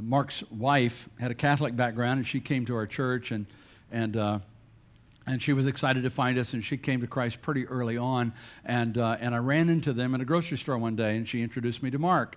Mark's 0.00 0.44
wife 0.50 1.08
had 1.18 1.30
a 1.30 1.34
Catholic 1.34 1.74
background, 1.74 2.18
and 2.18 2.26
she 2.26 2.40
came 2.40 2.64
to 2.66 2.76
our 2.76 2.86
church, 2.86 3.32
and 3.32 3.46
and 3.90 4.16
uh, 4.16 4.38
and 5.26 5.42
she 5.42 5.52
was 5.52 5.66
excited 5.66 6.04
to 6.04 6.10
find 6.10 6.38
us, 6.38 6.54
and 6.54 6.62
she 6.62 6.76
came 6.76 7.00
to 7.00 7.06
Christ 7.06 7.42
pretty 7.42 7.66
early 7.66 7.96
on. 7.96 8.32
And 8.64 8.96
uh, 8.96 9.16
and 9.20 9.34
I 9.34 9.38
ran 9.38 9.68
into 9.68 9.92
them 9.92 10.14
in 10.14 10.20
a 10.20 10.24
grocery 10.24 10.56
store 10.56 10.78
one 10.78 10.94
day, 10.94 11.16
and 11.16 11.28
she 11.28 11.42
introduced 11.42 11.82
me 11.82 11.90
to 11.90 11.98
Mark. 11.98 12.36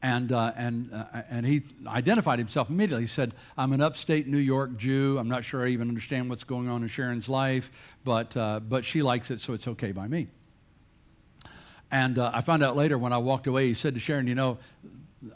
And, 0.00 0.30
uh, 0.30 0.52
and, 0.54 0.92
uh, 0.94 1.22
and 1.28 1.44
he 1.44 1.62
identified 1.84 2.38
himself 2.38 2.70
immediately. 2.70 3.02
He 3.02 3.08
said, 3.08 3.34
I'm 3.56 3.72
an 3.72 3.80
upstate 3.80 4.28
New 4.28 4.38
York 4.38 4.76
Jew. 4.76 5.18
I'm 5.18 5.28
not 5.28 5.42
sure 5.42 5.66
I 5.66 5.70
even 5.70 5.88
understand 5.88 6.30
what's 6.30 6.44
going 6.44 6.68
on 6.68 6.82
in 6.82 6.88
Sharon's 6.88 7.28
life, 7.28 7.96
but, 8.04 8.36
uh, 8.36 8.60
but 8.60 8.84
she 8.84 9.02
likes 9.02 9.32
it, 9.32 9.40
so 9.40 9.54
it's 9.54 9.66
okay 9.66 9.90
by 9.90 10.06
me. 10.06 10.28
And 11.90 12.18
uh, 12.18 12.30
I 12.32 12.42
found 12.42 12.62
out 12.62 12.76
later 12.76 12.96
when 12.96 13.12
I 13.12 13.18
walked 13.18 13.46
away, 13.48 13.66
he 13.66 13.74
said 13.74 13.94
to 13.94 14.00
Sharon, 14.00 14.28
You 14.28 14.36
know, 14.36 14.58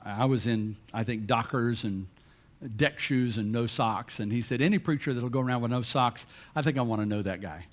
I 0.05 0.27
was 0.27 0.47
in, 0.47 0.77
I 0.93 1.05
think, 1.05 1.27
Dockers 1.27 1.85
and 1.85 2.07
deck 2.77 2.99
shoes 2.99 3.39
and 3.39 3.53
no 3.53 3.67
socks. 3.67 4.21
And 4.21 4.33
he 4.33 4.41
said, 4.41 4.61
Any 4.61 4.79
preacher 4.79 5.13
that'll 5.13 5.29
go 5.29 5.41
around 5.41 5.63
with 5.63 5.71
no 5.71 5.83
socks, 5.83 6.27
I 6.55 6.63
think 6.63 6.79
I 6.79 6.83
want 6.83 7.03
to 7.03 7.07
know 7.07 7.23
that 7.23 7.41
guy. 7.41 7.67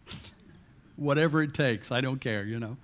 Whatever 0.95 1.41
it 1.41 1.53
takes, 1.53 1.91
I 1.91 2.01
don't 2.01 2.20
care, 2.20 2.43
you 2.43 2.60
know. 2.60 2.78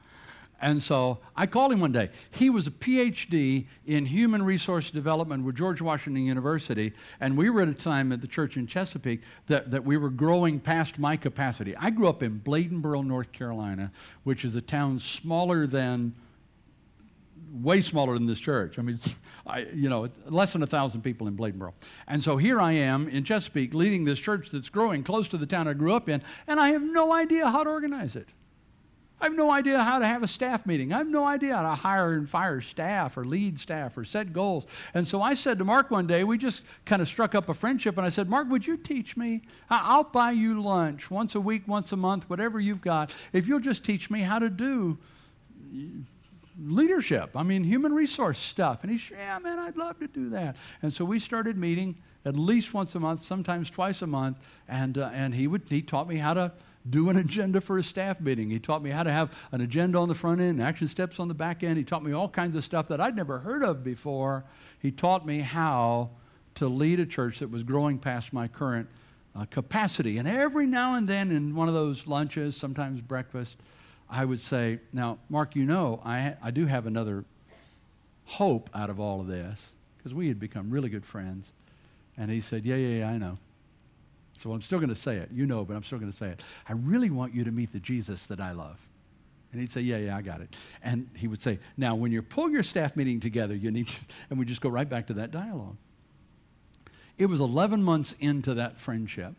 And 0.62 0.82
so 0.82 1.20
I 1.36 1.48
called 1.48 1.74
him 1.74 1.82
one 1.82 1.92
day. 1.92 2.10
He 2.32 2.50
was 2.50 2.66
a 2.66 2.72
PhD 2.72 3.66
in 3.86 4.06
human 4.06 4.42
resource 4.42 4.90
development 4.90 5.44
with 5.44 5.56
George 5.56 5.82
Washington 5.82 6.26
University. 6.26 6.94
And 7.20 7.38
we 7.38 7.50
were 7.50 7.62
at 7.62 7.68
a 7.68 7.74
time 7.74 8.12
at 8.14 8.22
the 8.22 8.28
church 8.28 8.56
in 8.56 8.66
Chesapeake 8.66 9.22
that, 9.48 9.72
that 9.72 9.84
we 9.84 9.98
were 9.98 10.10
growing 10.10 10.62
past 10.62 10.98
my 10.98 11.18
capacity. 11.18 11.76
I 11.76 11.90
grew 11.90 12.08
up 12.08 12.24
in 12.24 12.40
Bladenboro, 12.40 13.06
North 13.06 13.34
Carolina, 13.34 13.92
which 14.24 14.46
is 14.46 14.56
a 14.56 14.62
town 14.62 15.00
smaller 15.00 15.68
than, 15.68 16.16
way 17.62 17.82
smaller 17.82 18.14
than 18.14 18.26
this 18.26 18.40
church. 18.40 18.80
I 18.80 18.82
mean, 18.82 19.00
I, 19.48 19.68
you 19.74 19.90
know, 19.90 20.10
less 20.28 20.54
than 20.54 20.64
a 20.64 20.68
thousand 20.68 21.02
people 21.02 21.28
in 21.28 21.38
Bladenboro. 21.38 21.74
And 22.08 22.24
so 22.24 22.38
here 22.38 22.60
I 22.60 22.74
am 22.74 23.08
in 23.08 23.24
Chesapeake 23.24 23.74
leading 23.74 24.06
this 24.06 24.20
church 24.20 24.50
that's 24.50 24.70
growing 24.70 25.04
close 25.04 25.28
to 25.30 25.38
the 25.38 25.46
town 25.46 25.68
I 25.68 25.74
grew 25.74 25.94
up 25.94 26.10
in, 26.10 26.22
and 26.48 26.60
I 26.60 26.70
have 26.70 26.82
no 26.82 27.14
idea 27.14 27.50
how 27.50 27.64
to 27.64 27.70
organize 27.70 28.16
it. 28.16 28.28
I 29.22 29.26
have 29.26 29.36
no 29.36 29.50
idea 29.50 29.82
how 29.82 30.00
to 30.00 30.06
have 30.06 30.24
a 30.24 30.28
staff 30.28 30.66
meeting. 30.66 30.92
I 30.92 30.98
have 30.98 31.08
no 31.08 31.26
idea 31.26 31.56
how 31.56 31.62
to 31.62 31.76
hire 31.76 32.12
and 32.12 32.30
fire 32.30 32.60
staff 32.60 33.16
or 33.18 33.24
lead 33.24 33.58
staff 33.58 33.98
or 33.98 34.04
set 34.04 34.34
goals. 34.34 34.66
And 34.94 35.08
so 35.08 35.22
I 35.22 35.36
said 35.36 35.58
to 35.60 35.66
Mark 35.66 35.90
one 35.90 36.06
day, 36.06 36.26
we 36.26 36.38
just 36.38 36.64
kind 36.84 37.02
of 37.02 37.08
struck 37.08 37.34
up 37.34 37.48
a 37.48 37.54
friendship, 37.54 37.98
and 37.98 38.06
I 38.06 38.10
said, 38.10 38.30
Mark, 38.30 38.50
would 38.50 38.68
you 38.68 38.76
teach 38.76 39.16
me? 39.16 39.44
I'll 39.70 40.04
buy 40.04 40.32
you 40.32 40.62
lunch 40.62 41.10
once 41.10 41.34
a 41.34 41.40
week, 41.40 41.64
once 41.66 41.92
a 41.92 41.98
month, 41.98 42.30
whatever 42.30 42.60
you've 42.60 42.82
got, 42.82 43.14
if 43.32 43.48
you'll 43.48 43.60
just 43.60 43.86
teach 43.86 44.10
me 44.10 44.20
how 44.22 44.40
to 44.40 44.50
do 44.50 44.98
leadership. 46.60 47.32
I 47.36 47.44
mean, 47.44 47.64
human 47.64 47.94
resource 47.94 48.38
stuff. 48.38 48.84
And 48.84 48.92
he 48.92 48.98
said, 48.98 49.18
Yeah, 49.18 49.40
man, 49.40 49.60
I'd 49.60 49.78
love 49.78 50.00
to 50.00 50.08
do 50.08 50.30
that. 50.30 50.56
And 50.82 50.94
so 50.94 51.06
we 51.06 51.20
started 51.20 51.58
meeting 51.58 51.98
at 52.26 52.36
least 52.36 52.74
once 52.74 52.96
a 52.96 53.00
month, 53.00 53.22
sometimes 53.22 53.70
twice 53.70 54.02
a 54.02 54.08
month, 54.08 54.40
and, 54.68 54.98
uh, 54.98 55.12
and 55.14 55.36
he, 55.36 55.48
would, 55.48 55.62
he 55.70 55.82
taught 55.82 56.08
me 56.08 56.18
how 56.18 56.34
to 56.34 56.52
do 56.90 57.10
an 57.10 57.18
agenda 57.18 57.62
for 57.62 57.78
a 57.78 57.84
staff 57.84 58.20
meeting. 58.20 58.50
He 58.50 58.60
taught 58.60 58.82
me 58.82 58.90
how 58.90 59.04
to 59.04 59.12
have 59.12 59.38
an 59.52 59.62
agenda 59.62 60.00
on 60.00 60.08
the 60.08 60.16
front 60.16 60.42
end, 60.42 60.62
action 60.62 60.88
steps 60.88 61.20
on 61.20 61.28
the 61.28 61.34
back 61.34 61.64
end. 61.64 61.78
He 61.78 61.84
taught 61.84 62.04
me 62.04 62.14
all 62.14 62.30
kinds 62.30 62.56
of 62.56 62.64
stuff 62.64 62.88
that 62.88 63.00
I'd 63.00 63.16
never 63.16 63.40
heard 63.40 63.64
of 63.64 63.84
before. 63.84 64.46
He 64.80 64.92
taught 64.92 65.26
me 65.26 65.40
how 65.40 66.12
to 66.56 66.68
lead 66.68 67.00
a 67.00 67.06
church 67.06 67.40
that 67.40 67.52
was 67.52 67.64
growing 67.64 68.00
past 68.00 68.34
my 68.34 68.48
current 68.48 68.88
uh, 69.36 69.46
capacity. 69.46 70.18
And 70.18 70.28
every 70.28 70.66
now 70.66 70.96
and 70.96 71.08
then, 71.08 71.32
in 71.32 71.54
one 71.54 71.68
of 71.68 71.74
those 71.74 72.08
lunches, 72.08 72.56
sometimes 72.56 73.02
breakfast, 73.02 73.58
I 74.10 74.26
would 74.26 74.40
say, 74.40 74.80
Now, 74.94 75.20
Mark, 75.30 75.56
you 75.56 75.66
know, 75.66 76.02
I, 76.04 76.36
I 76.42 76.52
do 76.52 76.66
have 76.66 76.86
another 76.86 77.26
hope 78.26 78.70
out 78.74 78.90
of 78.90 79.00
all 79.00 79.22
of 79.22 79.28
this, 79.28 79.72
because 79.98 80.14
we 80.14 80.28
had 80.28 80.40
become 80.40 80.70
really 80.70 80.90
good 80.90 81.06
friends. 81.06 81.52
And 82.18 82.32
he 82.32 82.40
said, 82.40 82.66
Yeah, 82.66 82.76
yeah, 82.76 83.00
yeah, 83.00 83.10
I 83.10 83.18
know. 83.18 83.38
So 84.38 84.52
I'm 84.52 84.62
still 84.62 84.80
going 84.80 84.90
to 84.90 84.96
say 84.96 85.18
it. 85.18 85.30
You 85.32 85.46
know, 85.46 85.64
but 85.64 85.76
I'm 85.76 85.84
still 85.84 86.00
going 86.00 86.12
to 86.12 86.18
say 86.18 86.28
it. 86.28 86.42
I 86.68 86.74
really 86.74 87.10
want 87.10 87.34
you 87.34 87.44
to 87.46 87.52
meet 87.52 87.72
the 87.72 87.80
Jesus 87.80 88.26
that 88.28 88.40
I 88.40 88.52
love. 88.52 88.78
And 89.52 89.62
he'd 89.62 89.72
say, 89.72 89.82
Yeah, 89.82 89.98
yeah, 89.98 90.18
I 90.18 90.22
got 90.22 90.42
it. 90.42 90.54
And 90.84 91.10
he 91.16 91.28
would 91.28 91.42
say, 91.42 91.60
Now, 91.78 91.96
when 91.96 92.12
you 92.12 92.22
pull 92.22 92.50
your 92.50 92.64
staff 92.64 92.96
meeting 92.96 93.20
together, 93.20 93.56
you 93.56 93.72
need 93.72 93.88
to, 93.88 94.00
and 94.30 94.38
we 94.38 94.46
just 94.46 94.62
go 94.62 94.70
right 94.70 94.88
back 94.88 95.08
to 95.08 95.14
that 95.16 95.32
dialogue. 95.32 95.78
It 97.18 97.28
was 97.28 97.40
11 97.40 97.82
months 97.82 98.14
into 98.20 98.54
that 98.56 98.78
friendship. 98.78 99.34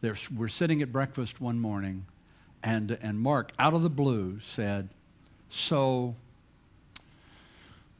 There's, 0.00 0.30
we're 0.30 0.48
sitting 0.48 0.82
at 0.82 0.90
breakfast 0.90 1.40
one 1.40 1.60
morning, 1.60 2.06
and, 2.62 2.98
and 3.00 3.20
Mark, 3.20 3.52
out 3.58 3.74
of 3.74 3.82
the 3.82 3.90
blue, 3.90 4.38
said, 4.40 4.90
So, 5.48 6.14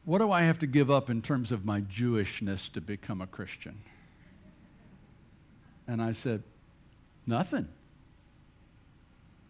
what 0.05 0.19
do 0.19 0.31
I 0.31 0.43
have 0.43 0.59
to 0.59 0.67
give 0.67 0.91
up 0.91 1.09
in 1.09 1.21
terms 1.21 1.51
of 1.51 1.65
my 1.65 1.81
Jewishness 1.81 2.71
to 2.73 2.81
become 2.81 3.21
a 3.21 3.27
Christian? 3.27 3.79
And 5.87 6.01
I 6.01 6.11
said, 6.11 6.43
Nothing. 7.25 7.67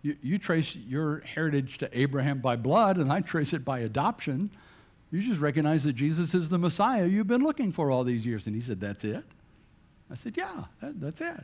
You, 0.01 0.17
you, 0.23 0.37
trace 0.39 0.75
your 0.75 1.19
heritage 1.19 1.77
to 1.77 1.97
Abraham 1.97 2.39
by 2.39 2.55
blood, 2.55 2.97
and 2.97 3.11
I 3.11 3.21
trace 3.21 3.53
it 3.53 3.63
by 3.63 3.79
adoption. 3.79 4.49
You 5.11 5.21
just 5.21 5.39
recognize 5.39 5.83
that 5.83 5.93
Jesus 5.93 6.33
is 6.33 6.49
the 6.49 6.57
Messiah 6.57 7.05
you've 7.05 7.27
been 7.27 7.43
looking 7.43 7.71
for 7.71 7.91
all 7.91 8.03
these 8.03 8.25
years. 8.25 8.47
And 8.47 8.55
he 8.55 8.61
said, 8.61 8.79
That's 8.79 9.03
it? 9.03 9.23
I 10.09 10.15
said, 10.15 10.37
Yeah, 10.37 10.63
that, 10.81 11.01
that's 11.01 11.21
it. 11.21 11.43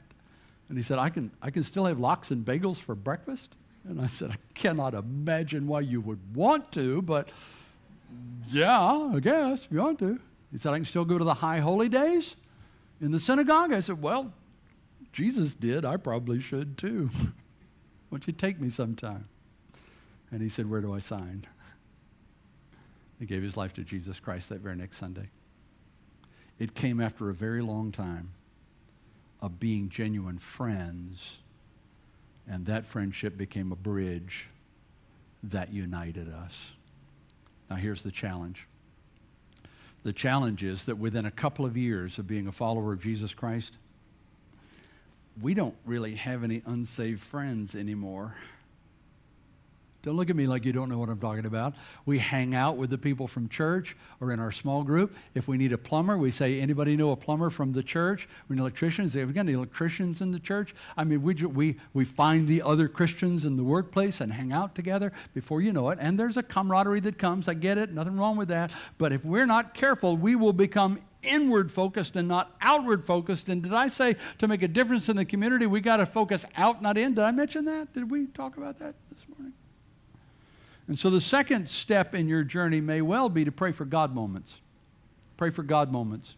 And 0.70 0.78
he 0.78 0.84
said, 0.84 1.00
I 1.00 1.10
can, 1.10 1.32
I 1.42 1.50
can 1.50 1.64
still 1.64 1.86
have 1.86 2.00
lox 2.00 2.32
and 2.32 2.46
bagels 2.46 2.78
for 2.78 2.96
breakfast? 2.96 3.56
And 3.88 4.02
I 4.02 4.08
said, 4.08 4.32
I 4.32 4.38
cannot 4.54 4.94
imagine 4.94 5.68
why 5.68 5.82
you 5.82 6.02
would 6.02 6.36
want 6.36 6.72
to, 6.74 7.02
but 7.02 7.30
yeah, 8.50 9.10
I 9.14 9.20
guess 9.20 9.66
if 9.66 9.72
you 9.72 9.80
want 9.80 10.00
to. 10.00 10.20
He 10.52 10.58
said, 10.58 10.74
I 10.74 10.78
can 10.78 10.86
still 10.86 11.06
go 11.06 11.18
to 11.18 11.24
the 11.24 11.36
high 11.36 11.60
holy 11.60 11.90
days 11.90 12.36
in 13.02 13.12
the 13.12 13.20
synagogue. 13.20 13.74
I 13.74 13.80
said, 13.80 14.02
Well, 14.02 14.34
Jesus 15.12 15.54
did. 15.54 15.86
I 15.86 15.98
probably 15.98 16.40
should 16.40 16.78
too. 16.78 17.10
Why 18.10 18.20
don't 18.20 18.28
you 18.28 18.34
take 18.34 18.60
me 18.60 18.70
sometime? 18.70 19.28
And 20.32 20.42
he 20.42 20.50
said, 20.50 20.70
Where 20.70 20.82
do 20.82 20.94
I 20.94 21.00
sign? 21.00 21.46
He 23.20 23.26
gave 23.26 23.42
his 23.42 23.58
life 23.58 23.74
to 23.74 23.84
Jesus 23.84 24.20
Christ 24.20 24.50
that 24.50 24.60
very 24.60 24.76
next 24.76 24.98
Sunday. 24.98 25.30
It 26.60 26.76
came 26.76 27.02
after 27.02 27.30
a 27.30 27.34
very 27.34 27.62
long 27.62 27.92
time 27.92 28.32
of 29.42 29.60
being 29.60 29.90
genuine 29.90 30.40
friends, 30.40 31.40
and 32.50 32.66
that 32.66 32.86
friendship 32.86 33.38
became 33.38 33.72
a 33.72 33.76
bridge 33.76 34.50
that 35.44 35.72
united 35.74 36.32
us. 36.32 36.74
Now, 37.70 37.76
here's 37.76 38.04
the 38.04 38.12
challenge. 38.12 38.68
The 40.04 40.14
challenge 40.14 40.64
is 40.64 40.86
that 40.86 40.98
within 40.98 41.26
a 41.26 41.32
couple 41.32 41.66
of 41.66 41.76
years 41.76 42.18
of 42.18 42.28
being 42.28 42.48
a 42.48 42.52
follower 42.52 42.94
of 42.94 43.02
Jesus 43.02 43.34
Christ, 43.34 43.78
we 45.42 45.54
don't 45.54 45.76
really 45.86 46.16
have 46.16 46.44
any 46.44 46.62
unsaved 46.66 47.22
friends 47.22 47.76
anymore. 47.76 48.36
Don't 50.08 50.16
look 50.16 50.30
at 50.30 50.38
me 50.38 50.48
like 50.48 50.64
you 50.64 50.72
don't 50.72 50.88
know 50.88 51.00
what 51.00 51.10
I'm 51.10 51.20
talking 51.20 51.46
about. 51.46 51.74
We 52.06 52.20
hang 52.20 52.56
out 52.56 52.78
with 52.78 52.92
the 52.92 52.98
people 52.98 53.28
from 53.28 53.50
church 53.50 53.98
or 54.22 54.32
in 54.32 54.40
our 54.40 54.54
small 54.54 54.82
group. 54.82 55.14
If 55.36 55.50
we 55.50 55.58
need 55.58 55.74
a 55.74 55.78
plumber, 55.78 56.18
we 56.18 56.32
say, 56.32 56.62
anybody 56.62 56.96
know 56.96 57.12
a 57.12 57.18
plumber 57.18 57.50
from 57.50 57.74
the 57.74 57.84
church? 57.84 58.30
We 58.48 58.56
need 58.56 58.62
electricians. 58.62 59.16
Have 59.16 59.28
we 59.28 59.34
got 59.34 59.42
any 59.42 59.52
electricians 59.52 60.22
in 60.22 60.32
the 60.32 60.40
church? 60.40 60.74
I 60.96 61.04
mean, 61.04 61.24
we, 61.24 61.34
we, 61.34 61.76
we 61.94 62.06
find 62.06 62.48
the 62.48 62.62
other 62.62 62.88
Christians 62.88 63.44
in 63.44 63.58
the 63.58 63.66
workplace 63.66 64.22
and 64.22 64.32
hang 64.32 64.54
out 64.54 64.76
together 64.76 65.12
before 65.34 65.60
you 65.60 65.74
know 65.74 65.90
it. 65.90 65.98
And 66.00 66.18
there's 66.18 66.38
a 66.38 66.44
camaraderie 66.44 67.02
that 67.02 67.18
comes. 67.18 67.50
I 67.50 67.54
get 67.56 67.78
it. 67.78 67.92
Nothing 67.92 68.16
wrong 68.16 68.38
with 68.38 68.48
that. 68.48 68.72
But 68.98 69.12
if 69.12 69.26
we're 69.26 69.46
not 69.46 69.74
careful, 69.74 70.16
we 70.16 70.38
will 70.38 70.54
become 70.54 71.00
inward 71.22 71.70
focused 71.70 72.16
and 72.16 72.30
not 72.30 72.56
outward 72.62 73.04
focused. 73.04 73.50
And 73.50 73.62
did 73.62 73.74
I 73.74 73.90
say 73.90 74.16
to 74.38 74.48
make 74.48 74.64
a 74.64 74.70
difference 74.70 75.10
in 75.10 75.18
the 75.18 75.26
community, 75.26 75.66
we 75.66 75.82
got 75.82 75.98
to 75.98 76.06
focus 76.06 76.46
out, 76.56 76.82
not 76.82 76.98
in? 76.98 77.14
Did 77.14 77.26
I 77.26 77.32
mention 77.32 77.66
that? 77.66 77.94
Did 77.94 78.10
we 78.10 78.28
talk 78.28 78.56
about 78.56 78.80
that 78.80 78.96
this 79.12 79.26
morning? 79.28 79.52
And 80.88 80.98
so 80.98 81.10
the 81.10 81.22
second 81.22 81.68
step 81.68 82.16
in 82.16 82.28
your 82.28 82.44
journey 82.44 82.80
may 82.80 83.02
well 83.02 83.30
be 83.30 83.44
to 83.46 83.52
pray 83.52 83.72
for 83.72 83.86
God 83.86 84.16
moments. 84.16 84.62
Pray 85.36 85.50
for 85.50 85.64
God 85.64 85.92
moments. 85.92 86.36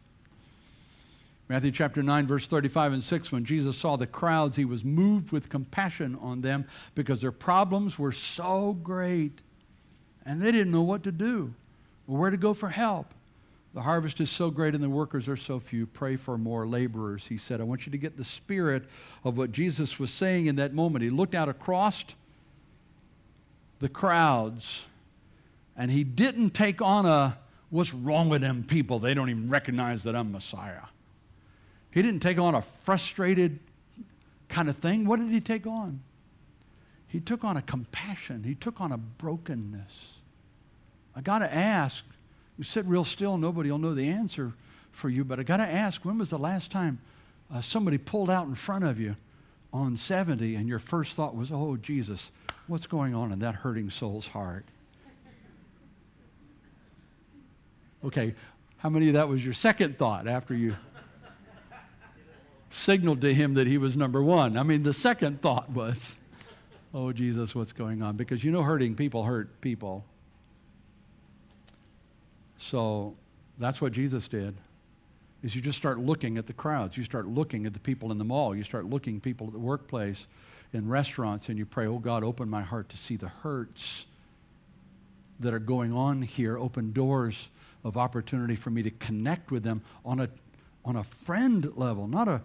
Matthew 1.48 1.72
chapter 1.72 2.04
9, 2.04 2.28
verse 2.28 2.48
35 2.48 2.94
and 2.94 3.04
6, 3.04 3.32
when 3.32 3.44
Jesus 3.44 3.76
saw 3.76 3.96
the 3.96 4.06
crowds, 4.06 4.56
he 4.56 4.66
was 4.66 4.86
moved 4.86 5.32
with 5.32 5.50
compassion 5.50 6.16
on 6.22 6.42
them 6.42 6.66
because 6.94 7.22
their 7.22 7.32
problems 7.32 7.98
were 7.98 8.12
so 8.12 8.74
great 8.74 9.42
and 10.26 10.40
they 10.40 10.52
didn't 10.52 10.72
know 10.72 10.84
what 10.84 11.02
to 11.04 11.12
do 11.12 11.54
or 12.08 12.18
where 12.18 12.30
to 12.30 12.38
go 12.38 12.54
for 12.54 12.70
help. 12.70 13.16
The 13.74 13.82
harvest 13.82 14.20
is 14.20 14.30
so 14.30 14.52
great 14.52 14.76
and 14.76 14.84
the 14.84 14.90
workers 14.90 15.28
are 15.28 15.36
so 15.36 15.60
few. 15.60 15.88
Pray 15.88 16.16
for 16.16 16.38
more 16.38 16.68
laborers, 16.68 17.28
he 17.28 17.38
said. 17.38 17.62
I 17.62 17.64
want 17.64 17.86
you 17.86 17.92
to 17.92 17.98
get 17.98 18.18
the 18.18 18.24
spirit 18.24 18.84
of 19.24 19.38
what 19.38 19.52
Jesus 19.52 20.00
was 20.00 20.12
saying 20.12 20.48
in 20.48 20.56
that 20.58 20.74
moment. 20.74 21.04
He 21.04 21.10
looked 21.10 21.36
out 21.36 21.50
across 21.50 22.06
the 23.80 23.90
crowds, 23.90 24.86
and 25.76 25.90
he 25.90 26.04
didn't 26.04 26.52
take 26.52 26.82
on 26.82 27.06
a, 27.06 27.38
what's 27.70 27.94
wrong 27.94 28.30
with 28.30 28.42
them 28.42 28.64
people? 28.64 29.00
They 29.00 29.14
don't 29.14 29.30
even 29.30 29.50
recognize 29.50 30.04
that 30.04 30.16
I'm 30.16 30.32
Messiah. 30.32 30.84
He 31.92 32.02
didn't 32.02 32.22
take 32.22 32.38
on 32.38 32.56
a 32.56 32.62
frustrated 32.62 33.60
kind 34.48 34.70
of 34.70 34.78
thing. 34.78 35.06
What 35.06 35.20
did 35.20 35.30
he 35.30 35.40
take 35.40 35.66
on? 35.66 36.02
He 37.08 37.20
took 37.20 37.44
on 37.44 37.58
a 37.58 37.62
compassion, 37.62 38.44
he 38.44 38.54
took 38.54 38.80
on 38.80 38.92
a 38.92 38.98
brokenness. 38.98 40.16
I 41.16 41.22
got 41.22 41.40
to 41.40 41.54
ask, 41.54 42.06
you 42.58 42.64
sit 42.64 42.86
real 42.86 43.04
still, 43.04 43.38
nobody 43.38 43.72
will 43.72 43.80
know 43.80 43.94
the 43.94 44.08
answer 44.08 44.54
for 44.92 45.10
you, 45.10 45.24
but 45.24 45.40
I 45.40 45.44
got 45.44 45.58
to 45.58 45.68
ask, 45.68 46.06
when 46.06 46.18
was 46.18 46.30
the 46.30 46.38
last 46.38 46.72
time 46.72 47.00
uh, 47.54 47.62
somebody 47.62 47.98
pulled 47.98 48.30
out 48.30 48.48
in 48.48 48.56
front 48.56 48.84
of 48.84 49.00
you 49.00 49.16
on 49.72 49.96
70 49.96 50.56
and 50.56 50.68
your 50.68 50.80
first 50.80 51.16
thought 51.16 51.36
was, 51.36 51.52
oh, 51.52 51.78
Jesus, 51.78 52.32
what's 52.68 52.88
going 52.88 53.14
on 53.14 53.32
in 53.32 53.40
that 53.40 53.56
hurting 53.56 53.90
soul's 53.90 54.28
heart? 54.28 54.66
Okay, 58.04 58.34
how 58.78 58.90
many 58.90 59.10
of 59.10 59.14
that 59.14 59.28
was 59.28 59.44
your 59.44 59.54
second 59.54 59.98
thought 59.98 60.28
after 60.28 60.56
you 60.56 60.76
signaled 62.70 63.22
to 63.22 63.34
him 63.34 63.56
that 63.56 63.68
he 63.68 63.78
was 63.78 63.98
number 63.98 64.24
one? 64.24 64.58
I 64.58 64.64
mean, 64.64 64.84
the 64.84 64.94
second 64.94 65.42
thought 65.42 65.70
was, 65.70 66.18
oh, 66.94 67.12
Jesus, 67.12 67.54
what's 67.54 67.74
going 67.74 68.02
on? 68.02 68.16
Because 68.16 68.44
you 68.44 68.52
know, 68.52 68.64
hurting 68.64 68.96
people 68.96 69.24
hurt 69.24 69.60
people. 69.60 70.06
So 72.58 73.16
that's 73.58 73.82
what 73.82 73.92
Jesus 73.92 74.28
did 74.28 74.56
is 75.44 75.56
you 75.56 75.62
just 75.62 75.78
start 75.78 76.00
looking 76.00 76.38
at 76.38 76.48
the 76.48 76.54
crowds. 76.54 76.98
You 76.98 77.04
start 77.04 77.28
looking 77.28 77.66
at 77.66 77.74
the 77.74 77.80
people 77.80 78.12
in 78.12 78.18
the 78.18 78.26
mall. 78.26 78.56
You 78.56 78.64
start 78.64 78.86
looking 78.86 79.20
people 79.20 79.48
at 79.48 79.54
the 79.54 79.60
workplace, 79.60 80.28
in 80.74 80.88
restaurants, 80.88 81.50
and 81.50 81.58
you 81.58 81.66
pray, 81.66 81.88
oh 81.88 81.98
God, 81.98 82.24
open 82.24 82.50
my 82.50 82.62
heart 82.62 82.90
to 82.90 82.98
see 82.98 83.16
the 83.16 83.30
hurts 83.30 84.08
that 85.40 85.54
are 85.54 85.60
going 85.60 85.94
on 85.94 86.22
here 86.22 86.58
open 86.58 86.92
doors 86.92 87.50
of 87.84 87.98
opportunity 87.98 88.56
for 88.56 88.70
me 88.70 88.84
to 88.84 88.92
connect 88.92 89.52
with 89.52 89.64
them 89.64 89.82
on 90.04 90.20
a, 90.20 90.30
on 90.84 90.96
a 90.96 91.04
friend 91.04 91.78
level, 91.78 92.08
not 92.08 92.28
a 92.28 92.42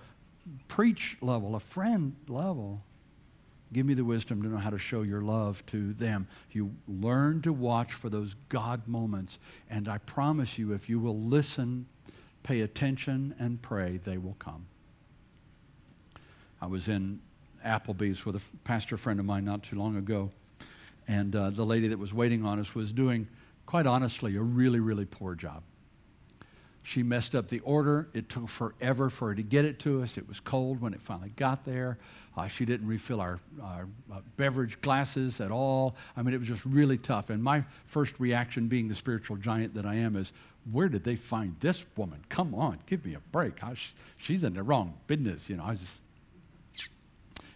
preach 0.68 1.16
level, 1.20 1.56
a 1.56 1.60
friend 1.60 2.14
level. 2.28 2.82
Give 3.72 3.84
me 3.84 3.94
the 3.94 4.04
wisdom 4.04 4.42
to 4.42 4.48
know 4.48 4.58
how 4.58 4.70
to 4.70 4.78
show 4.78 5.02
your 5.02 5.20
love 5.20 5.66
to 5.66 5.92
them. 5.94 6.28
You 6.52 6.72
learn 6.86 7.42
to 7.42 7.52
watch 7.52 7.92
for 7.92 8.08
those 8.08 8.36
God 8.48 8.86
moments. 8.86 9.40
And 9.68 9.88
I 9.88 9.98
promise 9.98 10.58
you, 10.58 10.72
if 10.72 10.88
you 10.88 11.00
will 11.00 11.18
listen, 11.18 11.86
pay 12.44 12.60
attention, 12.60 13.34
and 13.40 13.60
pray, 13.60 13.98
they 14.04 14.18
will 14.18 14.36
come. 14.38 14.66
I 16.60 16.66
was 16.66 16.88
in 16.88 17.20
Applebee's 17.66 18.24
with 18.24 18.36
a 18.36 18.42
pastor 18.62 18.96
friend 18.96 19.18
of 19.18 19.26
mine 19.26 19.44
not 19.44 19.64
too 19.64 19.76
long 19.76 19.96
ago. 19.96 20.30
And 21.08 21.34
uh, 21.34 21.50
the 21.50 21.64
lady 21.64 21.88
that 21.88 21.98
was 21.98 22.14
waiting 22.14 22.44
on 22.44 22.58
us 22.60 22.74
was 22.74 22.92
doing, 22.92 23.26
quite 23.66 23.86
honestly, 23.86 24.36
a 24.36 24.42
really, 24.42 24.80
really 24.80 25.04
poor 25.04 25.34
job. 25.34 25.62
She 26.82 27.02
messed 27.02 27.34
up 27.34 27.48
the 27.48 27.60
order. 27.60 28.08
It 28.12 28.28
took 28.28 28.46
forever 28.46 29.08
for 29.08 29.28
her 29.28 29.34
to 29.34 29.42
get 29.42 29.64
it 29.64 29.78
to 29.80 30.02
us. 30.02 30.18
It 30.18 30.28
was 30.28 30.38
cold 30.38 30.82
when 30.82 30.92
it 30.92 31.00
finally 31.00 31.32
got 31.34 31.64
there. 31.64 31.96
Uh, 32.36 32.46
she 32.46 32.66
didn't 32.66 32.86
refill 32.86 33.22
our, 33.22 33.40
our 33.62 33.88
uh, 34.12 34.20
beverage 34.36 34.78
glasses 34.82 35.40
at 35.40 35.50
all. 35.50 35.96
I 36.14 36.22
mean, 36.22 36.34
it 36.34 36.38
was 36.38 36.48
just 36.48 36.64
really 36.66 36.98
tough. 36.98 37.30
And 37.30 37.42
my 37.42 37.64
first 37.86 38.20
reaction, 38.20 38.68
being 38.68 38.88
the 38.88 38.94
spiritual 38.94 39.38
giant 39.38 39.74
that 39.74 39.86
I 39.86 39.94
am, 39.94 40.14
is 40.14 40.34
where 40.70 40.88
did 40.88 41.04
they 41.04 41.16
find 41.16 41.56
this 41.60 41.84
woman? 41.96 42.24
Come 42.28 42.54
on, 42.54 42.78
give 42.86 43.04
me 43.04 43.14
a 43.14 43.20
break. 43.20 43.62
I, 43.62 43.74
she's 44.18 44.44
in 44.44 44.54
the 44.54 44.62
wrong 44.62 44.94
business. 45.06 45.48
You 45.50 45.56
know, 45.56 45.64
I 45.64 45.70
was 45.70 45.80
just. 45.80 46.00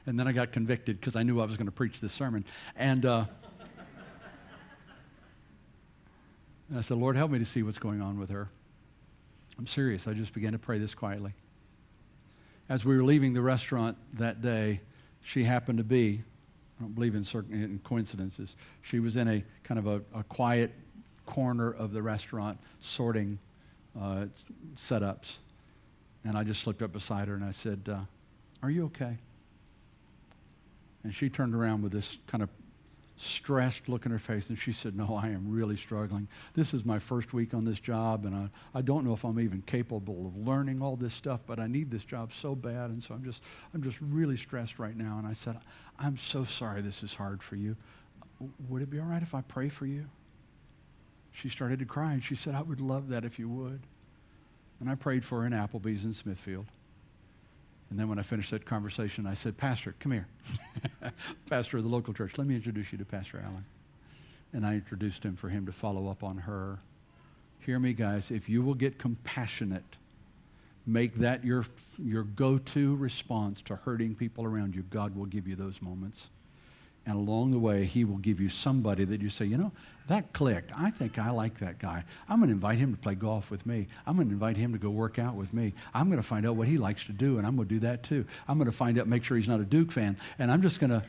And 0.06 0.18
then 0.18 0.26
I 0.26 0.32
got 0.32 0.52
convicted 0.52 1.00
because 1.00 1.16
I 1.16 1.22
knew 1.22 1.40
I 1.40 1.44
was 1.44 1.56
going 1.56 1.66
to 1.66 1.72
preach 1.72 2.00
this 2.00 2.12
sermon. 2.12 2.44
And. 2.76 3.04
Uh, 3.04 3.24
And 6.68 6.76
I 6.76 6.82
said, 6.82 6.98
Lord, 6.98 7.16
help 7.16 7.30
me 7.30 7.38
to 7.38 7.46
see 7.46 7.62
what's 7.62 7.78
going 7.78 8.02
on 8.02 8.18
with 8.18 8.28
her. 8.28 8.50
I'm 9.58 9.66
serious. 9.66 10.06
I 10.06 10.12
just 10.12 10.34
began 10.34 10.52
to 10.52 10.58
pray 10.58 10.76
this 10.76 10.94
quietly. 10.94 11.32
As 12.68 12.84
we 12.84 12.94
were 12.94 13.04
leaving 13.04 13.32
the 13.32 13.40
restaurant 13.40 13.96
that 14.14 14.42
day, 14.42 14.82
she 15.22 15.44
happened 15.44 15.78
to 15.78 15.84
be, 15.84 16.22
I 16.78 16.82
don't 16.82 16.94
believe 16.94 17.14
in, 17.14 17.24
certain, 17.24 17.54
in 17.54 17.80
coincidences, 17.82 18.54
she 18.82 19.00
was 19.00 19.16
in 19.16 19.28
a 19.28 19.44
kind 19.64 19.78
of 19.78 19.86
a, 19.86 20.02
a 20.14 20.22
quiet 20.24 20.72
corner 21.28 21.70
of 21.70 21.92
the 21.92 22.02
restaurant 22.02 22.58
sorting 22.80 23.38
uh, 24.00 24.24
setups. 24.74 25.36
And 26.24 26.36
I 26.36 26.42
just 26.42 26.66
looked 26.66 26.80
up 26.80 26.92
beside 26.92 27.28
her 27.28 27.34
and 27.34 27.44
I 27.44 27.50
said, 27.50 27.80
uh, 27.86 28.00
Are 28.62 28.70
you 28.70 28.86
okay? 28.86 29.18
And 31.04 31.14
she 31.14 31.28
turned 31.28 31.54
around 31.54 31.82
with 31.82 31.92
this 31.92 32.16
kind 32.26 32.42
of 32.42 32.48
stressed 33.18 33.88
look 33.88 34.06
in 34.06 34.12
her 34.12 34.18
face, 34.18 34.48
and 34.48 34.58
she 34.58 34.72
said, 34.72 34.96
No, 34.96 35.14
I 35.22 35.28
am 35.28 35.50
really 35.50 35.76
struggling. 35.76 36.28
This 36.54 36.72
is 36.72 36.84
my 36.84 36.98
first 36.98 37.34
week 37.34 37.52
on 37.52 37.64
this 37.64 37.78
job, 37.78 38.24
and 38.24 38.34
I, 38.34 38.48
I 38.78 38.80
don't 38.80 39.04
know 39.04 39.12
if 39.12 39.24
I'm 39.24 39.38
even 39.38 39.62
capable 39.62 40.26
of 40.26 40.36
learning 40.36 40.80
all 40.80 40.96
this 40.96 41.12
stuff, 41.12 41.40
but 41.46 41.60
I 41.60 41.66
need 41.66 41.90
this 41.90 42.04
job 42.04 42.32
so 42.32 42.54
bad, 42.54 42.90
and 42.90 43.02
so 43.02 43.14
I'm 43.14 43.24
just, 43.24 43.42
I'm 43.74 43.82
just 43.82 44.00
really 44.00 44.36
stressed 44.36 44.78
right 44.78 44.96
now. 44.96 45.18
And 45.18 45.26
I 45.26 45.34
said, 45.34 45.58
I'm 45.98 46.16
so 46.16 46.44
sorry 46.44 46.80
this 46.80 47.02
is 47.02 47.14
hard 47.14 47.42
for 47.42 47.56
you. 47.56 47.76
Would 48.68 48.82
it 48.82 48.90
be 48.90 48.98
all 48.98 49.06
right 49.06 49.22
if 49.22 49.34
I 49.34 49.42
pray 49.42 49.68
for 49.68 49.84
you? 49.84 50.06
She 51.32 51.48
started 51.48 51.78
to 51.78 51.84
cry, 51.84 52.12
and 52.12 52.22
she 52.22 52.34
said, 52.34 52.54
I 52.54 52.62
would 52.62 52.80
love 52.80 53.08
that 53.08 53.24
if 53.24 53.38
you 53.38 53.48
would. 53.48 53.80
And 54.80 54.88
I 54.88 54.94
prayed 54.94 55.24
for 55.24 55.40
her 55.40 55.46
in 55.46 55.52
Applebee's 55.52 56.04
in 56.04 56.12
Smithfield. 56.12 56.66
And 57.90 57.98
then 57.98 58.08
when 58.08 58.18
I 58.18 58.22
finished 58.22 58.50
that 58.50 58.64
conversation, 58.64 59.26
I 59.26 59.34
said, 59.34 59.56
Pastor, 59.56 59.94
come 59.98 60.12
here. 60.12 60.28
Pastor 61.48 61.78
of 61.78 61.84
the 61.84 61.88
local 61.88 62.12
church, 62.12 62.36
let 62.36 62.46
me 62.46 62.54
introduce 62.54 62.92
you 62.92 62.98
to 62.98 63.04
Pastor 63.04 63.42
Allen. 63.42 63.64
And 64.52 64.66
I 64.66 64.74
introduced 64.74 65.24
him 65.24 65.36
for 65.36 65.48
him 65.48 65.66
to 65.66 65.72
follow 65.72 66.08
up 66.08 66.22
on 66.22 66.38
her. 66.38 66.78
Hear 67.60 67.78
me, 67.78 67.92
guys. 67.92 68.30
If 68.30 68.48
you 68.48 68.62
will 68.62 68.74
get 68.74 68.98
compassionate, 68.98 69.96
make 70.86 71.14
that 71.16 71.44
your, 71.44 71.64
your 71.98 72.22
go 72.22 72.58
to 72.58 72.96
response 72.96 73.62
to 73.62 73.76
hurting 73.76 74.14
people 74.14 74.44
around 74.44 74.74
you, 74.74 74.82
God 74.82 75.16
will 75.16 75.26
give 75.26 75.48
you 75.48 75.56
those 75.56 75.80
moments. 75.80 76.30
And 77.08 77.16
along 77.16 77.52
the 77.52 77.58
way, 77.58 77.86
he 77.86 78.04
will 78.04 78.18
give 78.18 78.38
you 78.38 78.50
somebody 78.50 79.06
that 79.06 79.22
you 79.22 79.30
say, 79.30 79.46
you 79.46 79.56
know, 79.56 79.72
that 80.08 80.34
clicked. 80.34 80.72
I 80.76 80.90
think 80.90 81.18
I 81.18 81.30
like 81.30 81.58
that 81.60 81.78
guy. 81.78 82.04
I'm 82.28 82.38
going 82.38 82.48
to 82.48 82.52
invite 82.52 82.76
him 82.76 82.92
to 82.92 83.00
play 83.00 83.14
golf 83.14 83.50
with 83.50 83.64
me. 83.64 83.86
I'm 84.06 84.16
going 84.16 84.28
to 84.28 84.34
invite 84.34 84.58
him 84.58 84.72
to 84.74 84.78
go 84.78 84.90
work 84.90 85.18
out 85.18 85.34
with 85.34 85.54
me. 85.54 85.72
I'm 85.94 86.08
going 86.08 86.20
to 86.20 86.22
find 86.22 86.44
out 86.44 86.56
what 86.56 86.68
he 86.68 86.76
likes 86.76 87.06
to 87.06 87.12
do, 87.12 87.38
and 87.38 87.46
I'm 87.46 87.56
going 87.56 87.66
to 87.66 87.74
do 87.74 87.80
that 87.80 88.02
too. 88.02 88.26
I'm 88.46 88.58
going 88.58 88.70
to 88.70 88.76
find 88.76 88.98
out, 89.00 89.06
make 89.06 89.24
sure 89.24 89.38
he's 89.38 89.48
not 89.48 89.58
a 89.58 89.64
Duke 89.64 89.90
fan, 89.90 90.18
and 90.38 90.52
I'm 90.52 90.60
just 90.60 90.80
going 90.80 90.90
to. 90.90 91.02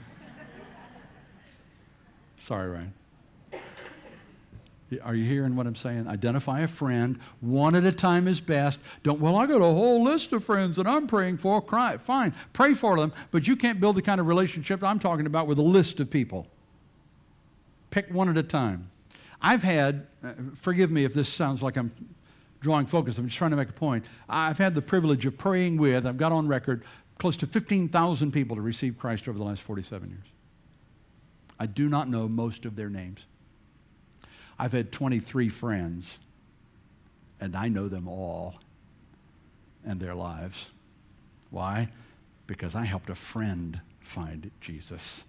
Sorry, 2.37 2.69
Ryan. 2.69 2.93
Are 5.03 5.13
you 5.13 5.25
hearing 5.25 5.55
what 5.55 5.67
I'm 5.67 5.75
saying? 5.75 6.07
Identify 6.07 6.61
a 6.61 6.67
friend. 6.67 7.19
One 7.41 7.75
at 7.75 7.83
a 7.83 7.91
time 7.91 8.27
is 8.27 8.41
best. 8.41 8.79
Don't, 9.03 9.19
well, 9.19 9.35
I 9.35 9.45
got 9.45 9.61
a 9.61 9.65
whole 9.65 10.03
list 10.03 10.33
of 10.33 10.43
friends 10.43 10.77
that 10.77 10.87
I'm 10.87 11.05
praying 11.05 11.37
for. 11.37 11.61
Cry, 11.61 11.97
fine. 11.97 12.33
Pray 12.53 12.73
for 12.73 12.97
them, 12.97 13.13
but 13.31 13.47
you 13.47 13.55
can't 13.55 13.79
build 13.79 13.95
the 13.95 14.01
kind 14.01 14.19
of 14.19 14.27
relationship 14.27 14.83
I'm 14.83 14.99
talking 14.99 15.25
about 15.25 15.47
with 15.47 15.59
a 15.59 15.63
list 15.63 15.99
of 15.99 16.09
people. 16.09 16.47
Pick 17.91 18.11
one 18.13 18.29
at 18.29 18.37
a 18.37 18.43
time. 18.43 18.89
I've 19.41 19.63
had, 19.63 20.07
uh, 20.23 20.33
forgive 20.55 20.91
me 20.91 21.05
if 21.05 21.13
this 21.13 21.29
sounds 21.29 21.61
like 21.61 21.77
I'm 21.77 21.91
drawing 22.59 22.85
focus, 22.85 23.17
I'm 23.17 23.25
just 23.25 23.37
trying 23.37 23.51
to 23.51 23.57
make 23.57 23.69
a 23.69 23.73
point. 23.73 24.05
I've 24.27 24.57
had 24.57 24.75
the 24.75 24.81
privilege 24.81 25.25
of 25.25 25.37
praying 25.37 25.77
with, 25.77 26.05
I've 26.05 26.17
got 26.17 26.31
on 26.31 26.47
record, 26.47 26.83
close 27.17 27.37
to 27.37 27.47
15,000 27.47 28.31
people 28.31 28.55
to 28.55 28.61
receive 28.61 28.97
Christ 28.97 29.27
over 29.27 29.37
the 29.37 29.43
last 29.43 29.61
47 29.61 30.09
years. 30.09 30.27
I 31.59 31.65
do 31.65 31.89
not 31.89 32.09
know 32.09 32.27
most 32.27 32.65
of 32.65 32.75
their 32.75 32.89
names. 32.89 33.27
I've 34.59 34.73
had 34.73 34.91
23 34.91 35.49
friends, 35.49 36.19
and 37.39 37.55
I 37.55 37.69
know 37.69 37.87
them 37.87 38.07
all 38.07 38.55
and 39.85 39.99
their 39.99 40.13
lives. 40.13 40.69
Why? 41.49 41.89
Because 42.45 42.75
I 42.75 42.83
helped 42.83 43.09
a 43.09 43.15
friend 43.15 43.79
find 44.01 44.51
Jesus. 44.59 45.25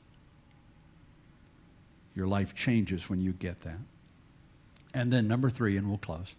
Your 2.14 2.26
life 2.26 2.54
changes 2.54 3.08
when 3.08 3.20
you 3.20 3.32
get 3.32 3.60
that. 3.60 3.78
And 4.92 5.12
then, 5.12 5.28
number 5.28 5.48
three, 5.48 5.76
and 5.76 5.88
we'll 5.88 5.98
close 5.98 6.34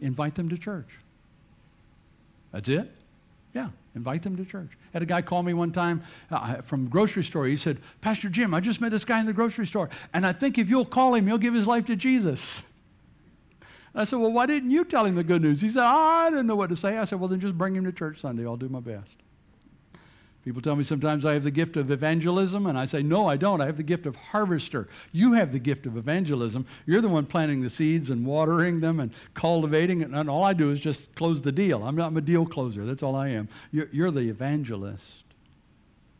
invite 0.00 0.34
them 0.34 0.48
to 0.48 0.58
church. 0.58 0.88
That's 2.52 2.68
it? 2.68 2.90
Yeah, 3.54 3.68
invite 3.94 4.22
them 4.22 4.36
to 4.36 4.44
church. 4.44 4.70
I 4.72 4.76
had 4.92 5.02
a 5.02 5.06
guy 5.06 5.22
call 5.22 5.42
me 5.42 5.54
one 5.54 5.72
time 5.72 6.02
uh, 6.30 6.56
from 6.62 6.88
grocery 6.88 7.24
store. 7.24 7.46
He 7.46 7.56
said, 7.56 7.78
Pastor 8.00 8.28
Jim, 8.28 8.54
I 8.54 8.60
just 8.60 8.80
met 8.80 8.92
this 8.92 9.04
guy 9.04 9.20
in 9.20 9.26
the 9.26 9.32
grocery 9.32 9.66
store, 9.66 9.90
and 10.14 10.24
I 10.24 10.32
think 10.32 10.58
if 10.58 10.70
you'll 10.70 10.84
call 10.84 11.14
him, 11.14 11.26
he'll 11.26 11.38
give 11.38 11.54
his 11.54 11.66
life 11.66 11.86
to 11.86 11.96
Jesus. 11.96 12.62
And 13.92 14.02
I 14.02 14.04
said, 14.04 14.20
Well, 14.20 14.32
why 14.32 14.46
didn't 14.46 14.70
you 14.70 14.84
tell 14.84 15.04
him 15.04 15.16
the 15.16 15.24
good 15.24 15.42
news? 15.42 15.60
He 15.60 15.68
said, 15.68 15.84
I 15.84 16.30
didn't 16.30 16.46
know 16.46 16.56
what 16.56 16.70
to 16.70 16.76
say. 16.76 16.98
I 16.98 17.04
said, 17.04 17.18
Well, 17.18 17.28
then 17.28 17.40
just 17.40 17.58
bring 17.58 17.74
him 17.74 17.84
to 17.84 17.92
church 17.92 18.20
Sunday. 18.20 18.46
I'll 18.46 18.56
do 18.56 18.68
my 18.68 18.80
best. 18.80 19.14
People 20.44 20.62
tell 20.62 20.74
me 20.74 20.84
sometimes 20.84 21.26
I 21.26 21.34
have 21.34 21.44
the 21.44 21.50
gift 21.50 21.76
of 21.76 21.90
evangelism, 21.90 22.66
and 22.66 22.78
I 22.78 22.86
say, 22.86 23.02
No, 23.02 23.26
I 23.26 23.36
don't. 23.36 23.60
I 23.60 23.66
have 23.66 23.76
the 23.76 23.82
gift 23.82 24.06
of 24.06 24.16
harvester. 24.16 24.88
You 25.12 25.34
have 25.34 25.52
the 25.52 25.58
gift 25.58 25.84
of 25.84 25.98
evangelism. 25.98 26.64
You're 26.86 27.02
the 27.02 27.10
one 27.10 27.26
planting 27.26 27.60
the 27.60 27.68
seeds 27.68 28.08
and 28.08 28.24
watering 28.24 28.80
them 28.80 29.00
and 29.00 29.12
cultivating, 29.34 30.00
it, 30.00 30.10
and 30.10 30.30
all 30.30 30.42
I 30.42 30.54
do 30.54 30.70
is 30.70 30.80
just 30.80 31.14
close 31.14 31.42
the 31.42 31.52
deal. 31.52 31.84
I'm 31.84 31.94
not 31.94 32.06
I'm 32.06 32.16
a 32.16 32.22
deal 32.22 32.46
closer. 32.46 32.86
That's 32.86 33.02
all 33.02 33.14
I 33.14 33.28
am. 33.28 33.48
You're, 33.70 33.88
you're 33.92 34.10
the 34.10 34.30
evangelist. 34.30 35.24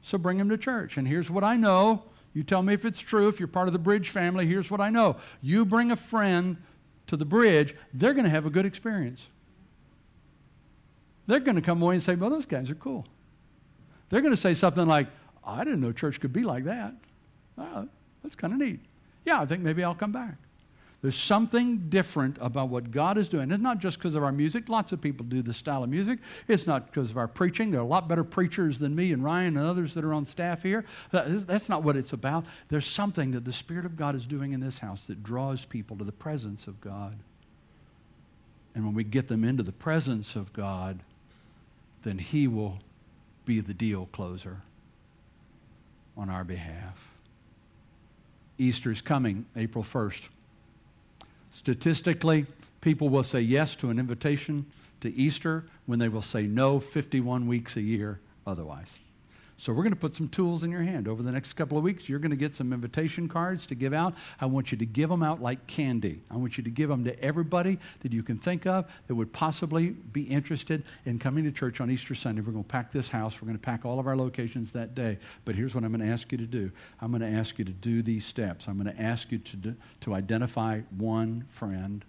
So 0.03 0.18
bring 0.18 0.37
them 0.37 0.51
to 0.51 0.59
church. 0.59 0.99
And 0.99 1.09
here's 1.09 1.31
what 1.31 1.45
I 1.45 1.57
know. 1.57 2.05
You 2.35 2.43
tell 2.43 2.62
me 2.62 2.75
if 2.75 2.85
it's 2.85 3.01
true. 3.01 3.29
If 3.29 3.41
you're 3.41 3.49
part 3.49 3.68
of 3.68 3.73
the 3.73 3.79
bridge 3.79 4.11
family, 4.11 4.47
here's 4.47 4.71
what 4.71 4.81
I 4.81 4.91
know. 4.91 5.16
You 5.41 5.64
bring 5.64 5.91
a 5.91 5.97
friend 5.97 6.59
to 7.07 7.16
the 7.16 7.25
bridge, 7.25 7.75
they're 7.93 8.12
going 8.12 8.25
to 8.25 8.31
have 8.31 8.47
a 8.47 8.51
good 8.51 8.66
experience. 8.66 9.29
They're 11.27 11.41
going 11.41 11.57
to 11.57 11.62
come 11.62 11.83
away 11.83 11.95
and 11.95 12.03
say, 12.03 12.14
Well, 12.14 12.31
those 12.31 12.47
guys 12.47 12.71
are 12.71 12.75
cool. 12.75 13.07
They're 14.11 14.21
going 14.21 14.35
to 14.35 14.41
say 14.41 14.55
something 14.55 14.87
like, 14.87 15.07
I 15.45 15.65
didn't 15.65 15.81
know 15.81 15.93
church 15.93 16.21
could 16.21 16.33
be 16.33 16.43
like 16.43 16.65
that. 16.65 16.95
Oh, 17.57 17.89
that's 18.23 18.35
kind 18.35 18.53
of 18.53 18.59
neat. 18.59 18.81
Yeah, 19.25 19.41
I 19.41 19.47
think 19.47 19.63
maybe 19.63 19.83
I'll 19.83 19.95
come 19.95 20.13
back. 20.13 20.35
There's 21.03 21.17
something 21.17 21.89
different 21.89 22.37
about 22.43 22.69
what 22.69 22.91
God 22.91 23.17
is 23.17 23.27
doing. 23.27 23.51
It's 23.51 23.63
not 23.63 23.79
just 23.79 23.97
because 23.97 24.15
of 24.17 24.23
our 24.23 24.33
music. 24.33 24.69
Lots 24.69 24.93
of 24.93 25.01
people 25.01 25.25
do 25.25 25.41
this 25.41 25.57
style 25.57 25.83
of 25.83 25.89
music. 25.89 26.19
It's 26.47 26.67
not 26.67 26.87
because 26.87 27.11
of 27.11 27.17
our 27.17 27.27
preaching. 27.27 27.71
There 27.71 27.81
are 27.81 27.85
a 27.85 27.87
lot 27.87 28.07
better 28.07 28.23
preachers 28.23 28.79
than 28.79 28.95
me 28.95 29.13
and 29.13 29.25
Ryan 29.25 29.57
and 29.57 29.67
others 29.67 29.95
that 29.95 30.05
are 30.05 30.13
on 30.13 30.27
staff 30.27 30.63
here. 30.63 30.85
That's 31.11 31.71
not 31.71 31.83
what 31.83 31.97
it's 31.97 32.13
about. 32.13 32.45
There's 32.69 32.87
something 32.87 33.31
that 33.31 33.47
the 33.47 33.53
Spirit 33.53 33.87
of 33.87 33.97
God 33.97 34.15
is 34.15 34.27
doing 34.27 34.53
in 34.53 34.61
this 34.61 34.81
house 34.81 35.07
that 35.07 35.23
draws 35.23 35.65
people 35.65 35.97
to 35.97 36.05
the 36.05 36.13
presence 36.13 36.67
of 36.67 36.83
God. 36.83 37.19
And 38.75 38.85
when 38.85 38.93
we 38.93 39.05
get 39.05 39.29
them 39.29 39.43
into 39.43 39.63
the 39.63 39.73
presence 39.73 40.37
of 40.37 40.53
God, 40.53 41.03
then 42.03 42.19
He 42.19 42.47
will 42.47 42.79
be 43.45 43.61
the 43.61 43.74
deal 43.74 44.07
closer 44.12 44.62
on 46.16 46.28
our 46.30 46.45
behalf. 46.45 47.14
Easter's 48.59 49.01
coming, 49.01 49.47
April 49.57 49.82
1st. 49.82 50.28
Statistically, 51.51 52.47
people 52.80 53.09
will 53.09 53.22
say 53.22 53.41
yes 53.41 53.74
to 53.76 53.91
an 53.91 53.99
invitation 53.99 54.66
to 55.01 55.12
Easter 55.14 55.64
when 55.86 55.99
they 55.99 56.09
will 56.09 56.22
say 56.22 56.43
no 56.43 56.78
51 56.78 57.47
weeks 57.47 57.76
a 57.76 57.82
year 57.82 58.20
otherwise. 58.47 58.99
So 59.61 59.75
we're 59.75 59.83
going 59.83 59.93
to 59.93 60.01
put 60.01 60.15
some 60.15 60.31
tools 60.31 60.65
in 60.65 60.71
your 60.71 60.81
hand. 60.81 61.07
Over 61.07 61.23
the 61.23 61.31
next 61.31 61.53
couple 61.53 61.77
of 61.77 61.85
weeks, 61.85 62.09
you're 62.09 62.19
going 62.19 62.31
to 62.31 62.37
get 62.37 62.57
some 62.57 62.73
invitation 62.73 63.29
cards 63.29 63.67
to 63.67 63.75
give 63.75 63.93
out. 63.93 64.15
I 64.41 64.47
want 64.47 64.73
you 64.73 64.79
to 64.79 64.87
give 64.87 65.11
them 65.11 65.23
out 65.23 65.43
like 65.43 65.67
candy. 65.67 66.23
I 66.31 66.39
want 66.39 66.57
you 66.57 66.65
to 66.65 66.71
give 66.71 66.89
them 66.89 67.05
to 67.05 67.23
everybody 67.23 67.79
that 68.01 68.11
you 68.11 68.23
can 68.23 68.39
think 68.39 68.67
of 68.67 68.91
that 69.07 69.15
would 69.15 69.35
possibly 69.35 69.91
be 69.91 70.23
interested 70.23 70.83
in 71.05 71.19
coming 71.19 71.45
to 71.45 71.53
church 71.53 71.83
on 71.83 71.91
Easter 71.91 72.15
Sunday. 72.15 72.41
We're 72.41 72.53
going 72.53 72.65
to 72.65 72.71
pack 72.71 72.91
this 72.91 73.11
house. 73.11 73.43
We're 73.43 73.49
going 73.49 73.59
to 73.59 73.63
pack 73.63 73.85
all 73.85 74.01
of 74.01 74.07
our 74.07 74.17
locations 74.17 74.73
that 74.73 74.95
day. 74.95 75.19
But 75.45 75.57
here's 75.57 75.75
what 75.75 75.85
I'm 75.85 75.93
going 75.93 76.07
to 76.07 76.11
ask 76.11 76.33
you 76.33 76.39
to 76.39 76.47
do. 76.47 76.73
I'm 77.03 77.11
going 77.11 77.21
to 77.21 77.39
ask 77.39 77.59
you 77.59 77.67
to 77.67 77.71
do 77.71 78.01
these 78.01 78.25
steps. 78.25 78.67
I'm 78.67 78.83
going 78.83 78.97
to 78.97 79.03
ask 79.03 79.31
you 79.31 79.41
to, 79.41 79.77
to 80.01 80.15
identify 80.15 80.81
one 80.89 81.45
friend 81.51 82.03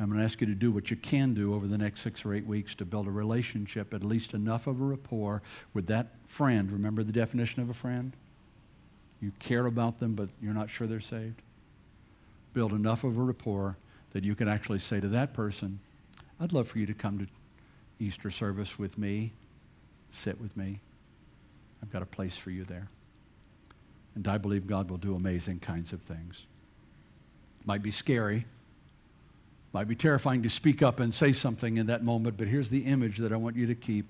I'm 0.00 0.06
going 0.06 0.18
to 0.18 0.24
ask 0.24 0.40
you 0.40 0.46
to 0.46 0.54
do 0.54 0.72
what 0.72 0.90
you 0.90 0.96
can 0.96 1.34
do 1.34 1.54
over 1.54 1.66
the 1.66 1.76
next 1.76 2.00
six 2.00 2.24
or 2.24 2.32
eight 2.32 2.46
weeks 2.46 2.74
to 2.76 2.86
build 2.86 3.06
a 3.06 3.10
relationship, 3.10 3.92
at 3.92 4.02
least 4.02 4.32
enough 4.32 4.66
of 4.66 4.80
a 4.80 4.84
rapport 4.84 5.42
with 5.74 5.88
that 5.88 6.06
friend. 6.26 6.72
Remember 6.72 7.02
the 7.02 7.12
definition 7.12 7.60
of 7.60 7.68
a 7.68 7.74
friend? 7.74 8.14
You 9.20 9.32
care 9.38 9.66
about 9.66 10.00
them, 10.00 10.14
but 10.14 10.30
you're 10.40 10.54
not 10.54 10.70
sure 10.70 10.86
they're 10.86 11.00
saved. 11.00 11.42
Build 12.54 12.72
enough 12.72 13.04
of 13.04 13.18
a 13.18 13.22
rapport 13.22 13.76
that 14.12 14.24
you 14.24 14.34
can 14.34 14.48
actually 14.48 14.78
say 14.78 15.00
to 15.00 15.08
that 15.08 15.34
person, 15.34 15.80
I'd 16.40 16.54
love 16.54 16.66
for 16.66 16.78
you 16.78 16.86
to 16.86 16.94
come 16.94 17.18
to 17.18 17.26
Easter 18.02 18.30
service 18.30 18.78
with 18.78 18.96
me, 18.96 19.32
sit 20.08 20.40
with 20.40 20.56
me. 20.56 20.80
I've 21.82 21.92
got 21.92 22.00
a 22.00 22.06
place 22.06 22.38
for 22.38 22.50
you 22.50 22.64
there. 22.64 22.88
And 24.14 24.26
I 24.26 24.38
believe 24.38 24.66
God 24.66 24.88
will 24.88 24.96
do 24.96 25.14
amazing 25.14 25.60
kinds 25.60 25.92
of 25.92 26.00
things. 26.00 26.46
Might 27.66 27.82
be 27.82 27.90
scary 27.90 28.46
might 29.72 29.88
be 29.88 29.94
terrifying 29.94 30.42
to 30.42 30.48
speak 30.48 30.82
up 30.82 31.00
and 31.00 31.14
say 31.14 31.32
something 31.32 31.76
in 31.76 31.86
that 31.86 32.02
moment, 32.02 32.36
but 32.36 32.48
here's 32.48 32.70
the 32.70 32.80
image 32.80 33.18
that 33.18 33.32
I 33.32 33.36
want 33.36 33.56
you 33.56 33.66
to 33.66 33.74
keep. 33.74 34.06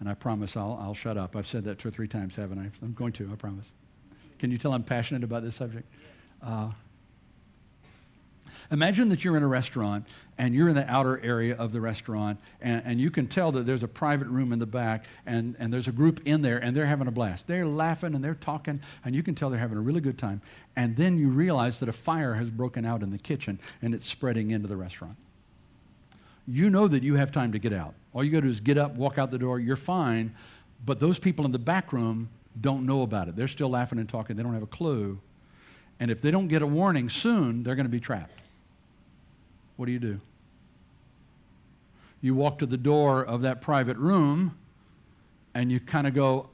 And 0.00 0.08
I 0.08 0.14
promise 0.14 0.56
I'll, 0.56 0.78
I'll 0.82 0.94
shut 0.94 1.16
up. 1.16 1.36
I've 1.36 1.46
said 1.46 1.64
that 1.64 1.78
two 1.78 1.88
or 1.88 1.90
three 1.90 2.08
times, 2.08 2.36
haven't 2.36 2.58
I? 2.58 2.70
I'm 2.82 2.92
going 2.92 3.12
to, 3.12 3.30
I 3.32 3.36
promise. 3.36 3.72
Can 4.38 4.50
you 4.50 4.58
tell 4.58 4.74
I'm 4.74 4.82
passionate 4.82 5.24
about 5.24 5.42
this 5.42 5.54
subject? 5.54 5.88
Uh, 6.42 6.70
Imagine 8.70 9.08
that 9.10 9.24
you're 9.24 9.36
in 9.36 9.42
a 9.42 9.48
restaurant 9.48 10.06
and 10.38 10.54
you're 10.54 10.68
in 10.68 10.74
the 10.74 10.90
outer 10.90 11.20
area 11.22 11.54
of 11.56 11.72
the 11.72 11.80
restaurant 11.80 12.40
and, 12.60 12.82
and, 12.84 13.00
you 13.00 13.10
can 13.10 13.26
tell 13.26 13.52
that 13.52 13.66
there's 13.66 13.82
a 13.82 13.88
private 13.88 14.28
room 14.28 14.52
in 14.52 14.58
the 14.58 14.66
back 14.66 15.04
and, 15.26 15.54
and 15.58 15.72
there's 15.72 15.86
a 15.86 15.92
group 15.92 16.20
in 16.24 16.42
there 16.42 16.58
and 16.58 16.74
they're 16.74 16.86
having 16.86 17.06
a 17.06 17.12
blast. 17.12 17.46
They're 17.46 17.66
laughing 17.66 18.14
and 18.14 18.24
they're 18.24 18.34
talking 18.34 18.80
and 19.04 19.14
you 19.14 19.22
can 19.22 19.34
tell 19.34 19.50
they're 19.50 19.58
having 19.58 19.78
a 19.78 19.82
really 19.82 20.00
good 20.00 20.18
time. 20.18 20.40
And 20.76 20.96
then 20.96 21.18
you 21.18 21.28
realize 21.28 21.78
that 21.80 21.88
a 21.88 21.92
fire 21.92 22.34
has 22.34 22.50
broken 22.50 22.84
out 22.84 23.02
in 23.02 23.10
the 23.10 23.18
kitchen 23.18 23.60
and 23.82 23.94
it's 23.94 24.06
spreading 24.06 24.50
into 24.50 24.66
the 24.66 24.76
restaurant. 24.76 25.16
You 26.46 26.70
know 26.70 26.88
that 26.88 27.02
you 27.02 27.14
have 27.16 27.30
time 27.32 27.52
to 27.52 27.58
get 27.58 27.72
out. 27.72 27.94
All 28.12 28.24
you 28.24 28.30
got 28.30 28.38
to 28.38 28.46
do 28.46 28.50
is 28.50 28.60
get 28.60 28.78
up, 28.78 28.94
walk 28.94 29.18
out 29.18 29.30
the 29.30 29.38
door, 29.38 29.60
you're 29.60 29.76
fine. 29.76 30.34
But 30.84 31.00
those 31.00 31.18
people 31.18 31.44
in 31.44 31.52
the 31.52 31.58
back 31.58 31.92
room 31.92 32.28
don't 32.60 32.86
know 32.86 33.02
about 33.02 33.28
it. 33.28 33.36
They're 33.36 33.48
still 33.48 33.70
laughing 33.70 33.98
and 33.98 34.08
talking, 34.08 34.36
they 34.36 34.42
don't 34.42 34.54
have 34.54 34.62
a 34.62 34.66
clue. 34.66 35.20
And 36.00 36.10
if 36.10 36.20
they 36.20 36.30
don't 36.30 36.48
get 36.48 36.60
a 36.60 36.66
warning 36.66 37.08
soon, 37.08 37.62
they're 37.62 37.76
going 37.76 37.86
to 37.86 37.90
be 37.90 38.00
trapped 38.00 38.43
what 39.76 39.86
do 39.86 39.92
you 39.92 39.98
do? 39.98 40.20
You 42.20 42.34
walk 42.34 42.58
to 42.60 42.66
the 42.66 42.76
door 42.76 43.24
of 43.24 43.42
that 43.42 43.60
private 43.60 43.96
room 43.96 44.56
and 45.54 45.70
you 45.70 45.78
kind 45.80 46.06
of 46.06 46.14
go, 46.14 46.48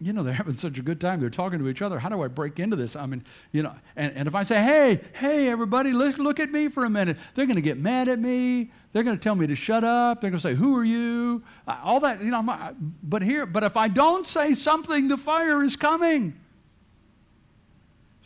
you 0.00 0.12
know, 0.12 0.22
they're 0.22 0.34
having 0.34 0.56
such 0.56 0.78
a 0.78 0.82
good 0.82 1.00
time. 1.00 1.20
They're 1.20 1.30
talking 1.30 1.58
to 1.58 1.68
each 1.68 1.80
other. 1.80 1.98
How 1.98 2.08
do 2.08 2.22
I 2.22 2.28
break 2.28 2.60
into 2.60 2.76
this? 2.76 2.96
I 2.96 3.06
mean, 3.06 3.24
you 3.52 3.62
know, 3.62 3.74
and, 3.94 4.12
and 4.14 4.28
if 4.28 4.34
I 4.34 4.42
say, 4.42 4.62
hey, 4.62 5.00
hey, 5.14 5.48
everybody, 5.48 5.92
let's 5.92 6.18
look 6.18 6.38
at 6.38 6.50
me 6.50 6.68
for 6.68 6.84
a 6.84 6.90
minute, 6.90 7.16
they're 7.34 7.46
going 7.46 7.56
to 7.56 7.62
get 7.62 7.78
mad 7.78 8.08
at 8.08 8.18
me. 8.18 8.70
They're 8.92 9.02
going 9.02 9.16
to 9.16 9.22
tell 9.22 9.34
me 9.34 9.46
to 9.46 9.54
shut 9.54 9.84
up. 9.84 10.20
They're 10.20 10.30
going 10.30 10.40
to 10.40 10.48
say, 10.48 10.54
who 10.54 10.76
are 10.76 10.84
you? 10.84 11.42
All 11.66 12.00
that, 12.00 12.22
you 12.22 12.30
know, 12.30 12.74
but 13.02 13.22
here, 13.22 13.46
but 13.46 13.64
if 13.64 13.76
I 13.76 13.88
don't 13.88 14.26
say 14.26 14.54
something, 14.54 15.08
the 15.08 15.18
fire 15.18 15.62
is 15.62 15.76
coming. 15.76 16.38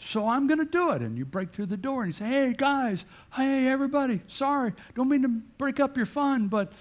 So 0.02 0.26
I'm 0.26 0.46
going 0.46 0.58
to 0.58 0.64
do 0.64 0.92
it. 0.92 1.02
And 1.02 1.18
you 1.18 1.26
break 1.26 1.50
through 1.52 1.66
the 1.66 1.76
door 1.76 2.02
and 2.02 2.08
you 2.08 2.12
say, 2.14 2.24
hey, 2.24 2.54
guys, 2.56 3.04
hey, 3.34 3.68
everybody, 3.68 4.22
sorry, 4.28 4.72
don't 4.94 5.10
mean 5.10 5.22
to 5.22 5.28
break 5.28 5.78
up 5.78 5.94
your 5.94 6.06
fun, 6.06 6.48
but 6.48 6.72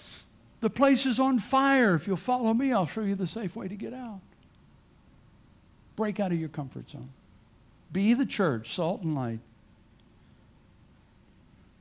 the 0.62 0.70
place 0.70 1.06
is 1.06 1.20
on 1.20 1.38
fire. 1.38 1.96
If 1.96 2.08
you'll 2.08 2.16
follow 2.16 2.54
me, 2.54 2.72
I'll 2.72 2.86
show 2.86 3.02
you 3.02 3.16
the 3.16 3.28
safe 3.28 3.58
way 3.58 3.68
to 3.68 3.76
get 3.76 3.94
out. 3.94 4.22
Break 5.98 6.22
out 6.22 6.32
of 6.32 6.40
your 6.40 6.48
comfort 6.48 6.90
zone. 6.90 7.10
Be 7.92 8.14
the 8.14 8.26
church, 8.26 8.74
salt 8.74 9.02
and 9.02 9.16
light. 9.16 9.40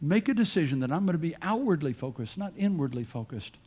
Make 0.00 0.28
a 0.28 0.34
decision 0.34 0.80
that 0.80 0.90
I'm 0.90 1.06
going 1.06 1.12
to 1.12 1.18
be 1.18 1.36
outwardly 1.40 1.92
focused, 1.92 2.36
not 2.36 2.52
inwardly 2.56 3.04
focused. 3.04 3.58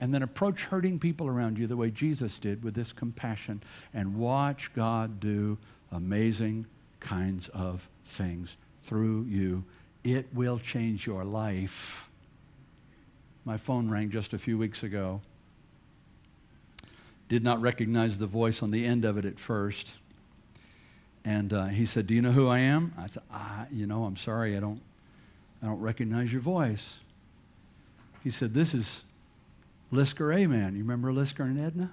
And 0.00 0.12
then 0.12 0.24
approach 0.24 0.64
hurting 0.64 0.98
people 0.98 1.28
around 1.28 1.56
you 1.56 1.68
the 1.68 1.76
way 1.76 1.92
Jesus 1.92 2.40
did 2.40 2.64
with 2.64 2.74
this 2.74 2.92
compassion 2.92 3.62
and 3.94 4.16
watch 4.16 4.74
God 4.74 5.20
do 5.20 5.56
amazing 5.92 6.66
kinds 7.00 7.48
of 7.48 7.88
things 8.04 8.56
through 8.82 9.24
you. 9.28 9.64
It 10.04 10.28
will 10.32 10.58
change 10.58 11.06
your 11.06 11.24
life. 11.24 12.08
My 13.44 13.56
phone 13.56 13.90
rang 13.90 14.10
just 14.10 14.32
a 14.32 14.38
few 14.38 14.58
weeks 14.58 14.82
ago. 14.82 15.20
Did 17.28 17.44
not 17.44 17.60
recognize 17.60 18.18
the 18.18 18.26
voice 18.26 18.62
on 18.62 18.70
the 18.70 18.84
end 18.84 19.04
of 19.04 19.18
it 19.18 19.24
at 19.24 19.38
first. 19.38 19.96
And 21.24 21.52
uh, 21.52 21.66
he 21.66 21.84
said, 21.84 22.06
Do 22.06 22.14
you 22.14 22.22
know 22.22 22.32
who 22.32 22.48
I 22.48 22.60
am? 22.60 22.94
I 22.98 23.06
said, 23.06 23.22
ah, 23.30 23.66
You 23.70 23.86
know, 23.86 24.04
I'm 24.04 24.16
sorry, 24.16 24.56
I 24.56 24.60
don't, 24.60 24.80
I 25.62 25.66
don't 25.66 25.80
recognize 25.80 26.32
your 26.32 26.42
voice. 26.42 27.00
He 28.24 28.30
said, 28.30 28.54
This 28.54 28.72
is 28.72 29.04
Lisker 29.92 30.34
Amen. 30.34 30.74
You 30.74 30.82
remember 30.82 31.12
Lisker 31.12 31.44
and 31.44 31.58
Edna? 31.58 31.92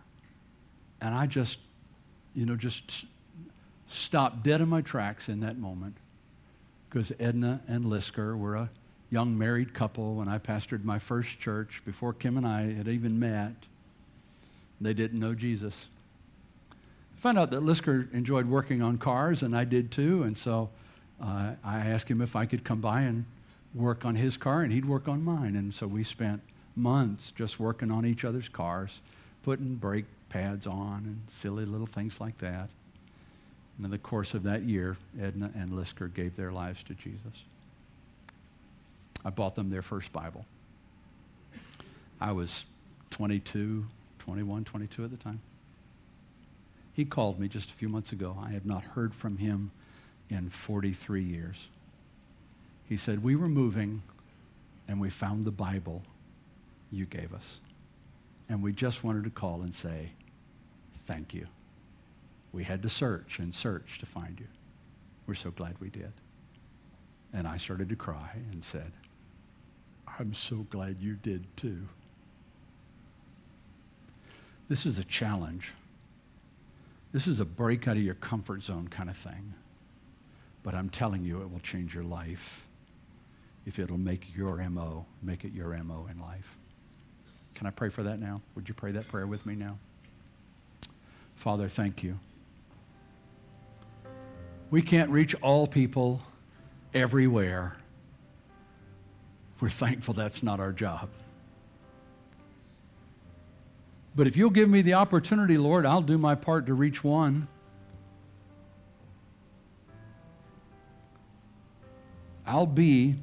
And 1.02 1.14
I 1.14 1.28
just, 1.28 1.60
you 2.34 2.46
know, 2.46 2.56
just 2.56 3.06
stopped 3.88 4.44
dead 4.44 4.62
in 4.62 4.70
my 4.70 4.82
tracks 4.82 5.30
in 5.30 5.40
that 5.42 5.58
moment 5.58 5.98
because 6.90 7.12
Edna 7.20 7.62
and 7.68 7.86
Lisker 7.86 8.38
were 8.38 8.56
a 8.56 8.70
young 9.10 9.38
married 9.38 9.74
couple 9.74 10.16
when 10.16 10.28
I 10.28 10.38
pastored 10.38 10.84
my 10.84 11.00
first 11.00 11.40
church 11.40 11.82
before 11.86 12.14
Kim 12.14 12.38
and 12.38 12.48
I 12.48 12.74
had 12.74 12.88
even 12.88 13.20
met. 13.20 13.54
They 14.82 14.94
didn't 14.94 15.20
know 15.20 15.34
Jesus. 15.34 15.88
I 16.72 17.20
found 17.20 17.38
out 17.38 17.52
that 17.52 17.62
Lisker 17.62 18.12
enjoyed 18.14 18.48
working 18.48 18.82
on 18.82 18.98
cars, 18.98 19.42
and 19.42 19.56
I 19.56 19.64
did 19.64 19.92
too, 19.92 20.24
and 20.24 20.36
so 20.36 20.70
uh, 21.22 21.54
I 21.64 21.78
asked 21.78 22.10
him 22.10 22.22
if 22.22 22.36
I 22.36 22.46
could 22.46 22.64
come 22.64 22.82
by 22.82 23.02
and 23.02 23.26
work 23.74 24.06
on 24.06 24.16
his 24.16 24.38
car, 24.38 24.62
and 24.62 24.72
he'd 24.72 24.86
work 24.86 25.08
on 25.08 25.24
mine. 25.24 25.56
And 25.56 25.74
so 25.74 25.88
we 25.88 26.04
spent 26.04 26.42
months 26.76 27.32
just 27.32 27.60
working 27.60 27.92
on 27.92 28.06
each 28.06 28.26
other's 28.26 28.50
cars, 28.50 29.02
putting 29.44 29.76
brake 29.76 30.06
pads 30.30 30.68
on 30.68 31.04
and 31.06 31.22
silly 31.28 31.66
little 31.66 31.88
things 31.88 32.20
like 32.20 32.38
that. 32.40 32.70
And 33.78 33.86
in 33.86 33.91
the 33.91 33.97
course 33.97 34.34
of 34.34 34.43
that 34.43 34.63
year, 34.63 34.97
Edna 35.19 35.51
and 35.55 35.71
Lisker 35.71 36.13
gave 36.13 36.36
their 36.36 36.51
lives 36.51 36.84
to 36.84 36.93
Jesus. 36.93 37.43
I 39.26 39.30
bought 39.32 39.55
them 39.55 39.69
their 39.69 39.82
first 39.82 40.13
Bible. 40.13 40.45
I 42.21 42.32
was 42.32 42.65
22, 43.11 43.86
21, 44.19 44.63
22 44.63 45.03
at 45.03 45.11
the 45.11 45.17
time. 45.17 45.41
He 46.93 47.03
called 47.03 47.39
me 47.39 47.49
just 47.49 47.71
a 47.71 47.73
few 47.73 47.89
months 47.89 48.13
ago. 48.13 48.38
I 48.41 48.51
had 48.51 48.65
not 48.65 48.84
heard 48.84 49.13
from 49.13 49.38
him 49.38 49.71
in 50.30 50.49
43 50.49 51.23
years. 51.23 51.67
He 52.88 52.95
said, 52.95 53.23
We 53.23 53.36
were 53.36 53.49
moving 53.49 54.03
and 54.88 55.01
we 55.01 55.09
found 55.09 55.43
the 55.43 55.51
Bible 55.51 56.03
you 56.91 57.05
gave 57.05 57.34
us. 57.34 57.59
And 58.47 58.61
we 58.61 58.71
just 58.71 59.03
wanted 59.03 59.23
to 59.26 59.30
call 59.30 59.61
and 59.61 59.73
say, 59.73 60.11
Thank 61.05 61.34
you. 61.34 61.47
We 62.56 62.64
had 62.64 62.82
to 62.84 62.89
search 62.89 63.38
and 63.39 63.53
search 63.53 63.99
to 63.99 64.06
find 64.06 64.39
you. 64.39 64.47
We're 65.28 65.34
so 65.34 65.51
glad 65.51 65.76
we 65.82 65.89
did. 65.89 66.14
And 67.34 67.45
I 67.45 67.58
started 67.58 67.89
to 67.89 67.97
cry 67.97 68.30
and 68.49 68.64
said, 68.64 68.93
I'm 70.18 70.34
so 70.34 70.66
glad 70.70 71.01
you 71.01 71.16
did 71.16 71.45
too. 71.58 71.89
This 74.70 74.86
is 74.86 74.97
a 74.97 75.03
challenge. 75.03 75.74
This 77.12 77.28
is 77.28 77.41
a 77.41 77.45
break 77.45 77.89
out 77.89 77.97
of 77.97 78.03
your 78.03 78.16
comfort 78.16 78.64
zone 78.64 78.88
kind 78.88 79.10
of 79.10 79.18
thing. 79.18 79.53
But 80.64 80.76
I'm 80.76 80.89
telling 80.89 81.26
you, 81.26 81.41
it 81.41 81.51
will 81.51 81.60
change 81.60 81.93
your 81.93 82.06
life 82.06 82.66
if 83.66 83.80
it'll 83.80 83.97
make 83.97 84.34
your 84.34 84.58
MO, 84.70 85.06
make 85.22 85.43
it 85.43 85.51
your 85.51 85.78
MO 85.84 86.08
in 86.10 86.22
life. 86.22 86.56
Can 87.53 87.68
I 87.68 87.72
pray 87.72 87.89
for 87.89 88.03
that 88.03 88.22
now? 88.22 88.41
Would 88.56 88.70
you 88.70 88.76
pray 88.76 88.93
that 88.93 89.10
prayer 89.10 89.28
with 89.28 89.45
me 89.45 89.56
now? 89.56 89.78
Father, 91.36 91.68
thank 91.68 92.01
you. 92.01 92.18
We 94.70 94.82
can't 94.82 95.09
reach 95.09 95.36
all 95.41 95.68
people 95.68 96.22
everywhere. 96.93 97.78
We're 99.59 99.70
thankful 99.70 100.13
that's 100.13 100.43
not 100.43 100.59
our 100.59 100.72
job. 100.72 101.09
But 104.16 104.28
if 104.28 104.38
you'll 104.38 104.49
give 104.49 104.70
me 104.70 104.82
the 104.82 104.93
opportunity, 104.93 105.57
Lord, 105.57 105.86
I'll 105.86 106.01
do 106.01 106.18
my 106.18 106.36
part 106.36 106.68
to 106.68 106.74
reach 106.74 107.03
one. 107.03 107.47
I'll 112.45 112.66
be 112.66 113.16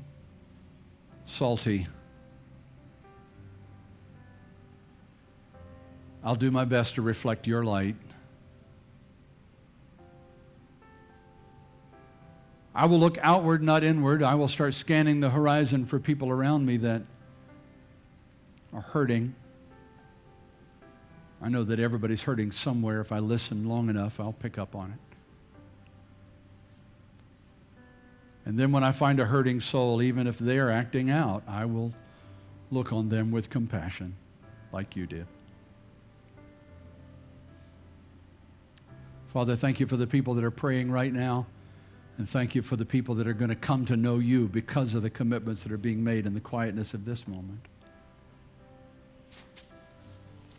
salty. 1.24 1.86
I'll 6.24 6.34
do 6.34 6.50
my 6.50 6.64
best 6.64 6.96
to 6.96 7.02
reflect 7.02 7.46
your 7.46 7.64
light. 7.64 7.96
I 12.74 12.86
will 12.86 12.98
look 12.98 13.18
outward, 13.22 13.62
not 13.62 13.84
inward. 13.84 14.22
I 14.22 14.34
will 14.34 14.48
start 14.48 14.74
scanning 14.74 15.20
the 15.20 15.30
horizon 15.30 15.84
for 15.84 15.98
people 15.98 16.30
around 16.30 16.64
me 16.64 16.78
that 16.78 17.02
are 18.72 18.80
hurting. 18.80 19.34
I 21.42 21.48
know 21.48 21.64
that 21.64 21.78
everybody's 21.78 22.22
hurting 22.22 22.52
somewhere. 22.52 23.00
If 23.00 23.12
I 23.12 23.18
listen 23.18 23.68
long 23.68 23.90
enough, 23.90 24.18
I'll 24.20 24.32
pick 24.32 24.58
up 24.58 24.74
on 24.74 24.92
it. 24.92 24.98
And 28.44 28.58
then 28.58 28.72
when 28.72 28.82
I 28.82 28.92
find 28.92 29.20
a 29.20 29.26
hurting 29.26 29.60
soul, 29.60 30.02
even 30.02 30.26
if 30.26 30.38
they're 30.38 30.70
acting 30.70 31.10
out, 31.10 31.42
I 31.46 31.64
will 31.66 31.92
look 32.70 32.92
on 32.92 33.08
them 33.08 33.30
with 33.30 33.50
compassion, 33.50 34.16
like 34.72 34.96
you 34.96 35.06
did. 35.06 35.26
Father, 39.28 39.56
thank 39.56 39.78
you 39.78 39.86
for 39.86 39.96
the 39.96 40.06
people 40.06 40.34
that 40.34 40.44
are 40.44 40.50
praying 40.50 40.90
right 40.90 41.12
now. 41.12 41.46
And 42.18 42.28
thank 42.28 42.54
you 42.54 42.62
for 42.62 42.76
the 42.76 42.84
people 42.84 43.14
that 43.16 43.26
are 43.26 43.32
going 43.32 43.48
to 43.48 43.56
come 43.56 43.84
to 43.86 43.96
know 43.96 44.18
you 44.18 44.46
because 44.48 44.94
of 44.94 45.02
the 45.02 45.10
commitments 45.10 45.62
that 45.62 45.72
are 45.72 45.78
being 45.78 46.04
made 46.04 46.26
in 46.26 46.34
the 46.34 46.40
quietness 46.40 46.94
of 46.94 47.04
this 47.04 47.26
moment. 47.26 47.66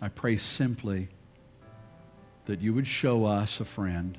I 0.02 0.10
pray 0.10 0.36
simply 0.36 1.10
that 2.46 2.60
you 2.60 2.74
would 2.74 2.88
show 2.88 3.26
us 3.26 3.60
a 3.62 3.66
friend. 3.66 4.18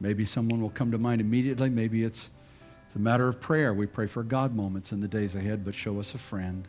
Maybe 0.00 0.24
someone 0.24 0.62
will 0.62 0.70
come 0.70 0.92
to 0.92 0.98
mind 0.98 1.20
immediately. 1.20 1.68
Maybe 1.68 2.04
it's, 2.04 2.30
it's 2.86 2.94
a 2.94 3.00
matter 3.00 3.28
of 3.28 3.40
prayer. 3.40 3.74
We 3.74 3.86
pray 3.86 4.06
for 4.06 4.22
God 4.22 4.54
moments 4.54 4.92
in 4.92 5.00
the 5.00 5.08
days 5.08 5.34
ahead, 5.34 5.64
but 5.64 5.74
show 5.74 5.98
us 5.98 6.14
a 6.14 6.18
friend. 6.18 6.66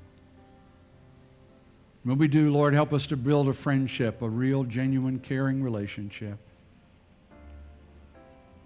When 2.04 2.18
we 2.18 2.28
do, 2.28 2.52
Lord, 2.52 2.74
help 2.74 2.92
us 2.92 3.08
to 3.08 3.18
build 3.18 3.48
a 3.48 3.54
friendship, 3.54 4.22
a 4.22 4.30
real, 4.30 4.64
genuine, 4.64 5.20
caring 5.20 5.64
relationship 5.64 6.40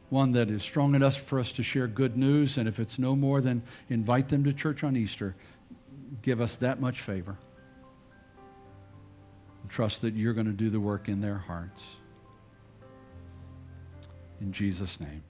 one 0.09 0.31
that 0.33 0.49
is 0.49 0.63
strong 0.63 0.95
enough 0.95 1.17
for 1.17 1.39
us 1.39 1.51
to 1.53 1.63
share 1.63 1.87
good 1.87 2.17
news, 2.17 2.57
and 2.57 2.67
if 2.67 2.79
it's 2.79 2.97
no 2.97 3.15
more 3.15 3.41
than 3.41 3.61
invite 3.89 4.29
them 4.29 4.43
to 4.43 4.53
church 4.53 4.83
on 4.83 4.95
Easter, 4.95 5.35
give 6.21 6.41
us 6.41 6.55
that 6.57 6.79
much 6.81 7.01
favor. 7.01 7.37
Trust 9.67 10.01
that 10.01 10.15
you're 10.15 10.33
going 10.33 10.47
to 10.47 10.51
do 10.53 10.69
the 10.69 10.79
work 10.79 11.07
in 11.07 11.21
their 11.21 11.37
hearts. 11.37 11.83
In 14.41 14.51
Jesus' 14.51 14.99
name. 14.99 15.21